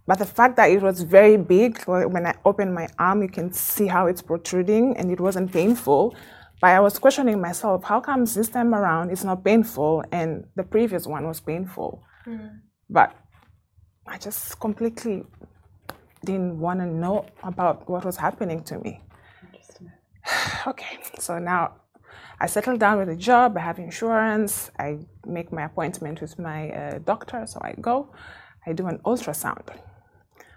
But 0.08 0.18
the 0.18 0.26
fact 0.26 0.56
that 0.58 0.72
it 0.72 0.82
was 0.82 1.04
very 1.04 1.38
big, 1.38 1.84
when 1.86 2.26
I 2.26 2.36
opened 2.44 2.74
my 2.74 2.88
arm, 2.98 3.22
you 3.22 3.30
can 3.30 3.54
see 3.54 3.88
how 3.88 4.08
it's 4.08 4.22
protruding, 4.22 4.98
and 4.98 5.12
it 5.12 5.20
wasn't 5.20 5.54
painful. 5.54 6.16
But 6.60 6.72
I 6.72 6.80
was 6.80 6.98
questioning 7.00 7.40
myself, 7.40 7.84
how 7.84 8.00
comes 8.02 8.34
this 8.34 8.50
time 8.50 8.74
around 8.74 9.12
it's 9.12 9.24
not 9.24 9.44
painful, 9.44 10.04
and 10.12 10.46
the 10.56 10.64
previous 10.64 11.06
one 11.06 11.28
was 11.28 11.40
painful? 11.40 12.04
Mm. 12.28 12.60
But 12.90 13.16
I 14.08 14.18
just 14.18 14.60
completely 14.60 15.24
didn't 16.26 16.60
want 16.60 16.80
to 16.80 16.86
know 16.86 17.26
about 17.44 17.90
what 17.90 18.04
was 18.04 18.18
happening 18.18 18.64
to 18.64 18.80
me. 18.80 19.02
okay, 20.68 21.00
so 21.20 21.40
now 21.40 21.74
I 22.40 22.48
settle 22.48 22.78
down 22.78 22.98
with 22.98 23.10
a 23.10 23.16
job, 23.16 23.58
I 23.58 23.62
have 23.62 23.80
insurance, 23.80 24.72
I 24.80 25.00
make 25.26 25.52
my 25.52 25.64
appointment 25.64 26.22
with 26.22 26.40
my 26.40 26.70
uh, 26.70 27.00
doctor, 27.00 27.46
so 27.46 27.60
I 27.62 27.74
go, 27.80 28.14
I 28.66 28.74
do 28.74 28.88
an 28.88 29.00
ultrasound. 29.06 29.68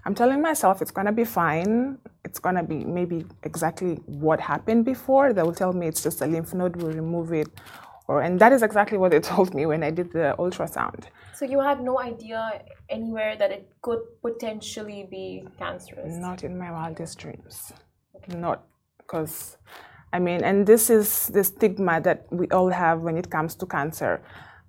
I'm 0.06 0.14
telling 0.14 0.42
myself 0.42 0.82
it's 0.82 0.90
gonna 0.90 1.12
be 1.12 1.24
fine. 1.24 1.98
It's 2.24 2.38
gonna 2.38 2.62
be 2.62 2.84
maybe 2.84 3.24
exactly 3.42 3.94
what 4.06 4.38
happened 4.38 4.84
before. 4.84 5.32
They 5.32 5.42
will 5.42 5.54
tell 5.54 5.72
me 5.72 5.86
it's 5.86 6.02
just 6.02 6.20
a 6.20 6.26
lymph 6.26 6.52
node, 6.52 6.76
we'll 6.76 6.92
remove 6.92 7.32
it. 7.32 7.48
Or, 8.06 8.20
and 8.20 8.38
that 8.38 8.52
is 8.52 8.62
exactly 8.62 8.98
what 8.98 9.12
they 9.12 9.20
told 9.32 9.54
me 9.54 9.64
when 9.64 9.82
I 9.82 9.90
did 9.90 10.12
the 10.12 10.34
ultrasound. 10.38 11.04
So 11.34 11.46
you 11.46 11.60
had 11.60 11.80
no 11.80 11.98
idea 11.98 12.62
anywhere 12.90 13.36
that 13.36 13.50
it 13.50 13.70
could 13.80 14.00
potentially 14.20 15.08
be 15.10 15.46
cancerous? 15.58 16.14
Not 16.16 16.44
in 16.44 16.58
my 16.58 16.70
wildest 16.70 17.18
dreams. 17.18 17.72
Not 18.28 18.66
because 19.06 19.56
I 20.14 20.20
mean, 20.20 20.44
and 20.44 20.64
this 20.64 20.90
is 20.90 21.26
the 21.28 21.42
stigma 21.42 22.00
that 22.02 22.26
we 22.30 22.46
all 22.48 22.70
have 22.70 23.00
when 23.00 23.16
it 23.16 23.28
comes 23.30 23.56
to 23.56 23.66
cancer. 23.66 24.22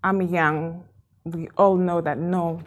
I'm 0.04 0.20
young. 0.22 0.84
We 1.24 1.50
all 1.56 1.78
know 1.78 2.02
that 2.02 2.18
no, 2.18 2.62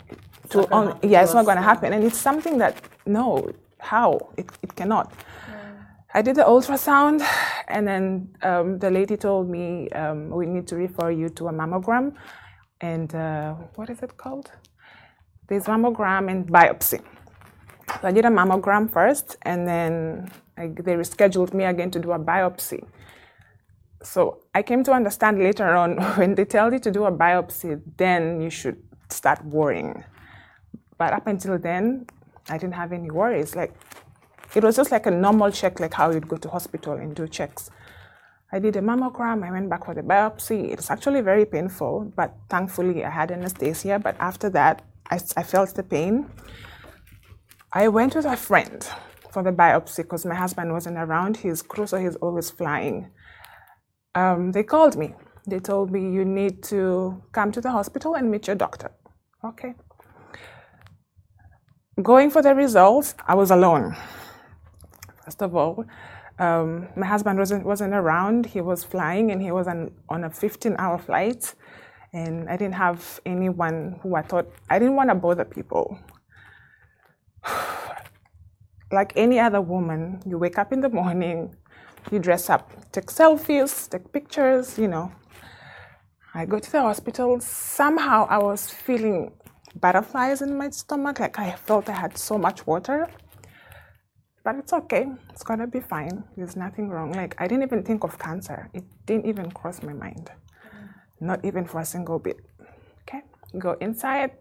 to 0.51 0.71
on, 0.73 0.99
yeah, 1.03 1.23
it's 1.23 1.35
not 1.35 1.45
going 1.45 1.57
to 1.57 1.63
happen, 1.63 1.93
and 1.93 2.05
it's 2.05 2.19
something 2.19 2.59
that 2.59 2.77
no, 3.05 3.51
how 3.81 4.31
it, 4.37 4.47
it 4.63 4.77
cannot. 4.77 5.13
Yeah. 5.49 5.55
I 6.15 6.23
did 6.23 6.37
the 6.37 6.43
ultrasound, 6.43 7.27
and 7.69 7.87
then 7.87 8.29
um, 8.43 8.79
the 8.79 8.91
lady 8.91 9.17
told 9.17 9.49
me 9.49 9.89
um, 9.91 10.31
we 10.31 10.47
need 10.47 10.69
to 10.69 10.77
refer 10.77 11.11
you 11.11 11.29
to 11.31 11.49
a 11.49 11.53
mammogram, 11.53 12.15
and 12.81 13.13
uh, 13.15 13.55
what 13.75 13.91
is 13.91 14.03
it 14.03 14.17
called? 14.17 14.53
There's 15.49 15.65
mammogram 15.65 16.31
and 16.31 16.47
biopsy. 16.47 17.01
So 18.01 18.09
I 18.09 18.13
did 18.13 18.25
a 18.25 18.31
mammogram 18.31 18.93
first, 18.93 19.37
and 19.43 19.67
then 19.67 20.31
I, 20.59 20.67
they 20.69 20.95
rescheduled 20.95 21.55
me 21.55 21.65
again 21.65 21.91
to 21.93 22.01
do 22.01 22.13
a 22.13 22.19
biopsy. 22.19 22.85
So 24.03 24.41
I 24.55 24.63
came 24.63 24.83
to 24.85 24.93
understand 24.93 25.39
later 25.39 25.69
on 25.77 25.97
when 26.19 26.35
they 26.35 26.45
tell 26.45 26.73
you 26.73 26.81
to 26.81 26.91
do 26.91 27.05
a 27.05 27.13
biopsy, 27.13 27.81
then 27.97 28.41
you 28.41 28.51
should 28.51 28.83
start 29.09 29.45
worrying. 29.45 30.05
But 30.99 31.13
up 31.13 31.27
until 31.27 31.59
then, 31.59 32.07
I 32.49 32.59
didn't 32.59 32.75
have 32.75 32.93
any 32.93 33.11
worries. 33.11 33.55
Like 33.55 33.73
it 34.55 34.65
was 34.65 34.77
just 34.77 34.91
like 34.91 35.07
a 35.07 35.11
normal 35.11 35.51
check, 35.53 35.79
like 35.79 35.95
how 35.95 36.11
you'd 36.11 36.29
go 36.29 36.37
to 36.37 36.49
hospital 36.49 36.95
and 36.95 37.15
do 37.15 37.29
checks. 37.29 37.71
I 38.51 38.59
did 38.59 38.77
a 38.77 38.81
mammogram. 38.81 39.45
I 39.45 39.51
went 39.53 39.69
back 39.69 39.85
for 39.85 39.95
the 39.95 40.03
biopsy. 40.03 40.73
It's 40.73 40.91
actually 40.91 41.21
very 41.21 41.45
painful, 41.45 42.13
but 42.17 42.35
thankfully 42.49 43.05
I 43.05 43.11
had 43.11 43.31
anesthesia. 43.31 43.99
But 43.99 44.17
after 44.19 44.49
that, 44.51 44.83
I, 45.11 45.21
I 45.37 45.43
felt 45.43 45.75
the 45.75 45.83
pain. 45.83 46.31
I 47.73 47.89
went 47.89 48.15
with 48.15 48.25
a 48.25 48.37
friend 48.37 48.89
for 49.39 49.45
the 49.45 49.57
biopsy 49.57 49.99
because 49.99 50.27
my 50.27 50.35
husband 50.35 50.73
wasn't 50.73 50.99
around. 50.99 51.37
He's 51.37 51.63
crew, 51.63 51.87
so 51.87 51.97
he's 51.97 52.17
always 52.17 52.51
flying. 52.51 53.11
Um, 54.17 54.51
they 54.51 54.65
called 54.65 54.97
me. 54.97 55.15
They 55.47 55.61
told 55.61 55.93
me 55.93 56.01
you 56.01 56.25
need 56.25 56.65
to 56.75 57.23
come 57.31 57.53
to 57.53 57.61
the 57.61 57.71
hospital 57.71 58.17
and 58.17 58.31
meet 58.33 58.49
your 58.49 58.57
doctor. 58.57 58.91
Okay. 59.45 59.75
Going 62.03 62.31
for 62.31 62.43
the 62.43 62.53
results, 62.55 63.15
I 63.29 63.35
was 63.37 63.51
alone. 63.53 63.97
First 65.25 65.41
of 65.43 65.55
all, 65.55 65.85
um, 66.41 66.89
my 66.97 67.07
husband 67.07 67.39
wasn't 67.39 67.65
wasn't 67.65 67.95
around. 67.95 68.47
He 68.47 68.61
was 68.61 68.83
flying 68.83 69.31
and 69.31 69.41
he 69.41 69.53
was 69.53 69.67
on, 69.69 70.25
a 70.25 70.31
15-hour 70.31 70.99
flight, 70.99 71.55
and 72.13 72.49
I 72.49 72.57
didn't 72.57 72.79
have 72.87 73.21
anyone 73.25 74.01
who 74.03 74.17
I 74.17 74.23
thought 74.23 74.47
I 74.69 74.79
didn't 74.81 74.97
want 74.97 75.11
to 75.11 75.15
bother 75.15 75.45
people 75.45 75.99
like 78.91 79.13
any 79.17 79.39
other 79.39 79.61
woman, 79.61 80.23
you 80.27 80.39
wake 80.39 80.59
up 80.59 80.73
in 80.73 80.81
the 80.81 80.89
morning, 80.89 81.55
you 82.11 82.19
dress 82.19 82.49
up, 82.49 82.71
take 82.93 83.07
selfies, 83.07 83.89
take 83.91 84.13
pictures, 84.13 84.79
you 84.79 84.89
know. 84.89 85.13
I 86.35 86.47
go 86.47 86.59
to 86.59 86.73
the 86.73 86.81
hospital. 86.83 87.41
Somehow 87.41 88.27
I 88.31 88.39
was 88.39 88.71
feeling 88.71 89.33
butterflies 89.75 90.43
in 90.43 90.57
my 90.57 90.71
stomach. 90.71 91.21
Like 91.21 91.39
I 91.39 91.53
felt 91.53 91.89
I 91.89 91.93
had 91.93 92.17
so 92.17 92.39
much 92.39 92.67
water. 92.67 93.09
But 94.45 94.57
it's 94.57 94.73
okay. 94.73 95.07
It's 95.31 95.43
gonna 95.43 95.67
be 95.67 95.81
fine. 95.81 96.25
There's 96.37 96.57
nothing 96.57 96.89
wrong. 96.89 97.13
Like 97.13 97.35
I 97.39 97.49
didn't 97.49 97.65
even 97.65 97.83
think 97.83 98.05
of 98.05 98.19
cancer. 98.19 98.71
It 98.73 98.85
didn't 99.05 99.27
even 99.27 99.51
cross 99.51 99.83
my 99.83 99.93
mind. 99.93 100.31
Not 101.21 101.45
even 101.45 101.65
for 101.65 101.81
a 101.81 101.85
single 101.85 102.19
bit. 102.19 102.37
Okay. 103.03 103.23
Go 103.59 103.73
inside. 103.81 104.33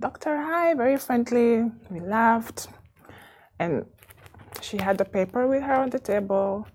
Doctor, 0.00 0.36
hi, 0.36 0.74
very 0.74 0.96
friendly. 0.98 1.70
We 1.90 2.00
laughed. 2.00 2.68
And 3.58 3.86
she 4.60 4.76
had 4.76 4.98
the 4.98 5.04
paper 5.04 5.46
with 5.46 5.62
her 5.62 5.74
on 5.74 5.90
the 5.90 5.98
table. 5.98 6.66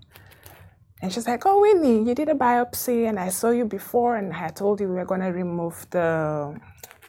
And 1.01 1.11
she's 1.11 1.27
like, 1.27 1.45
Oh, 1.45 1.61
Winnie, 1.61 2.07
you 2.07 2.13
did 2.13 2.29
a 2.29 2.33
biopsy, 2.35 3.09
and 3.09 3.19
I 3.19 3.29
saw 3.29 3.49
you 3.49 3.65
before, 3.65 4.17
and 4.17 4.33
I 4.33 4.49
told 4.49 4.79
you 4.79 4.87
we 4.87 4.95
were 4.95 5.05
going 5.05 5.21
to 5.21 5.27
remove 5.27 5.87
the, 5.89 6.59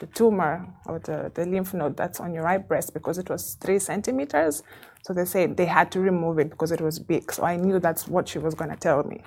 the 0.00 0.06
tumor 0.06 0.66
or 0.86 0.98
the, 0.98 1.30
the 1.34 1.44
lymph 1.44 1.74
node 1.74 1.96
that's 1.96 2.20
on 2.20 2.32
your 2.32 2.44
right 2.44 2.66
breast 2.66 2.94
because 2.94 3.18
it 3.18 3.28
was 3.28 3.56
three 3.60 3.78
centimeters. 3.78 4.62
So 5.04 5.12
they 5.12 5.24
said 5.24 5.56
they 5.56 5.66
had 5.66 5.90
to 5.92 6.00
remove 6.00 6.38
it 6.38 6.50
because 6.50 6.72
it 6.72 6.80
was 6.80 6.98
big. 6.98 7.30
So 7.32 7.44
I 7.44 7.56
knew 7.56 7.80
that's 7.80 8.08
what 8.08 8.28
she 8.28 8.38
was 8.38 8.54
going 8.54 8.70
to 8.70 8.76
tell 8.76 9.02
me. 9.04 9.22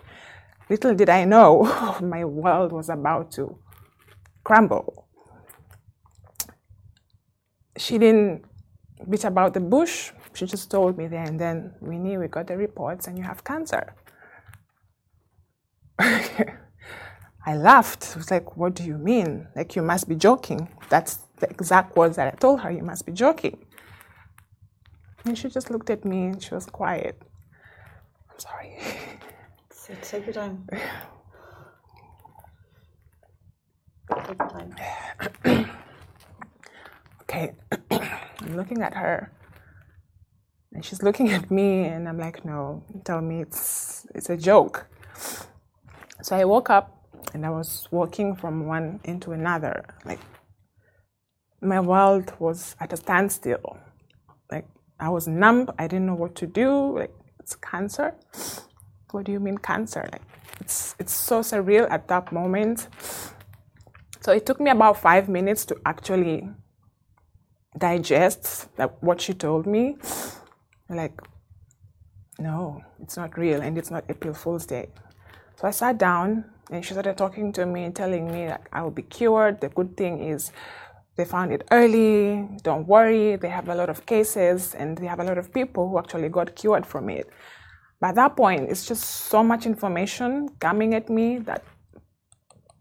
Little 0.69 0.95
did 0.95 1.09
I 1.09 1.25
know, 1.25 1.63
my 2.01 2.25
world 2.25 2.71
was 2.71 2.89
about 2.89 3.31
to 3.33 3.57
crumble. 4.43 5.07
She 7.77 7.97
didn't 7.97 8.45
beat 9.09 9.25
about 9.25 9.53
the 9.53 9.59
bush. 9.59 10.11
She 10.35 10.45
just 10.45 10.69
told 10.69 10.97
me 10.97 11.07
there 11.07 11.23
and 11.23 11.39
then, 11.39 11.73
we 11.79 11.97
knew 11.97 12.19
we 12.19 12.27
got 12.27 12.47
the 12.47 12.57
reports 12.57 13.07
and 13.07 13.17
you 13.17 13.23
have 13.23 13.43
cancer. 13.45 13.95
I 15.99 17.55
laughed. 17.55 18.11
I 18.15 18.17
was 18.17 18.29
like, 18.29 18.57
What 18.57 18.75
do 18.75 18.83
you 18.83 18.97
mean? 18.97 19.47
Like, 19.55 19.77
you 19.77 19.81
must 19.81 20.09
be 20.09 20.15
joking. 20.15 20.67
That's 20.89 21.19
the 21.39 21.49
exact 21.49 21.95
words 21.95 22.17
that 22.17 22.27
I 22.27 22.31
told 22.37 22.59
her. 22.61 22.71
You 22.71 22.83
must 22.83 23.05
be 23.05 23.13
joking. 23.13 23.65
And 25.23 25.37
she 25.37 25.47
just 25.49 25.71
looked 25.71 25.89
at 25.89 26.03
me 26.03 26.25
and 26.25 26.43
she 26.43 26.53
was 26.53 26.65
quiet. 26.65 27.21
I'm 28.29 28.39
sorry. 28.39 28.77
So 29.71 29.93
take 30.01 30.25
your 30.25 30.33
time. 30.33 30.67
Take 34.25 34.37
your 34.37 34.49
time. 34.49 34.75
okay. 37.21 37.53
I'm 37.91 38.57
looking 38.57 38.81
at 38.81 38.93
her. 38.95 39.31
And 40.75 40.83
she's 40.83 41.01
looking 41.01 41.31
at 41.31 41.49
me 41.49 41.85
and 41.85 42.07
I'm 42.07 42.19
like, 42.19 42.43
no, 42.43 42.83
tell 43.05 43.21
me 43.21 43.41
it's 43.41 44.05
it's 44.13 44.29
a 44.29 44.35
joke. 44.35 44.85
So 46.21 46.35
I 46.35 46.43
woke 46.43 46.69
up 46.69 47.07
and 47.33 47.45
I 47.45 47.49
was 47.49 47.87
walking 47.91 48.35
from 48.35 48.65
one 48.67 48.99
into 49.05 49.31
another. 49.31 49.85
Like 50.03 50.19
my 51.61 51.79
world 51.79 52.33
was 52.39 52.75
at 52.81 52.91
a 52.91 52.97
standstill. 52.97 53.77
Like 54.51 54.67
I 54.99 55.07
was 55.07 55.29
numb. 55.29 55.69
I 55.79 55.87
didn't 55.87 56.07
know 56.07 56.15
what 56.15 56.35
to 56.35 56.45
do. 56.45 56.99
Like 56.99 57.13
it's 57.39 57.55
cancer. 57.55 58.13
What 59.11 59.23
do 59.23 59.31
you 59.31 59.39
mean 59.39 59.57
cancer? 59.57 60.05
Like 60.11 60.23
it's 60.59 60.93
it's 60.99 61.13
so 61.13 61.39
surreal 61.39 61.89
at 61.89 62.09
that 62.09 62.33
moment. 62.33 62.89
So 64.19 64.33
it 64.33 64.45
took 64.45 64.59
me 64.59 64.71
about 64.71 64.97
five 64.97 65.29
minutes 65.29 65.63
to 65.67 65.77
actually 65.85 66.49
digest 67.77 68.75
that 68.75 69.01
what 69.01 69.21
she 69.21 69.33
told 69.33 69.65
me. 69.65 69.95
Like, 70.89 71.19
no, 72.37 72.81
it's 73.01 73.17
not 73.17 73.37
real 73.37 73.61
and 73.61 73.77
it's 73.77 73.91
not 73.91 74.03
April 74.09 74.33
Fool's 74.33 74.65
Day. 74.65 74.89
So 75.57 75.67
I 75.67 75.71
sat 75.71 75.97
down 75.97 76.45
and 76.69 76.83
she 76.83 76.93
started 76.93 77.17
talking 77.17 77.51
to 77.53 77.65
me 77.65 77.83
and 77.83 77.95
telling 77.95 78.31
me 78.31 78.47
that 78.47 78.67
I 78.73 78.81
will 78.81 78.91
be 78.91 79.03
cured. 79.03 79.61
The 79.61 79.69
good 79.69 79.95
thing 79.95 80.21
is 80.21 80.51
they 81.15 81.25
found 81.25 81.53
it 81.53 81.65
early. 81.71 82.47
Don't 82.61 82.87
worry. 82.87 83.35
They 83.37 83.49
have 83.49 83.69
a 83.69 83.75
lot 83.75 83.89
of 83.89 84.05
cases 84.05 84.75
and 84.75 84.97
they 84.97 85.05
have 85.05 85.19
a 85.19 85.23
lot 85.23 85.37
of 85.37 85.53
people 85.53 85.89
who 85.89 85.97
actually 85.97 86.29
got 86.29 86.55
cured 86.55 86.85
from 86.85 87.09
it. 87.09 87.29
By 87.99 88.11
that 88.11 88.35
point, 88.35 88.69
it's 88.69 88.85
just 88.85 89.03
so 89.03 89.43
much 89.43 89.65
information 89.65 90.49
coming 90.59 90.93
at 90.93 91.09
me 91.09 91.37
that 91.39 91.63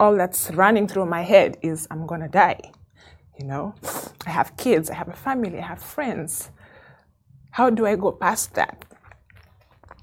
all 0.00 0.16
that's 0.16 0.50
running 0.50 0.88
through 0.88 1.06
my 1.06 1.22
head 1.22 1.56
is 1.62 1.86
I'm 1.90 2.06
going 2.06 2.20
to 2.20 2.28
die. 2.28 2.72
You 3.38 3.46
know, 3.46 3.74
I 4.26 4.30
have 4.30 4.56
kids, 4.56 4.90
I 4.90 4.94
have 4.94 5.08
a 5.08 5.12
family, 5.12 5.58
I 5.58 5.66
have 5.66 5.82
friends. 5.82 6.50
How 7.54 7.70
do 7.70 7.86
I 7.86 7.94
go 7.94 8.10
past 8.10 8.54
that? 8.54 8.84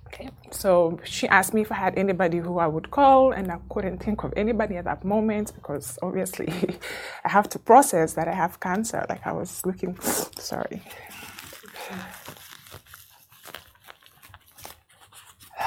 Okay. 0.07 0.29
So 0.51 1.01
she 1.03 1.27
asked 1.27 1.53
me 1.53 1.59
if 1.59 1.69
I 1.69 1.75
had 1.75 1.97
anybody 1.97 2.37
who 2.37 2.59
I 2.59 2.67
would 2.67 2.91
call, 2.91 3.33
and 3.33 3.51
I 3.51 3.57
couldn't 3.69 3.97
think 3.97 4.23
of 4.23 4.33
anybody 4.37 4.77
at 4.77 4.85
that 4.85 5.03
moment 5.03 5.51
because 5.53 5.99
obviously 6.01 6.47
I 7.25 7.29
have 7.29 7.49
to 7.49 7.59
process 7.59 8.13
that 8.13 8.29
I 8.29 8.33
have 8.33 8.61
cancer. 8.61 9.05
Like 9.09 9.27
I 9.27 9.33
was 9.33 9.65
looking, 9.65 9.99
sorry. 10.37 10.81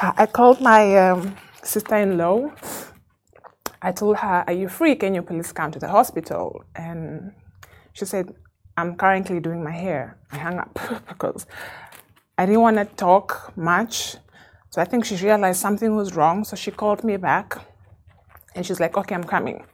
I 0.00 0.24
called 0.24 0.62
my 0.62 0.96
um, 1.10 1.36
sister 1.62 1.96
in 1.96 2.16
law. 2.16 2.50
I 3.82 3.92
told 3.92 4.16
her, 4.16 4.42
Are 4.46 4.54
you 4.54 4.70
free? 4.70 4.94
Can 4.96 5.14
you 5.14 5.20
please 5.20 5.52
come 5.52 5.70
to 5.72 5.78
the 5.78 5.88
hospital? 5.88 6.64
And 6.74 7.32
she 7.92 8.06
said, 8.06 8.34
I'm 8.76 8.96
currently 8.96 9.40
doing 9.40 9.62
my 9.62 9.70
hair. 9.70 10.18
I 10.32 10.38
hung 10.38 10.58
up 10.58 10.78
because 11.08 11.46
I 12.36 12.46
didn't 12.46 12.62
want 12.62 12.76
to 12.76 12.84
talk 12.96 13.52
much. 13.56 14.16
So 14.70 14.82
I 14.82 14.84
think 14.84 15.04
she 15.04 15.16
realized 15.16 15.60
something 15.60 15.94
was 15.94 16.14
wrong. 16.16 16.44
So 16.44 16.56
she 16.56 16.70
called 16.70 17.04
me 17.04 17.16
back 17.16 17.58
and 18.54 18.66
she's 18.66 18.80
like, 18.80 18.96
okay, 18.96 19.14
I'm 19.14 19.24
coming. 19.24 19.64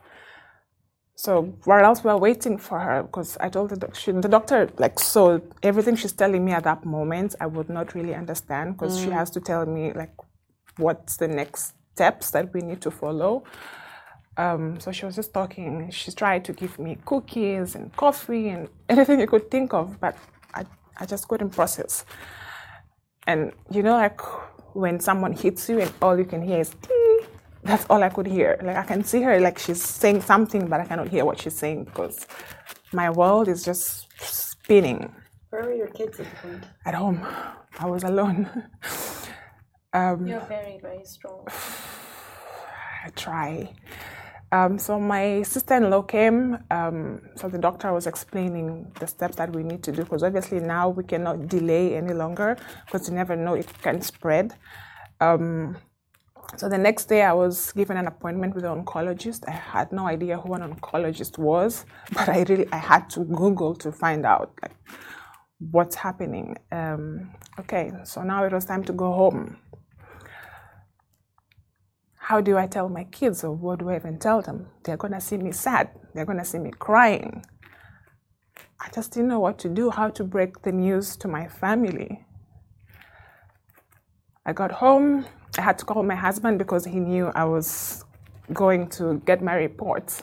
So 1.14 1.54
while 1.64 1.84
else 1.84 2.02
we 2.02 2.10
were 2.10 2.16
waiting 2.16 2.56
for 2.56 2.78
her, 2.78 3.02
because 3.02 3.36
I 3.40 3.50
told 3.50 3.70
the, 3.70 3.76
doc- 3.76 3.94
she, 3.94 4.10
the 4.12 4.28
doctor, 4.28 4.70
like, 4.78 4.98
so 4.98 5.42
everything 5.62 5.96
she's 5.96 6.12
telling 6.12 6.44
me 6.44 6.52
at 6.52 6.64
that 6.64 6.84
moment, 6.84 7.34
I 7.40 7.46
would 7.46 7.68
not 7.68 7.94
really 7.94 8.14
understand 8.14 8.76
because 8.76 8.98
she 8.98 9.08
mm. 9.08 9.12
has 9.12 9.30
to 9.32 9.40
tell 9.40 9.66
me, 9.66 9.92
like, 9.92 10.14
what's 10.78 11.18
the 11.18 11.28
next 11.28 11.74
steps 12.00 12.30
that 12.30 12.52
we 12.54 12.60
need 12.60 12.80
to 12.80 12.90
follow. 12.90 13.44
Um, 14.36 14.78
so 14.80 14.92
she 14.92 15.04
was 15.04 15.16
just 15.16 15.34
talking. 15.34 15.90
She 15.90 16.12
tried 16.12 16.44
to 16.46 16.52
give 16.52 16.78
me 16.78 16.98
cookies 17.04 17.74
and 17.74 17.94
coffee 17.96 18.48
and 18.48 18.68
anything 18.88 19.20
you 19.20 19.26
could 19.26 19.50
think 19.50 19.74
of, 19.74 20.00
but 20.00 20.16
I, 20.54 20.64
I 20.96 21.06
just 21.06 21.28
couldn't 21.28 21.50
process. 21.50 22.04
And 23.26 23.52
you 23.70 23.82
know, 23.82 23.94
like 23.96 24.20
when 24.74 25.00
someone 25.00 25.32
hits 25.32 25.68
you 25.68 25.80
and 25.80 25.92
all 26.00 26.16
you 26.18 26.24
can 26.24 26.42
hear 26.42 26.60
is 26.60 26.70
"Ding," 26.70 27.20
that's 27.64 27.84
all 27.90 28.02
I 28.02 28.08
could 28.08 28.26
hear. 28.26 28.58
Like 28.62 28.76
I 28.76 28.82
can 28.84 29.04
see 29.04 29.22
her 29.22 29.40
like 29.40 29.58
she's 29.58 29.82
saying 29.82 30.22
something, 30.22 30.68
but 30.68 30.80
I 30.80 30.84
cannot 30.86 31.08
hear 31.08 31.24
what 31.24 31.40
she's 31.40 31.56
saying 31.56 31.84
because 31.84 32.26
my 32.92 33.10
world 33.10 33.48
is 33.48 33.64
just 33.64 34.08
spinning. 34.20 35.12
Where 35.50 35.64
were 35.64 35.74
your 35.74 35.88
kids 35.88 36.20
at 36.20 36.26
the 36.30 36.36
point? 36.48 36.64
At 36.86 36.94
home, 36.94 37.26
I 37.78 37.86
was 37.86 38.04
alone. 38.04 38.48
um, 39.92 40.26
You're 40.26 40.40
very, 40.40 40.78
very 40.80 41.04
strong. 41.04 41.46
I 43.04 43.08
try. 43.16 43.72
Um, 44.52 44.78
so 44.78 44.98
my 44.98 45.42
sister-in-law 45.42 46.02
came. 46.02 46.58
Um, 46.70 47.20
so 47.36 47.48
the 47.48 47.58
doctor 47.58 47.92
was 47.92 48.06
explaining 48.06 48.90
the 48.98 49.06
steps 49.06 49.36
that 49.36 49.52
we 49.54 49.62
need 49.62 49.82
to 49.84 49.92
do 49.92 50.02
because 50.02 50.22
obviously 50.24 50.58
now 50.60 50.88
we 50.88 51.04
cannot 51.04 51.46
delay 51.46 51.94
any 51.96 52.14
longer 52.14 52.56
because 52.84 53.08
you 53.08 53.14
never 53.14 53.36
know 53.36 53.54
it 53.54 53.68
can 53.82 54.00
spread. 54.02 54.54
Um, 55.20 55.76
so 56.56 56.68
the 56.68 56.78
next 56.78 57.04
day 57.04 57.22
I 57.22 57.32
was 57.32 57.70
given 57.72 57.96
an 57.96 58.08
appointment 58.08 58.56
with 58.56 58.64
an 58.64 58.84
oncologist. 58.84 59.44
I 59.46 59.52
had 59.52 59.92
no 59.92 60.06
idea 60.08 60.36
who 60.38 60.54
an 60.54 60.62
oncologist 60.74 61.38
was, 61.38 61.86
but 62.12 62.28
I 62.28 62.42
really 62.48 62.66
I 62.72 62.78
had 62.78 63.08
to 63.10 63.20
Google 63.20 63.76
to 63.76 63.92
find 63.92 64.26
out 64.26 64.52
like 64.62 64.74
what's 65.70 65.94
happening. 65.94 66.56
Um, 66.72 67.30
okay, 67.60 67.92
so 68.02 68.22
now 68.22 68.42
it 68.44 68.52
was 68.52 68.64
time 68.64 68.82
to 68.84 68.92
go 68.92 69.12
home 69.12 69.58
how 72.30 72.40
do 72.40 72.56
I 72.56 72.68
tell 72.68 72.88
my 72.88 73.02
kids 73.10 73.42
or 73.42 73.50
what 73.50 73.80
do 73.80 73.90
I 73.90 73.96
even 73.96 74.16
tell 74.16 74.40
them? 74.40 74.68
They're 74.84 74.96
going 74.96 75.14
to 75.14 75.20
see 75.20 75.36
me 75.36 75.50
sad. 75.50 75.90
They're 76.14 76.24
going 76.24 76.38
to 76.38 76.44
see 76.44 76.60
me 76.60 76.70
crying. 76.70 77.44
I 78.78 78.88
just 78.94 79.10
didn't 79.10 79.30
know 79.30 79.40
what 79.40 79.58
to 79.58 79.68
do, 79.68 79.90
how 79.90 80.10
to 80.10 80.22
break 80.22 80.62
the 80.62 80.70
news 80.70 81.16
to 81.16 81.26
my 81.26 81.48
family. 81.48 82.24
I 84.46 84.52
got 84.52 84.70
home. 84.70 85.26
I 85.58 85.62
had 85.62 85.76
to 85.80 85.84
call 85.84 86.04
my 86.04 86.14
husband 86.14 86.58
because 86.58 86.84
he 86.84 87.00
knew 87.00 87.32
I 87.34 87.42
was 87.42 88.04
going 88.52 88.86
to 88.90 89.20
get 89.26 89.42
my 89.42 89.54
reports. 89.54 90.22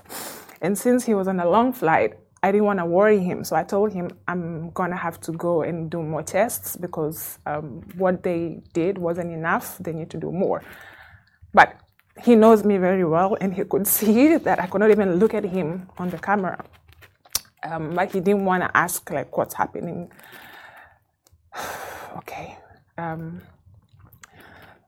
And 0.61 0.77
since 0.77 1.03
he 1.03 1.13
was 1.13 1.27
on 1.27 1.41
a 1.41 1.49
long 1.49 1.73
flight, 1.73 2.13
I 2.41 2.53
didn't 2.53 2.67
want 2.67 2.79
to 2.79 2.85
worry 2.85 3.19
him. 3.19 3.43
So 3.43 3.57
I 3.57 3.63
told 3.63 3.91
him 3.91 4.11
I'm 4.29 4.69
going 4.69 4.91
to 4.91 4.95
have 4.95 5.19
to 5.27 5.33
go 5.33 5.63
and 5.63 5.91
do 5.91 6.01
more 6.01 6.23
tests 6.23 6.77
because 6.77 7.37
um, 7.45 7.81
what 7.97 8.23
they 8.23 8.61
did 8.71 8.97
wasn't 8.97 9.33
enough. 9.33 9.77
They 9.79 9.91
need 9.91 10.09
to 10.11 10.17
do 10.17 10.31
more. 10.31 10.63
But 11.53 11.81
he 12.23 12.35
knows 12.35 12.63
me 12.63 12.77
very 12.77 13.03
well 13.03 13.37
and 13.39 13.53
he 13.53 13.63
could 13.63 13.87
see 13.87 14.37
that 14.47 14.59
I 14.59 14.67
could 14.67 14.81
not 14.81 14.91
even 14.91 15.15
look 15.15 15.33
at 15.33 15.43
him 15.43 15.89
on 15.97 16.09
the 16.09 16.17
camera. 16.17 16.63
Um, 17.63 17.95
but 17.95 18.11
he 18.11 18.19
didn't 18.19 18.45
want 18.45 18.63
to 18.63 18.77
ask 18.77 19.09
like 19.09 19.35
what's 19.37 19.55
happening. 19.55 20.11
okay. 22.17 22.57
Um, 22.97 23.41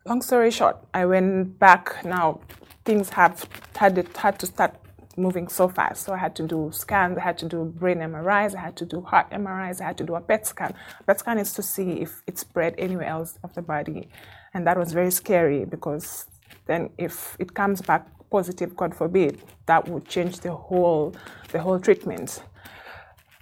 long 0.05 0.21
story 0.21 0.51
short, 0.51 0.77
I 0.93 1.05
went 1.05 1.59
back. 1.59 2.03
Now 2.05 2.41
things 2.85 3.09
have 3.09 3.47
had 3.75 4.07
had 4.15 4.39
to 4.39 4.45
start 4.45 4.75
moving 5.19 5.47
so 5.47 5.67
fast. 5.67 6.03
So 6.03 6.13
I 6.13 6.17
had 6.17 6.35
to 6.37 6.47
do 6.47 6.71
scans, 6.73 7.17
I 7.17 7.21
had 7.21 7.37
to 7.39 7.45
do 7.47 7.65
brain 7.65 7.97
MRIs, 7.97 8.55
I 8.55 8.61
had 8.61 8.77
to 8.77 8.85
do 8.85 9.01
heart 9.01 9.29
MRIs, 9.31 9.81
I 9.81 9.85
had 9.85 9.97
to 9.97 10.05
do 10.05 10.15
a 10.15 10.21
PET 10.21 10.47
scan. 10.47 10.73
PET 11.05 11.19
scan 11.19 11.37
is 11.37 11.53
to 11.53 11.61
see 11.61 12.01
if 12.01 12.23
it 12.25 12.39
spread 12.39 12.73
anywhere 12.77 13.07
else 13.07 13.37
of 13.43 13.53
the 13.53 13.61
body. 13.61 14.09
And 14.53 14.65
that 14.65 14.77
was 14.77 14.93
very 14.93 15.11
scary 15.11 15.65
because 15.65 16.25
then 16.65 16.89
if 16.97 17.35
it 17.39 17.53
comes 17.53 17.81
back 17.81 18.07
positive, 18.29 18.75
God 18.75 18.95
forbid, 18.95 19.41
that 19.65 19.87
would 19.87 20.07
change 20.07 20.39
the 20.39 20.51
whole 20.51 21.15
the 21.51 21.59
whole 21.59 21.79
treatment. 21.79 22.43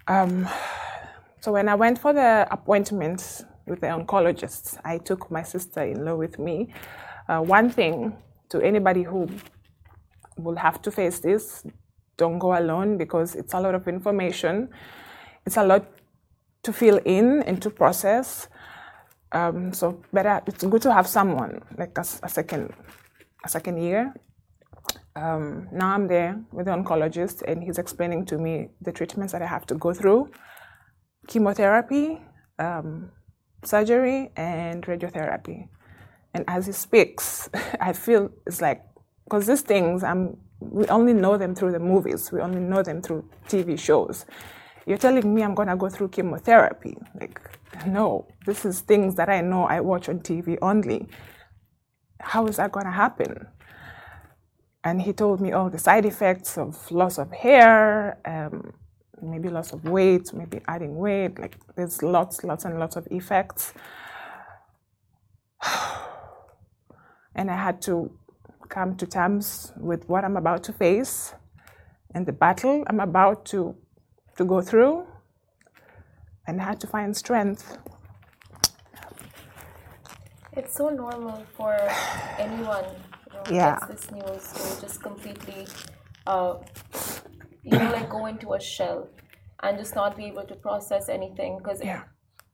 Um, 0.08 0.48
so 1.42 1.52
when 1.52 1.68
I 1.70 1.76
went 1.76 2.00
for 2.00 2.14
the 2.14 2.48
appointment 2.50 3.46
with 3.66 3.82
the 3.82 3.88
oncologist, 3.88 4.80
I 4.86 4.98
took 4.98 5.30
my 5.30 5.44
sister-in-law 5.44 6.16
with 6.16 6.40
me. 6.40 6.74
Uh, 7.28 7.42
one 7.42 7.70
thing 7.70 8.16
to 8.50 8.62
anybody 8.62 9.04
who 9.04 9.28
will 10.38 10.56
have 10.56 10.82
to 10.84 10.92
face 10.92 11.20
this, 11.20 11.66
don't 12.16 12.40
go 12.40 12.58
alone 12.58 12.98
because 12.98 13.36
it's 13.36 13.54
a 13.54 13.60
lot 13.60 13.76
of 13.76 13.88
information. 13.88 14.70
It's 15.46 15.58
a 15.58 15.64
lot 15.66 15.86
to 16.64 16.74
fill 16.74 17.00
in 17.06 17.44
and 17.44 17.62
to 17.62 17.70
process. 17.70 18.48
Um, 19.32 19.74
so 19.74 20.02
better, 20.14 20.42
it's 20.48 20.64
good 20.64 20.82
to 20.84 20.94
have 20.94 21.08
someone 21.08 21.62
like 21.78 21.98
a, 21.98 22.06
a 22.24 22.30
second, 22.30 22.74
a 23.46 23.50
second 23.50 23.78
year. 23.82 24.14
Um, 25.16 25.68
now 25.72 25.94
I'm 25.94 26.08
there 26.08 26.40
with 26.52 26.68
the 26.68 26.72
oncologist, 26.72 27.42
and 27.42 27.64
he's 27.64 27.78
explaining 27.78 28.26
to 28.28 28.38
me 28.38 28.70
the 28.82 28.92
treatments 28.92 29.34
that 29.34 29.42
I 29.42 29.48
have 29.48 29.66
to 29.68 29.76
go 29.76 29.94
through: 29.94 30.30
chemotherapy, 31.28 32.22
um, 32.60 33.12
surgery, 33.64 34.32
and 34.36 34.86
radiotherapy. 34.86 35.68
And 36.34 36.46
as 36.48 36.68
he 36.68 36.72
speaks, 36.72 37.50
I 37.82 37.94
feel 37.94 38.30
it's 38.46 38.62
like 38.62 38.84
because 39.26 39.48
these 39.48 39.62
things 39.62 40.04
I'm 40.04 40.38
we 40.60 40.88
only 40.88 41.14
know 41.14 41.38
them 41.38 41.54
through 41.54 41.72
the 41.72 41.80
movies, 41.80 42.32
we 42.32 42.40
only 42.40 42.60
know 42.60 42.82
them 42.82 43.02
through 43.02 43.30
TV 43.48 43.78
shows. 43.80 44.26
You're 44.88 44.98
telling 44.98 45.36
me 45.36 45.44
I'm 45.44 45.54
gonna 45.54 45.76
go 45.76 45.90
through 45.90 46.08
chemotherapy. 46.08 46.98
Like, 47.20 47.42
no, 47.86 48.26
this 48.46 48.64
is 48.64 48.80
things 48.80 49.16
that 49.16 49.28
I 49.28 49.42
know 49.42 49.66
I 49.66 49.82
watch 49.82 50.08
on 50.08 50.22
TV 50.22 50.58
only. 50.62 51.08
How 52.22 52.48
is 52.48 52.56
that 52.56 52.72
gonna 52.72 52.94
happen? 52.94 53.48
And 54.86 55.02
he 55.02 55.12
told 55.12 55.42
me 55.42 55.52
all 55.52 55.70
the 55.70 55.78
side 55.78 56.06
effects 56.06 56.58
of 56.58 56.90
loss 56.90 57.18
of 57.18 57.34
hair, 57.34 58.18
um, 58.24 58.72
maybe 59.22 59.50
loss 59.50 59.74
of 59.74 59.84
weight, 59.84 60.34
maybe 60.34 60.62
adding 60.70 60.96
weight. 60.96 61.38
Like, 61.38 61.58
there's 61.76 62.02
lots, 62.02 62.46
lots, 62.46 62.64
and 62.64 62.80
lots 62.80 62.96
of 62.96 63.06
effects. 63.12 63.74
and 67.36 67.52
I 67.52 67.58
had 67.58 67.82
to 67.82 68.10
come 68.70 68.96
to 68.96 69.06
terms 69.06 69.74
with 69.76 70.08
what 70.08 70.24
I'm 70.24 70.38
about 70.38 70.64
to 70.64 70.72
face 70.72 71.34
and 72.14 72.26
the 72.26 72.32
battle 72.32 72.86
I'm 72.88 73.02
about 73.02 73.44
to, 73.48 73.76
to 74.38 74.46
go 74.46 74.62
through, 74.62 75.06
and 76.48 76.62
I 76.62 76.66
had 76.66 76.80
to 76.82 76.88
find 76.88 77.16
strength. 77.16 77.78
It's 80.54 80.76
so 80.76 80.90
normal 80.90 81.44
for 81.56 81.76
anyone 82.40 82.86
Yeah. 83.52 83.80
gets 83.80 83.88
this 83.88 84.12
news 84.12 84.44
to 84.54 84.82
just 84.82 85.02
completely, 85.04 85.68
uh, 86.26 86.56
you 87.64 87.78
know, 87.78 87.92
like 87.92 88.10
go 88.10 88.26
into 88.26 88.54
a 88.54 88.60
shell 88.60 89.10
and 89.62 89.78
just 89.78 89.96
not 89.96 90.16
be 90.18 90.26
able 90.26 90.44
to 90.46 90.56
process 90.56 91.10
anything 91.10 91.58
because, 91.58 91.84
Yeah. 91.84 92.04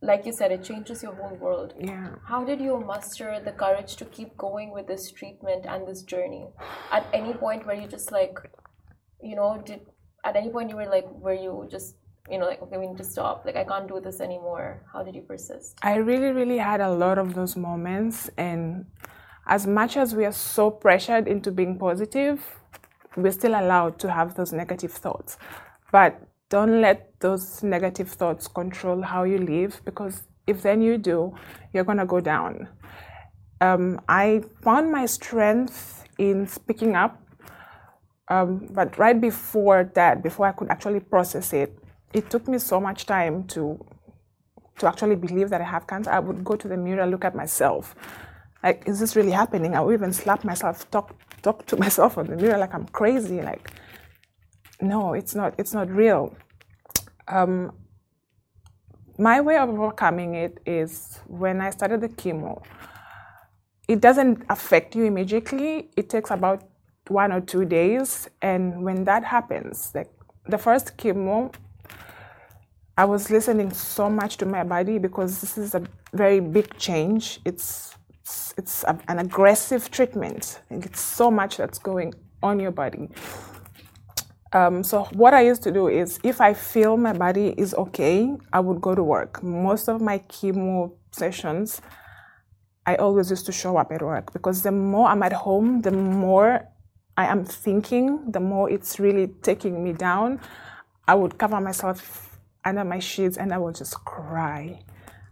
like 0.01 0.25
you 0.25 0.34
said, 0.34 0.51
it 0.51 0.63
changes 0.63 1.01
your 1.03 1.15
whole 1.15 1.36
world. 1.38 1.73
Yeah. 1.77 2.15
How 2.25 2.43
did 2.43 2.59
you 2.59 2.77
muster 2.79 3.39
the 3.39 3.53
courage 3.53 3.95
to 3.97 4.05
keep 4.05 4.36
going 4.38 4.71
with 4.71 4.88
this 4.88 5.09
treatment 5.11 5.65
and 5.65 5.88
this 5.88 6.03
journey? 6.03 6.45
At 6.91 7.05
any 7.13 7.34
point 7.34 7.65
where 7.65 7.75
you 7.75 7.88
just 7.88 8.11
like, 8.11 8.38
you 9.21 9.36
know, 9.36 9.61
did 9.65 9.88
at 10.24 10.36
any 10.36 10.49
point 10.49 10.69
you 10.69 10.76
were 10.76 10.86
like, 10.86 11.05
were 11.09 11.34
you 11.34 11.67
just, 11.69 11.95
you 12.30 12.38
know, 12.38 12.45
like, 12.45 12.61
okay, 12.61 12.78
we 12.78 12.88
need 12.88 12.97
to 12.97 13.03
stop. 13.03 13.43
Like, 13.45 13.55
I 13.55 13.63
can't 13.63 13.88
do 13.88 13.99
this 13.99 14.21
anymore. 14.21 14.84
How 14.91 15.03
did 15.03 15.15
you 15.15 15.21
persist? 15.21 15.78
I 15.82 15.95
really, 15.95 16.32
really 16.32 16.57
had 16.57 16.82
a 16.82 16.89
lot 16.89 17.17
of 17.17 17.34
those 17.34 17.55
moments. 17.55 18.30
And 18.38 18.86
as 19.47 19.67
much 19.67 19.97
as 19.97 20.15
we 20.15 20.26
are 20.26 20.32
so 20.32 20.71
pressured 20.71 21.28
into 21.28 21.51
being 21.51 21.78
positive, 21.78 22.41
we're 23.15 23.32
still 23.32 23.51
allowed 23.51 23.99
to 23.99 24.11
have 24.11 24.36
those 24.36 24.53
negative 24.53 24.91
thoughts. 24.91 25.38
But 25.91 26.21
don't 26.49 26.82
let 26.82 27.19
those 27.19 27.63
negative 27.63 28.09
thoughts 28.09 28.47
control 28.47 29.01
how 29.01 29.24
you 29.24 29.38
live 29.38 29.82
because 29.86 30.24
if 30.47 30.61
then 30.61 30.82
you 30.82 30.97
do, 30.97 31.36
you're 31.74 31.84
going 31.84 31.97
to 31.97 32.05
go 32.05 32.19
down. 32.19 32.69
Um, 33.61 34.01
I 34.07 34.43
found 34.61 34.91
my 34.91 35.05
strength 35.05 36.03
in 36.17 36.47
speaking 36.47 36.95
up. 36.95 37.22
Um, 38.34 38.67
but 38.71 38.97
right 38.97 39.19
before 39.19 39.91
that, 39.93 40.23
before 40.23 40.47
I 40.47 40.53
could 40.53 40.69
actually 40.71 41.01
process 41.01 41.53
it, 41.53 41.77
it 42.13 42.31
took 42.31 42.47
me 42.47 42.57
so 42.57 42.79
much 42.79 43.05
time 43.05 43.43
to 43.53 43.63
to 44.79 44.88
actually 44.88 45.15
believe 45.15 45.51
that 45.51 45.61
I 45.61 45.65
have 45.65 45.86
cancer, 45.86 46.09
I 46.09 46.17
would 46.17 46.43
go 46.43 46.55
to 46.55 46.67
the 46.67 46.75
mirror, 46.75 47.05
look 47.05 47.23
at 47.23 47.36
myself. 47.36 47.95
Like, 48.63 48.88
is 48.88 48.99
this 48.99 49.15
really 49.15 49.29
happening? 49.29 49.75
I 49.75 49.81
would 49.81 49.93
even 49.93 50.11
slap 50.11 50.43
myself, 50.43 50.89
talk 50.89 51.15
talk 51.43 51.67
to 51.67 51.77
myself 51.86 52.17
on 52.17 52.25
the 52.25 52.36
mirror 52.36 52.57
like 52.57 52.73
I'm 52.73 52.88
crazy. 52.88 53.39
Like, 53.39 53.71
no, 54.81 55.13
it's 55.13 55.36
not. 55.36 55.53
It's 55.59 55.73
not 55.73 55.88
real. 55.91 56.36
Um, 57.27 57.71
my 59.19 59.41
way 59.41 59.57
of 59.57 59.69
overcoming 59.69 60.34
it 60.34 60.57
is 60.65 61.19
when 61.27 61.61
I 61.61 61.69
started 61.69 62.01
the 62.01 62.09
chemo. 62.09 62.63
It 63.88 64.01
doesn't 64.01 64.43
affect 64.49 64.95
you 64.95 65.03
immediately. 65.05 65.91
It 65.95 66.09
takes 66.09 66.31
about 66.31 66.72
one 67.08 67.32
or 67.32 67.41
two 67.41 67.66
days, 67.66 68.30
and 68.41 68.84
when 68.84 69.04
that 69.06 69.24
happens, 69.24 69.91
like 69.93 70.12
the 70.47 70.58
first 70.58 70.97
chemo, 70.97 71.54
I 72.97 73.06
was 73.06 73.30
listening 73.30 73.74
so 73.74 74.10
much 74.10 74.38
to 74.38 74.45
my 74.45 74.64
body 74.64 74.99
because 74.99 75.41
this 75.41 75.58
is 75.58 75.74
a 75.74 75.84
very 76.14 76.39
big 76.39 76.78
change. 76.78 77.39
It's 77.43 77.95
it's, 78.24 78.54
it's 78.58 78.84
a, 78.86 78.97
an 79.10 79.20
aggressive 79.20 79.91
treatment. 79.91 80.62
And 80.70 80.86
it's 80.86 81.01
so 81.01 81.30
much 81.30 81.58
that's 81.58 81.78
going 81.78 82.14
on 82.41 82.60
your 82.60 82.72
body. 82.72 83.10
Um, 84.54 84.84
so 84.84 85.06
what 85.14 85.34
I 85.34 85.41
used 85.41 85.64
to 85.64 85.72
do 85.72 85.88
is, 85.88 86.20
if 86.24 86.39
I 86.39 86.54
feel 86.54 86.95
my 86.95 87.12
body 87.12 87.54
is 87.58 87.74
okay, 87.74 88.32
I 88.54 88.60
would 88.60 88.80
go 88.80 88.95
to 88.95 89.04
work. 89.04 89.43
Most 89.43 89.89
of 89.89 89.99
my 89.99 90.20
chemo 90.20 90.93
sessions, 91.12 91.82
I 92.86 92.95
always 92.95 93.30
used 93.30 93.45
to 93.47 93.51
show 93.51 93.78
up 93.78 93.91
at 93.91 94.01
work 94.01 94.32
because 94.32 94.62
the 94.62 94.72
more 94.72 95.10
I'm 95.10 95.24
at 95.24 95.34
home, 95.34 95.82
the 95.82 95.91
more 95.91 96.68
I 97.16 97.26
am 97.26 97.45
thinking, 97.45 98.32
the 98.32 98.39
more 98.39 98.70
it's 98.70 98.99
really 98.99 99.28
taking 99.41 99.84
me 99.84 99.93
down. 99.93 100.39
I 101.07 101.16
would 101.16 101.38
cover 101.38 101.61
myself 101.61 102.39
under 102.66 102.84
my 102.84 102.99
sheets 102.99 103.38
and 103.38 103.53
I 103.53 103.57
will 103.57 103.72
just 103.72 103.95
cry. 104.05 104.80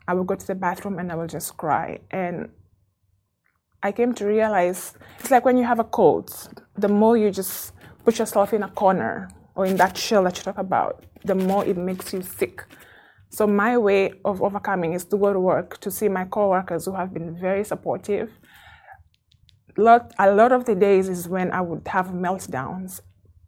I 0.07 0.13
will 0.13 0.23
go 0.23 0.36
to 0.36 0.45
the 0.45 0.55
bathroom 0.55 0.99
and 0.99 1.11
I 1.11 1.15
will 1.15 1.27
just 1.27 1.57
cry. 1.57 1.99
And 2.11 2.49
I 3.82 3.91
came 3.91 4.13
to 4.15 4.25
realize 4.25 4.93
it's 5.19 5.32
like 5.32 5.43
when 5.43 5.57
you 5.57 5.63
have 5.63 5.79
a 5.79 5.84
cold, 5.84 6.32
the 6.77 6.88
more 6.88 7.17
you 7.17 7.32
just 7.32 7.73
put 8.05 8.19
yourself 8.19 8.53
in 8.53 8.61
a 8.63 8.69
corner 8.69 9.29
or 9.55 9.65
in 9.65 9.77
that 9.77 9.97
shell 9.97 10.23
that 10.25 10.38
you 10.38 10.43
talk 10.43 10.59
about, 10.59 11.03
the 11.23 11.36
more 11.36 11.65
it 11.65 11.77
makes 11.77 12.13
you 12.13 12.21
sick. 12.21 12.63
So 13.29 13.47
my 13.47 13.77
way 13.77 14.13
of 14.25 14.43
overcoming 14.43 14.93
is 14.93 15.05
to 15.05 15.17
go 15.17 15.34
to 15.34 15.39
work 15.39 15.79
to 15.79 15.89
see 15.89 16.09
my 16.09 16.25
coworkers 16.25 16.86
who 16.86 16.93
have 16.93 17.13
been 17.13 17.39
very 17.39 17.63
supportive. 17.63 18.29
Lot, 19.78 20.13
a 20.19 20.32
lot 20.32 20.51
of 20.51 20.65
the 20.65 20.76
days 20.76 21.07
is 21.07 21.28
when 21.30 21.51
I 21.51 21.61
would 21.61 21.88
have 21.88 22.07
meltdowns. 22.07 23.01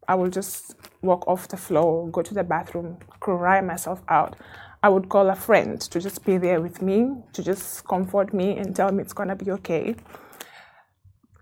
I 0.08 0.16
would 0.16 0.34
just 0.34 0.76
walk 1.02 1.28
off 1.28 1.48
the 1.48 1.58
floor, 1.58 2.10
go 2.10 2.22
to 2.22 2.34
the 2.34 2.44
bathroom, 2.44 2.98
cry 3.20 3.62
myself 3.62 4.02
out. 4.08 4.36
I 4.82 4.90
would 4.90 5.10
call 5.10 5.30
a 5.30 5.36
friend 5.36 5.80
to 5.80 6.00
just 6.00 6.26
be 6.26 6.38
there 6.38 6.60
with 6.62 6.82
me, 6.82 7.10
to 7.34 7.44
just 7.44 7.88
comfort 7.88 8.34
me 8.34 8.58
and 8.58 8.76
tell 8.76 8.92
me 8.92 9.02
it's 9.02 9.14
gonna 9.14 9.36
be 9.36 9.52
okay. 9.52 9.96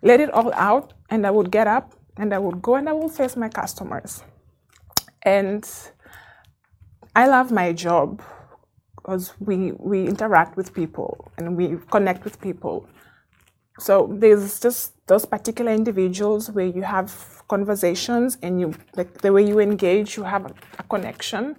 Let 0.03 0.19
it 0.19 0.31
all 0.31 0.53
out, 0.53 0.93
and 1.09 1.25
I 1.25 1.31
would 1.31 1.51
get 1.51 1.67
up 1.67 1.95
and 2.17 2.33
I 2.33 2.39
would 2.39 2.61
go 2.61 2.75
and 2.75 2.89
I 2.89 2.93
would 2.93 3.11
face 3.11 3.35
my 3.35 3.49
customers. 3.49 4.23
And 5.23 5.67
I 7.15 7.27
love 7.27 7.51
my 7.51 7.73
job 7.73 8.21
because 8.95 9.33
we, 9.39 9.71
we 9.73 10.07
interact 10.07 10.57
with 10.57 10.73
people 10.73 11.31
and 11.37 11.57
we 11.57 11.77
connect 11.89 12.23
with 12.23 12.39
people. 12.41 12.87
So 13.81 14.07
there's 14.11 14.59
just 14.59 14.93
those 15.07 15.25
particular 15.25 15.71
individuals 15.71 16.51
where 16.51 16.67
you 16.67 16.83
have 16.83 17.11
conversations 17.47 18.37
and 18.43 18.61
you 18.61 18.75
like 18.95 19.21
the 19.21 19.33
way 19.33 19.43
you 19.43 19.59
engage, 19.59 20.17
you 20.17 20.23
have 20.23 20.45
a, 20.45 20.53
a 20.77 20.83
connection. 20.83 21.55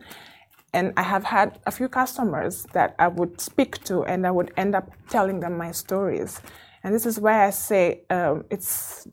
And 0.72 0.92
I 0.96 1.02
have 1.02 1.24
had 1.24 1.58
a 1.66 1.72
few 1.72 1.88
customers 1.88 2.64
that 2.74 2.94
I 3.00 3.08
would 3.08 3.40
speak 3.40 3.82
to 3.86 4.04
and 4.04 4.24
I 4.24 4.30
would 4.30 4.52
end 4.56 4.76
up 4.76 4.88
telling 5.08 5.40
them 5.40 5.58
my 5.58 5.72
stories. 5.72 6.40
And 6.84 6.94
this 6.94 7.06
is 7.06 7.18
why 7.18 7.44
I 7.44 7.50
say 7.50 8.02
um, 8.08 8.44
it's 8.50 9.08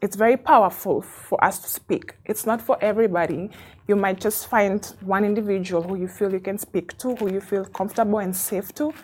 it's 0.00 0.16
very 0.16 0.38
powerful 0.38 1.02
for 1.02 1.42
us 1.44 1.58
to 1.58 1.68
speak. 1.68 2.14
It's 2.24 2.46
not 2.46 2.62
for 2.62 2.78
everybody. 2.80 3.50
You 3.88 3.96
might 3.96 4.20
just 4.20 4.46
find 4.48 4.80
one 5.02 5.24
individual 5.24 5.82
who 5.82 5.96
you 5.96 6.08
feel 6.08 6.32
you 6.32 6.40
can 6.40 6.56
speak 6.56 6.96
to, 6.98 7.14
who 7.16 7.30
you 7.30 7.42
feel 7.42 7.66
comfortable 7.66 8.20
and 8.20 8.34
safe 8.34 8.72
to. 8.76 8.94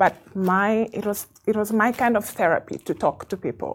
But 0.00 0.14
my 0.34 0.88
it 0.98 1.04
was 1.04 1.26
it 1.46 1.56
was 1.56 1.70
my 1.72 1.92
kind 1.92 2.16
of 2.16 2.24
therapy 2.24 2.76
to 2.86 2.94
talk 2.94 3.28
to 3.30 3.36
people. 3.36 3.74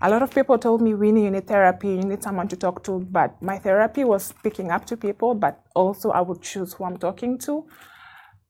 a 0.00 0.08
lot 0.08 0.22
of 0.22 0.30
people 0.30 0.56
told 0.58 0.80
me, 0.80 0.94
Winnie, 0.94 1.24
you 1.24 1.30
need 1.30 1.46
therapy, 1.48 1.88
you 1.88 2.06
need 2.10 2.22
someone 2.22 2.48
to 2.48 2.56
talk 2.56 2.84
to. 2.84 3.00
But 3.18 3.30
my 3.42 3.58
therapy 3.58 4.04
was 4.04 4.32
picking 4.44 4.70
up 4.70 4.84
to 4.90 4.96
people, 4.96 5.34
but 5.34 5.54
also 5.74 6.10
I 6.10 6.20
would 6.20 6.40
choose 6.50 6.74
who 6.74 6.84
I'm 6.84 6.98
talking 6.98 7.38
to. 7.46 7.66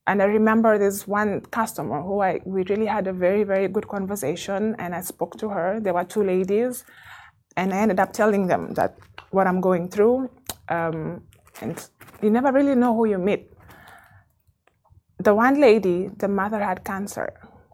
And 0.05 0.21
I 0.21 0.25
remember 0.25 0.77
this 0.77 1.07
one 1.07 1.41
customer 1.59 2.01
who 2.01 2.21
I 2.29 2.41
we 2.45 2.63
really 2.71 2.85
had 2.85 3.07
a 3.07 3.13
very, 3.13 3.43
very 3.43 3.67
good 3.67 3.87
conversation 3.87 4.75
and 4.77 4.93
I 4.93 5.01
spoke 5.01 5.37
to 5.39 5.49
her. 5.49 5.79
There 5.79 5.93
were 5.93 6.07
two 6.15 6.23
ladies 6.23 6.83
and 7.57 7.73
I 7.73 7.77
ended 7.77 7.99
up 7.99 8.11
telling 8.13 8.47
them 8.47 8.73
that 8.73 8.91
what 9.31 9.47
I'm 9.47 9.61
going 9.61 9.89
through. 9.89 10.29
Um, 10.67 11.23
and 11.61 11.75
you 12.21 12.29
never 12.29 12.51
really 12.51 12.75
know 12.75 12.93
who 12.95 13.05
you 13.05 13.17
meet. 13.17 13.43
The 15.21 15.35
one 15.35 15.59
lady, 15.59 16.09
the 16.17 16.29
mother 16.29 16.59
had 16.59 16.85
cancer, 16.85 17.33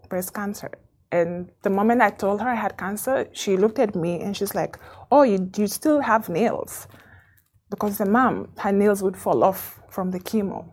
breast 0.10 0.34
cancer. 0.34 0.72
And 1.12 1.52
the 1.62 1.70
moment 1.70 2.02
I 2.02 2.10
told 2.10 2.42
her 2.42 2.50
I 2.50 2.56
had 2.56 2.78
cancer, 2.78 3.28
she 3.34 3.56
looked 3.56 3.78
at 3.80 3.96
me 3.96 4.20
and 4.20 4.36
she's 4.36 4.56
like, 4.56 4.78
Oh, 5.12 5.22
you, 5.22 5.50
you 5.56 5.68
still 5.68 6.00
have 6.02 6.28
nails? 6.28 6.88
Because 7.70 8.00
the 8.00 8.06
mom, 8.06 8.50
her 8.58 8.72
nails 8.72 9.04
would 9.04 9.16
fall 9.16 9.44
off 9.44 9.80
from 9.90 10.12
the 10.12 10.20
chemo. 10.20 10.68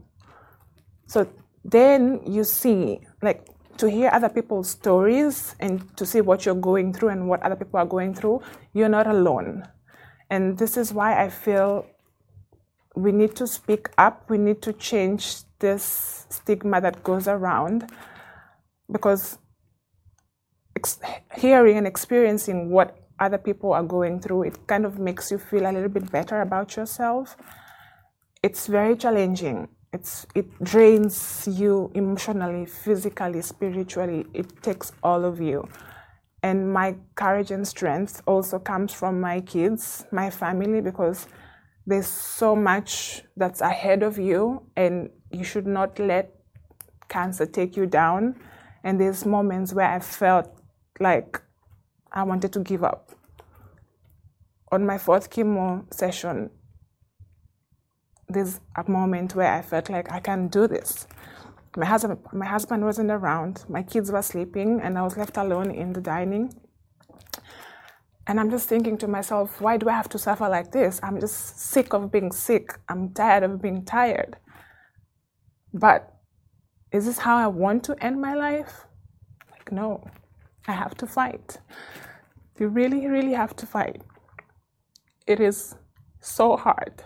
So 1.06 1.28
then 1.64 2.20
you 2.26 2.44
see, 2.44 3.00
like, 3.20 3.46
to 3.76 3.90
hear 3.90 4.10
other 4.12 4.28
people's 4.28 4.70
stories 4.70 5.54
and 5.60 5.94
to 5.96 6.06
see 6.06 6.20
what 6.20 6.46
you're 6.46 6.54
going 6.54 6.92
through 6.92 7.10
and 7.10 7.28
what 7.28 7.42
other 7.42 7.56
people 7.56 7.78
are 7.78 7.86
going 7.86 8.14
through, 8.14 8.40
you're 8.72 8.88
not 8.88 9.06
alone. 9.06 9.68
And 10.30 10.56
this 10.56 10.76
is 10.76 10.92
why 10.92 11.22
I 11.22 11.28
feel 11.28 11.86
we 12.94 13.12
need 13.12 13.34
to 13.36 13.46
speak 13.46 13.88
up, 13.98 14.28
we 14.28 14.38
need 14.38 14.62
to 14.62 14.72
change 14.72 15.42
this 15.58 16.26
stigma 16.28 16.80
that 16.80 17.02
goes 17.02 17.28
around 17.28 17.90
because 18.90 19.38
ex- 20.76 21.00
hearing 21.34 21.78
and 21.78 21.86
experiencing 21.86 22.70
what 22.70 22.98
other 23.18 23.38
people 23.38 23.72
are 23.72 23.82
going 23.82 24.20
through, 24.20 24.42
it 24.42 24.66
kind 24.66 24.84
of 24.84 24.98
makes 24.98 25.30
you 25.30 25.38
feel 25.38 25.70
a 25.70 25.72
little 25.72 25.88
bit 25.88 26.10
better 26.10 26.40
about 26.40 26.76
yourself. 26.76 27.36
It's 28.42 28.66
very 28.66 28.96
challenging. 28.96 29.68
It's, 29.92 30.26
it 30.34 30.46
drains 30.62 31.46
you 31.50 31.90
emotionally, 31.94 32.66
physically, 32.66 33.42
spiritually. 33.42 34.26
It 34.34 34.62
takes 34.62 34.92
all 35.02 35.24
of 35.24 35.40
you. 35.40 35.68
And 36.42 36.72
my 36.72 36.96
courage 37.14 37.52
and 37.52 37.66
strength 37.68 38.20
also 38.26 38.58
comes 38.58 38.92
from 38.92 39.20
my 39.20 39.40
kids, 39.40 40.04
my 40.10 40.28
family, 40.28 40.80
because 40.80 41.28
there's 41.86 42.06
so 42.06 42.54
much 42.54 43.22
that's 43.36 43.60
ahead 43.60 44.02
of 44.02 44.18
you, 44.18 44.62
and 44.76 45.10
you 45.30 45.44
should 45.44 45.66
not 45.66 45.98
let 45.98 46.34
cancer 47.08 47.46
take 47.46 47.76
you 47.76 47.86
down. 47.86 48.36
And 48.84 49.00
there's 49.00 49.24
moments 49.24 49.72
where 49.72 49.88
I 49.88 50.00
felt 50.00 50.48
like 51.00 51.40
I 52.10 52.22
wanted 52.22 52.52
to 52.54 52.60
give 52.60 52.84
up. 52.84 53.10
On 54.70 54.86
my 54.86 54.98
fourth 54.98 55.30
chemo 55.30 55.92
session, 55.92 56.50
there's 58.28 58.60
a 58.76 58.90
moment 58.90 59.34
where 59.34 59.52
I 59.52 59.62
felt 59.62 59.90
like 59.90 60.10
I 60.10 60.20
can 60.20 60.48
do 60.48 60.66
this. 60.66 61.06
My 61.76 61.86
husband, 61.86 62.18
my 62.32 62.46
husband 62.46 62.84
wasn't 62.84 63.10
around. 63.10 63.64
My 63.68 63.82
kids 63.82 64.10
were 64.10 64.22
sleeping, 64.22 64.80
and 64.80 64.98
I 64.98 65.02
was 65.02 65.16
left 65.16 65.36
alone 65.36 65.70
in 65.70 65.92
the 65.92 66.00
dining. 66.00 66.54
And 68.26 68.38
I'm 68.38 68.50
just 68.50 68.68
thinking 68.68 68.96
to 68.98 69.08
myself, 69.08 69.60
why 69.60 69.76
do 69.76 69.88
I 69.88 69.92
have 69.92 70.08
to 70.10 70.18
suffer 70.18 70.48
like 70.48 70.70
this? 70.70 71.00
I'm 71.02 71.18
just 71.20 71.58
sick 71.58 71.92
of 71.92 72.12
being 72.12 72.30
sick. 72.30 72.78
I'm 72.88 73.10
tired 73.10 73.42
of 73.42 73.60
being 73.60 73.84
tired. 73.84 74.36
But 75.74 76.14
is 76.92 77.06
this 77.06 77.18
how 77.18 77.36
I 77.36 77.48
want 77.48 77.84
to 77.84 77.96
end 78.04 78.20
my 78.20 78.34
life? 78.34 78.84
Like, 79.50 79.72
no. 79.72 80.04
I 80.68 80.72
have 80.72 80.94
to 80.98 81.06
fight. 81.06 81.58
You 82.58 82.68
really, 82.68 83.08
really 83.08 83.32
have 83.32 83.56
to 83.56 83.66
fight. 83.66 84.02
It 85.26 85.40
is 85.40 85.74
so 86.20 86.56
hard. 86.56 87.02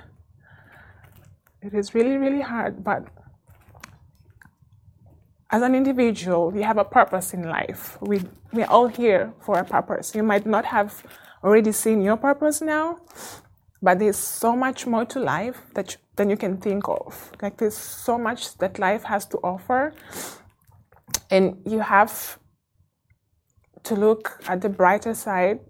It 1.63 1.73
is 1.73 1.95
really, 1.95 2.17
really 2.19 2.43
hard, 2.43 2.85
but 2.85 3.07
as 5.51 5.63
an 5.63 5.75
individual, 5.75 6.53
you 6.55 6.63
have 6.63 6.79
a 6.79 6.85
purpose 6.85 7.33
in 7.33 7.45
life. 7.45 7.99
We, 8.01 8.23
we're 8.53 8.67
all 8.67 8.89
here 8.89 9.33
for 9.41 9.59
a 9.59 9.65
purpose. 9.65 10.15
You 10.15 10.23
might 10.23 10.47
not 10.47 10.65
have 10.65 11.03
already 11.45 11.73
seen 11.73 12.03
your 12.03 12.17
purpose 12.17 12.61
now, 12.61 12.99
but 13.81 13.99
there's 13.99 14.17
so 14.17 14.57
much 14.57 14.87
more 14.87 15.05
to 15.05 15.21
life 15.21 15.63
that, 15.75 15.97
than 16.17 16.31
you 16.31 16.37
can 16.37 16.57
think 16.57 16.89
of. 16.89 17.31
Like, 17.41 17.59
there's 17.59 17.77
so 17.77 18.19
much 18.19 18.59
that 18.59 18.79
life 18.79 19.05
has 19.05 19.25
to 19.27 19.39
offer, 19.39 19.95
and 21.31 21.63
you 21.65 21.79
have 21.81 22.39
to 23.85 23.95
look 23.95 24.41
at 24.49 24.63
the 24.63 24.69
brighter 24.69 25.15
side 25.15 25.61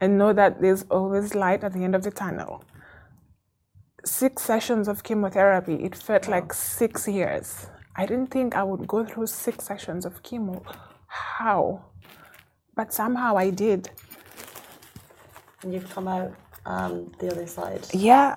and 0.00 0.16
know 0.16 0.32
that 0.32 0.60
there's 0.60 0.84
always 0.90 1.34
light 1.34 1.64
at 1.64 1.72
the 1.72 1.82
end 1.82 1.96
of 1.96 2.04
the 2.04 2.12
tunnel. 2.12 2.62
Six 4.04 4.42
sessions 4.42 4.86
of 4.86 5.02
chemotherapy, 5.02 5.74
it 5.74 5.96
felt 5.96 6.28
like 6.28 6.52
six 6.52 7.08
years. 7.08 7.66
I 7.98 8.06
didn't 8.06 8.28
think 8.28 8.54
I 8.54 8.62
would 8.62 8.86
go 8.86 9.04
through 9.04 9.26
six 9.26 9.64
sessions 9.64 10.06
of 10.06 10.22
chemo. 10.22 10.62
How? 11.08 11.84
But 12.76 12.94
somehow 12.94 13.36
I 13.36 13.50
did. 13.50 13.90
And 15.62 15.74
you've 15.74 15.90
come 15.90 16.06
out 16.06 16.32
um, 16.64 17.10
the 17.18 17.32
other 17.32 17.48
side. 17.48 17.84
Yeah. 17.92 18.36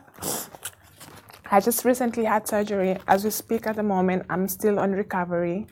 I 1.52 1.60
just 1.60 1.86
recently 1.86 2.26
had 2.26 2.48
surgery. 2.48 2.98
As 3.08 3.24
we 3.24 3.30
speak 3.30 3.68
at 3.68 3.76
the 3.76 3.84
moment, 3.84 4.26
I'm 4.32 4.48
still 4.48 4.80
on 4.80 4.94
recovery. 4.94 5.68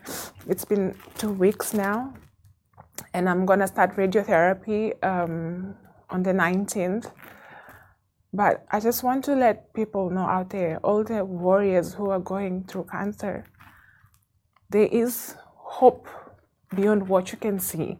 It's 0.48 0.66
been 0.66 0.96
two 1.18 1.34
weeks 1.34 1.74
now 1.74 2.14
and 3.16 3.28
I'm 3.28 3.44
gonna 3.48 3.68
start 3.68 3.96
radiotherapy 3.96 5.04
um, 5.04 5.76
on 6.12 6.22
the 6.22 6.32
19th. 6.32 7.12
But 8.34 8.66
I 8.70 8.80
just 8.80 9.02
want 9.02 9.26
to 9.26 9.34
let 9.34 9.74
people 9.74 10.12
know 10.12 10.28
out 10.28 10.52
there, 10.52 10.78
all 10.84 11.04
the 11.04 11.26
warriors 11.26 11.96
who 11.96 12.12
are 12.12 12.20
going 12.20 12.66
through 12.66 12.86
cancer, 12.92 13.46
there 14.70 14.88
is 14.92 15.36
hope 15.56 16.08
beyond 16.76 17.08
what 17.08 17.32
you 17.32 17.38
can 17.38 17.60
see. 17.60 17.98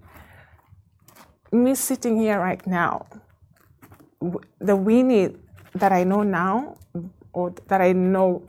Me 1.52 1.74
sitting 1.74 2.20
here 2.20 2.40
right 2.40 2.66
now, 2.68 3.08
the 4.60 4.76
Winnie 4.76 5.36
that 5.74 5.92
I 5.92 6.04
know 6.04 6.24
now, 6.24 6.78
or 7.34 7.54
that 7.68 7.82
I 7.82 7.94
know 7.94 8.44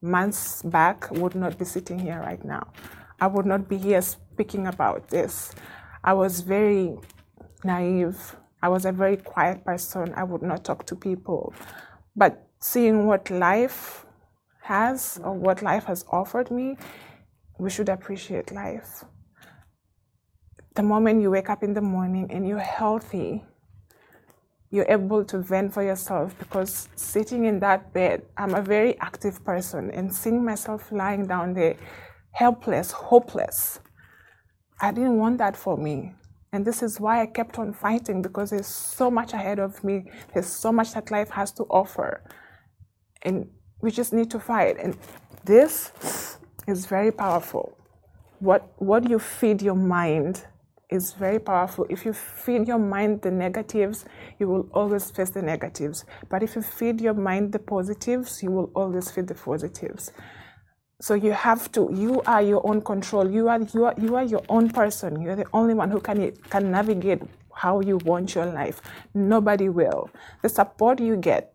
months 0.00 0.62
back, 0.62 1.10
would 1.10 1.34
not 1.34 1.58
be 1.58 1.64
sitting 1.64 1.98
here 1.98 2.20
right 2.20 2.42
now. 2.44 2.72
I 3.20 3.26
would 3.26 3.46
not 3.46 3.68
be 3.68 3.76
here 3.76 4.00
speaking 4.00 4.66
about 4.66 5.08
this. 5.08 5.52
I 6.04 6.12
was 6.14 6.40
very 6.40 6.96
naive. 7.64 8.36
I 8.62 8.68
was 8.68 8.84
a 8.86 8.92
very 8.92 9.16
quiet 9.16 9.64
person. 9.64 10.14
I 10.16 10.24
would 10.24 10.42
not 10.42 10.64
talk 10.64 10.86
to 10.86 10.96
people. 10.96 11.52
But 12.14 12.46
seeing 12.60 13.06
what 13.06 13.30
life 13.30 14.06
has 14.62 15.20
or 15.22 15.34
what 15.34 15.62
life 15.62 15.84
has 15.84 16.04
offered 16.10 16.50
me, 16.50 16.76
we 17.58 17.70
should 17.70 17.88
appreciate 17.88 18.52
life. 18.52 19.04
The 20.74 20.82
moment 20.82 21.22
you 21.22 21.30
wake 21.30 21.48
up 21.48 21.62
in 21.62 21.72
the 21.72 21.80
morning 21.80 22.26
and 22.30 22.46
you're 22.46 22.58
healthy, 22.58 23.44
you're 24.70 24.86
able 24.88 25.24
to 25.24 25.38
vent 25.38 25.72
for 25.72 25.82
yourself 25.82 26.38
because 26.38 26.88
sitting 26.96 27.44
in 27.46 27.60
that 27.60 27.92
bed, 27.92 28.22
I'm 28.36 28.54
a 28.54 28.62
very 28.62 28.98
active 29.00 29.44
person, 29.44 29.90
and 29.90 30.14
seeing 30.14 30.44
myself 30.44 30.92
lying 30.92 31.26
down 31.26 31.54
there, 31.54 31.76
helpless, 32.32 32.90
hopeless, 32.90 33.80
I 34.80 34.92
didn't 34.92 35.18
want 35.18 35.38
that 35.38 35.56
for 35.56 35.78
me. 35.78 36.12
And 36.52 36.64
this 36.64 36.82
is 36.82 37.00
why 37.00 37.22
I 37.22 37.26
kept 37.26 37.58
on 37.58 37.72
fighting 37.72 38.22
because 38.22 38.50
there's 38.50 38.66
so 38.66 39.10
much 39.10 39.32
ahead 39.32 39.58
of 39.58 39.82
me. 39.82 40.10
There's 40.32 40.46
so 40.46 40.72
much 40.72 40.92
that 40.94 41.10
life 41.10 41.30
has 41.30 41.52
to 41.52 41.64
offer. 41.64 42.22
And 43.22 43.48
we 43.80 43.90
just 43.90 44.12
need 44.12 44.30
to 44.30 44.40
fight. 44.40 44.76
And 44.78 44.96
this 45.44 46.35
is 46.66 46.86
very 46.86 47.12
powerful. 47.12 47.76
What, 48.40 48.72
what 48.76 49.08
you 49.08 49.18
feed 49.18 49.62
your 49.62 49.74
mind 49.74 50.44
is 50.90 51.12
very 51.12 51.38
powerful. 51.38 51.86
If 51.88 52.04
you 52.04 52.12
feed 52.12 52.68
your 52.68 52.78
mind 52.78 53.22
the 53.22 53.30
negatives, 53.30 54.04
you 54.38 54.48
will 54.48 54.68
always 54.72 55.10
face 55.10 55.30
the 55.30 55.42
negatives. 55.42 56.04
But 56.28 56.42
if 56.42 56.54
you 56.54 56.62
feed 56.62 57.00
your 57.00 57.14
mind 57.14 57.52
the 57.52 57.58
positives, 57.58 58.42
you 58.42 58.50
will 58.50 58.70
always 58.74 59.10
feed 59.10 59.26
the 59.26 59.34
positives. 59.34 60.12
So 61.00 61.14
you 61.14 61.32
have 61.32 61.70
to. 61.72 61.90
You 61.92 62.22
are 62.26 62.40
your 62.40 62.66
own 62.66 62.80
control. 62.80 63.30
You 63.30 63.48
are 63.48 63.60
you 63.74 63.84
are 63.84 63.94
you 63.98 64.16
are 64.16 64.24
your 64.24 64.42
own 64.48 64.70
person. 64.70 65.20
You're 65.20 65.36
the 65.36 65.46
only 65.52 65.74
one 65.74 65.90
who 65.90 66.00
can 66.00 66.32
can 66.48 66.70
navigate 66.70 67.20
how 67.52 67.80
you 67.80 67.98
want 67.98 68.34
your 68.34 68.46
life. 68.46 68.80
Nobody 69.12 69.68
will. 69.68 70.08
The 70.42 70.48
support 70.48 71.00
you 71.00 71.16
get 71.16 71.54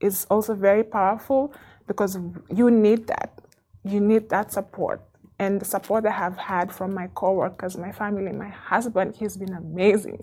is 0.00 0.26
also 0.30 0.54
very 0.54 0.84
powerful 0.84 1.52
because 1.88 2.18
you 2.54 2.70
need 2.70 3.08
that. 3.08 3.40
You 3.84 4.00
need 4.00 4.28
that 4.30 4.52
support. 4.52 5.02
And 5.38 5.60
the 5.60 5.64
support 5.64 6.06
I 6.06 6.10
have 6.10 6.36
had 6.36 6.72
from 6.72 6.94
my 6.94 7.08
coworkers, 7.14 7.76
my 7.76 7.92
family, 7.92 8.32
my 8.32 8.48
husband, 8.48 9.16
he's 9.16 9.36
been 9.36 9.52
amazing. 9.52 10.20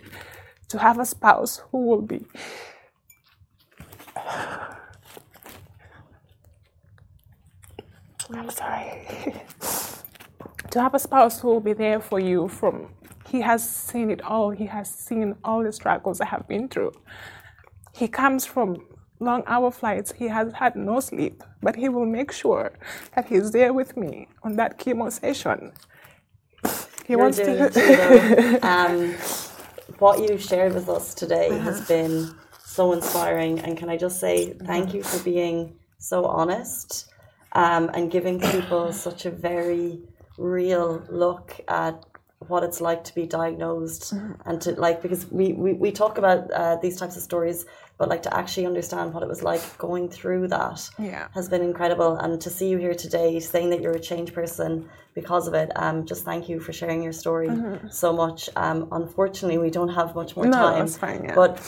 To 0.70 0.80
have 0.80 1.00
a 1.00 1.06
spouse 1.06 1.62
who 1.72 1.86
will 1.86 2.02
be 2.02 2.26
I'm 8.34 8.50
sorry. 8.50 9.44
to 10.72 10.82
have 10.82 10.94
a 10.94 11.00
spouse 11.00 11.42
who 11.42 11.50
will 11.50 11.60
be 11.60 11.74
there 11.74 12.00
for 12.00 12.20
you 12.20 12.48
from 12.48 12.88
he 13.32 13.40
has 13.40 13.68
seen 13.68 14.12
it 14.12 14.22
all. 14.22 14.50
He 14.50 14.66
has 14.66 14.90
seen 14.90 15.36
all 15.44 15.64
the 15.64 15.72
struggles 15.72 16.20
I 16.20 16.26
have 16.26 16.50
been 16.50 16.68
through. 16.68 16.92
He 17.94 18.10
comes 18.10 18.46
from 18.46 18.84
long 19.22 19.44
hour 19.48 19.72
flights. 19.72 20.12
He 20.12 20.28
has 20.28 20.52
had 20.54 20.76
no 20.76 21.00
sleep, 21.00 21.44
but 21.62 21.76
he 21.76 21.88
will 21.88 22.06
make 22.06 22.32
sure 22.32 22.74
that 23.16 23.28
he's 23.28 23.52
there 23.52 23.72
with 23.72 23.96
me 23.96 24.28
on 24.44 24.56
that 24.58 24.80
chemo 24.80 25.12
session. 25.12 25.72
He 27.06 27.14
You're 27.14 27.20
wants 27.20 27.38
to. 27.38 28.60
Um, 28.64 29.16
what 30.00 30.20
you 30.20 30.38
shared 30.38 30.74
with 30.74 30.90
us 30.90 31.14
today 31.14 31.50
uh-huh. 31.50 31.60
has 31.60 31.88
been 31.88 32.34
so 32.64 32.94
inspiring. 32.94 33.60
And 33.60 33.78
can 33.78 33.90
I 33.90 33.98
just 33.98 34.20
say 34.20 34.54
thank 34.54 34.94
you 34.94 35.04
for 35.04 35.24
being 35.24 35.76
so 36.00 36.26
honest 36.26 37.12
um, 37.54 37.90
and 37.94 38.10
giving 38.10 38.40
people 38.40 38.92
such 38.92 39.26
a 39.26 39.32
very 39.32 40.00
real 40.38 41.04
look 41.10 41.60
at 41.68 42.11
what 42.48 42.64
it's 42.64 42.82
like 42.82 43.04
to 43.04 43.14
be 43.14 43.26
diagnosed 43.26 44.14
mm-hmm. 44.14 44.34
and 44.50 44.62
to 44.62 44.72
like 44.74 45.02
because 45.02 45.30
we 45.32 45.54
we, 45.54 45.74
we 45.74 45.92
talk 45.92 46.18
about 46.18 46.50
uh, 46.52 46.76
these 46.78 46.98
types 46.98 47.16
of 47.16 47.22
stories 47.22 47.66
but 47.98 48.10
like 48.10 48.24
to 48.24 48.36
actually 48.36 48.66
understand 48.66 49.14
what 49.14 49.22
it 49.22 49.30
was 49.30 49.44
like 49.44 49.78
going 49.78 50.10
through 50.10 50.48
that 50.48 50.90
yeah. 50.98 51.28
has 51.36 51.48
been 51.48 51.62
incredible 51.62 52.16
and 52.18 52.42
to 52.42 52.50
see 52.50 52.68
you 52.68 52.78
here 52.78 52.96
today 52.96 53.40
saying 53.40 53.70
that 53.70 53.80
you're 53.82 53.94
a 53.94 54.00
changed 54.00 54.34
person 54.34 54.90
because 55.14 55.48
of 55.48 55.54
it 55.54 55.72
um 55.76 56.06
just 56.06 56.26
thank 56.26 56.50
you 56.50 56.60
for 56.60 56.74
sharing 56.74 57.04
your 57.04 57.14
story 57.14 57.48
mm-hmm. 57.48 57.88
so 57.90 58.12
much 58.12 58.50
um 58.56 58.88
unfortunately 58.92 59.60
we 59.60 59.70
don't 59.70 59.94
have 59.94 60.16
much 60.16 60.36
more 60.36 60.46
time 60.46 60.52
no, 60.52 60.80
that's 60.80 60.98
fine, 60.98 61.24
yeah. 61.24 61.36
but 61.36 61.60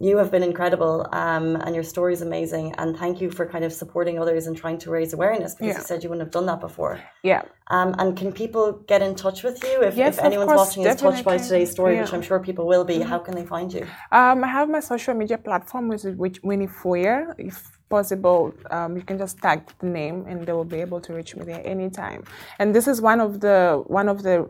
you 0.00 0.16
have 0.16 0.30
been 0.30 0.42
incredible 0.42 1.06
um, 1.12 1.56
and 1.56 1.74
your 1.74 1.84
story 1.84 2.14
is 2.14 2.22
amazing. 2.22 2.74
And 2.78 2.96
thank 2.96 3.20
you 3.20 3.30
for 3.30 3.44
kind 3.46 3.64
of 3.64 3.72
supporting 3.72 4.18
others 4.18 4.46
and 4.46 4.56
trying 4.56 4.78
to 4.78 4.90
raise 4.90 5.12
awareness 5.12 5.54
because 5.54 5.74
yeah. 5.74 5.78
you 5.78 5.84
said 5.84 6.02
you 6.02 6.08
wouldn't 6.08 6.26
have 6.26 6.32
done 6.32 6.46
that 6.46 6.60
before. 6.60 6.98
Yeah. 7.22 7.42
Um, 7.68 7.94
and 7.98 8.16
can 8.16 8.32
people 8.32 8.72
get 8.88 9.02
in 9.02 9.14
touch 9.14 9.42
with 9.42 9.62
you 9.62 9.82
if, 9.82 9.96
yes, 9.96 10.18
if 10.18 10.24
anyone's 10.24 10.48
course, 10.48 10.68
watching 10.68 10.86
is 10.86 10.96
touched 10.96 11.24
by 11.24 11.36
today's 11.38 11.70
story 11.70 11.94
yeah. 11.94 12.00
which 12.00 12.12
i'm 12.12 12.20
sure 12.20 12.40
people 12.40 12.66
will 12.66 12.82
be 12.82 12.94
mm-hmm. 12.94 13.08
how 13.08 13.20
can 13.20 13.36
they 13.36 13.46
find 13.46 13.72
you? 13.72 13.86
Um, 14.10 14.42
i 14.42 14.48
have 14.48 14.68
my 14.68 14.80
social 14.80 15.14
media 15.14 15.38
platform 15.38 15.86
which 15.86 16.04
is 16.04 16.16
winnie 16.42 16.66
foyer 16.66 17.32
if 17.38 17.78
possible 17.90 18.54
um, 18.70 18.96
you 18.96 19.02
can 19.02 19.18
just 19.18 19.38
tag 19.38 19.60
the 19.80 19.86
name 19.86 20.24
and 20.26 20.46
they 20.46 20.52
will 20.52 20.72
be 20.76 20.80
able 20.80 21.00
to 21.00 21.12
reach 21.12 21.36
me 21.36 21.44
there 21.44 21.62
anytime. 21.66 22.24
And 22.58 22.74
this 22.74 22.86
is 22.88 23.02
one 23.02 23.20
of 23.20 23.40
the 23.40 23.82
one 23.86 24.08
of 24.08 24.22
the 24.22 24.48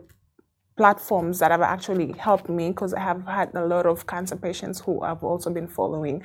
platforms 0.77 1.39
that 1.39 1.51
have 1.51 1.61
actually 1.61 2.13
helped 2.13 2.49
me 2.49 2.69
because 2.69 2.93
I 2.93 3.01
have 3.01 3.25
had 3.25 3.51
a 3.53 3.65
lot 3.65 3.85
of 3.85 4.07
cancer 4.07 4.35
patients 4.35 4.79
who 4.79 5.01
I've 5.01 5.23
also 5.23 5.49
been 5.49 5.67
following. 5.67 6.23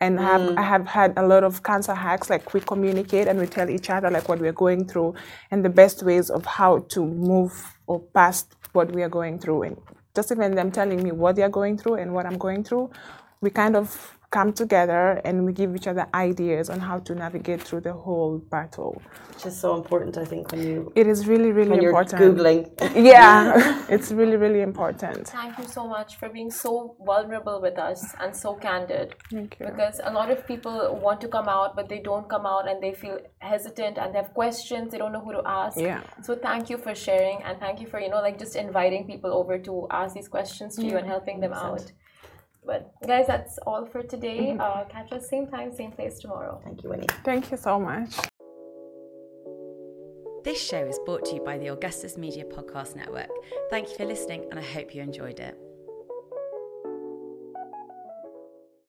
And 0.00 0.18
mm. 0.18 0.22
have, 0.22 0.58
I 0.58 0.62
have 0.62 0.86
had 0.86 1.12
a 1.16 1.26
lot 1.26 1.44
of 1.44 1.62
cancer 1.62 1.94
hacks, 1.94 2.30
like 2.30 2.52
we 2.52 2.60
communicate 2.60 3.28
and 3.28 3.38
we 3.38 3.46
tell 3.46 3.70
each 3.70 3.90
other 3.90 4.10
like 4.10 4.28
what 4.28 4.40
we're 4.40 4.52
going 4.52 4.86
through 4.88 5.14
and 5.50 5.64
the 5.64 5.68
best 5.68 6.02
ways 6.02 6.30
of 6.30 6.44
how 6.44 6.80
to 6.90 7.06
move 7.06 7.76
or 7.86 8.00
past 8.00 8.56
what 8.72 8.90
we 8.92 9.02
are 9.02 9.08
going 9.08 9.38
through. 9.38 9.62
And 9.62 9.76
just 10.14 10.32
even 10.32 10.54
them 10.54 10.72
telling 10.72 11.02
me 11.02 11.12
what 11.12 11.36
they 11.36 11.42
are 11.42 11.48
going 11.48 11.78
through 11.78 11.94
and 11.94 12.12
what 12.12 12.26
I'm 12.26 12.38
going 12.38 12.64
through, 12.64 12.90
we 13.40 13.50
kind 13.50 13.76
of 13.76 14.16
come 14.32 14.52
together 14.52 15.20
and 15.24 15.44
we 15.44 15.52
give 15.52 15.76
each 15.76 15.86
other 15.86 16.06
ideas 16.14 16.70
on 16.70 16.80
how 16.80 16.98
to 16.98 17.14
navigate 17.14 17.62
through 17.62 17.82
the 17.82 17.92
whole 17.92 18.38
battle. 18.38 19.00
Which 19.34 19.46
is 19.46 19.60
so 19.60 19.76
important, 19.76 20.16
I 20.16 20.24
think, 20.24 20.50
when 20.50 20.62
you. 20.66 20.92
It 20.96 21.06
is 21.06 21.26
really, 21.28 21.52
really 21.52 21.76
when 21.76 21.84
important. 21.84 22.20
You're 22.20 22.34
Googling. 22.34 22.60
yeah, 23.12 23.84
it's 23.94 24.10
really, 24.10 24.36
really 24.36 24.62
important. 24.62 25.28
Thank 25.28 25.58
you 25.58 25.66
so 25.66 25.86
much 25.86 26.16
for 26.16 26.28
being 26.28 26.50
so 26.50 26.96
vulnerable 27.04 27.60
with 27.60 27.78
us 27.78 28.00
and 28.20 28.34
so 28.34 28.54
candid. 28.54 29.14
Thank 29.30 29.56
you. 29.60 29.66
Because 29.66 30.00
a 30.02 30.12
lot 30.12 30.30
of 30.30 30.46
people 30.46 30.76
want 31.06 31.20
to 31.20 31.28
come 31.28 31.48
out, 31.48 31.76
but 31.76 31.88
they 31.88 32.00
don't 32.00 32.28
come 32.28 32.46
out 32.46 32.68
and 32.68 32.82
they 32.82 32.94
feel 32.94 33.18
hesitant 33.40 33.98
and 33.98 34.14
they 34.14 34.18
have 34.18 34.32
questions, 34.32 34.92
they 34.92 34.98
don't 34.98 35.12
know 35.12 35.24
who 35.26 35.32
to 35.32 35.42
ask. 35.44 35.78
Yeah. 35.78 36.00
So 36.22 36.34
thank 36.34 36.70
you 36.70 36.78
for 36.78 36.94
sharing 36.94 37.42
and 37.42 37.58
thank 37.60 37.80
you 37.80 37.86
for, 37.86 38.00
you 38.00 38.08
know, 38.08 38.22
like 38.22 38.38
just 38.38 38.56
inviting 38.56 39.06
people 39.06 39.32
over 39.32 39.58
to 39.58 39.86
ask 39.90 40.14
these 40.14 40.28
questions 40.28 40.76
to 40.76 40.82
yeah. 40.82 40.90
you 40.90 40.96
and 40.98 41.06
helping 41.06 41.40
them 41.40 41.52
out. 41.52 41.92
But 42.64 42.92
guys, 43.06 43.26
that's 43.26 43.58
all 43.66 43.86
for 43.86 44.02
today. 44.02 44.54
Mm-hmm. 44.54 44.60
Uh, 44.60 44.84
catch 44.84 45.12
us 45.12 45.28
same 45.28 45.46
time, 45.48 45.74
same 45.74 45.92
place 45.92 46.18
tomorrow. 46.20 46.60
Thank 46.64 46.82
you, 46.82 46.90
Winnie. 46.90 47.06
Thank 47.24 47.50
you 47.50 47.56
so 47.56 47.78
much. 47.80 48.14
This 50.44 50.60
show 50.60 50.84
is 50.84 50.98
brought 51.04 51.24
to 51.26 51.36
you 51.36 51.40
by 51.42 51.58
the 51.58 51.68
Augustus 51.68 52.16
Media 52.16 52.44
Podcast 52.44 52.96
Network. 52.96 53.30
Thank 53.70 53.90
you 53.90 53.96
for 53.96 54.04
listening, 54.04 54.46
and 54.50 54.58
I 54.58 54.62
hope 54.62 54.94
you 54.94 55.02
enjoyed 55.02 55.38
it. 55.38 55.56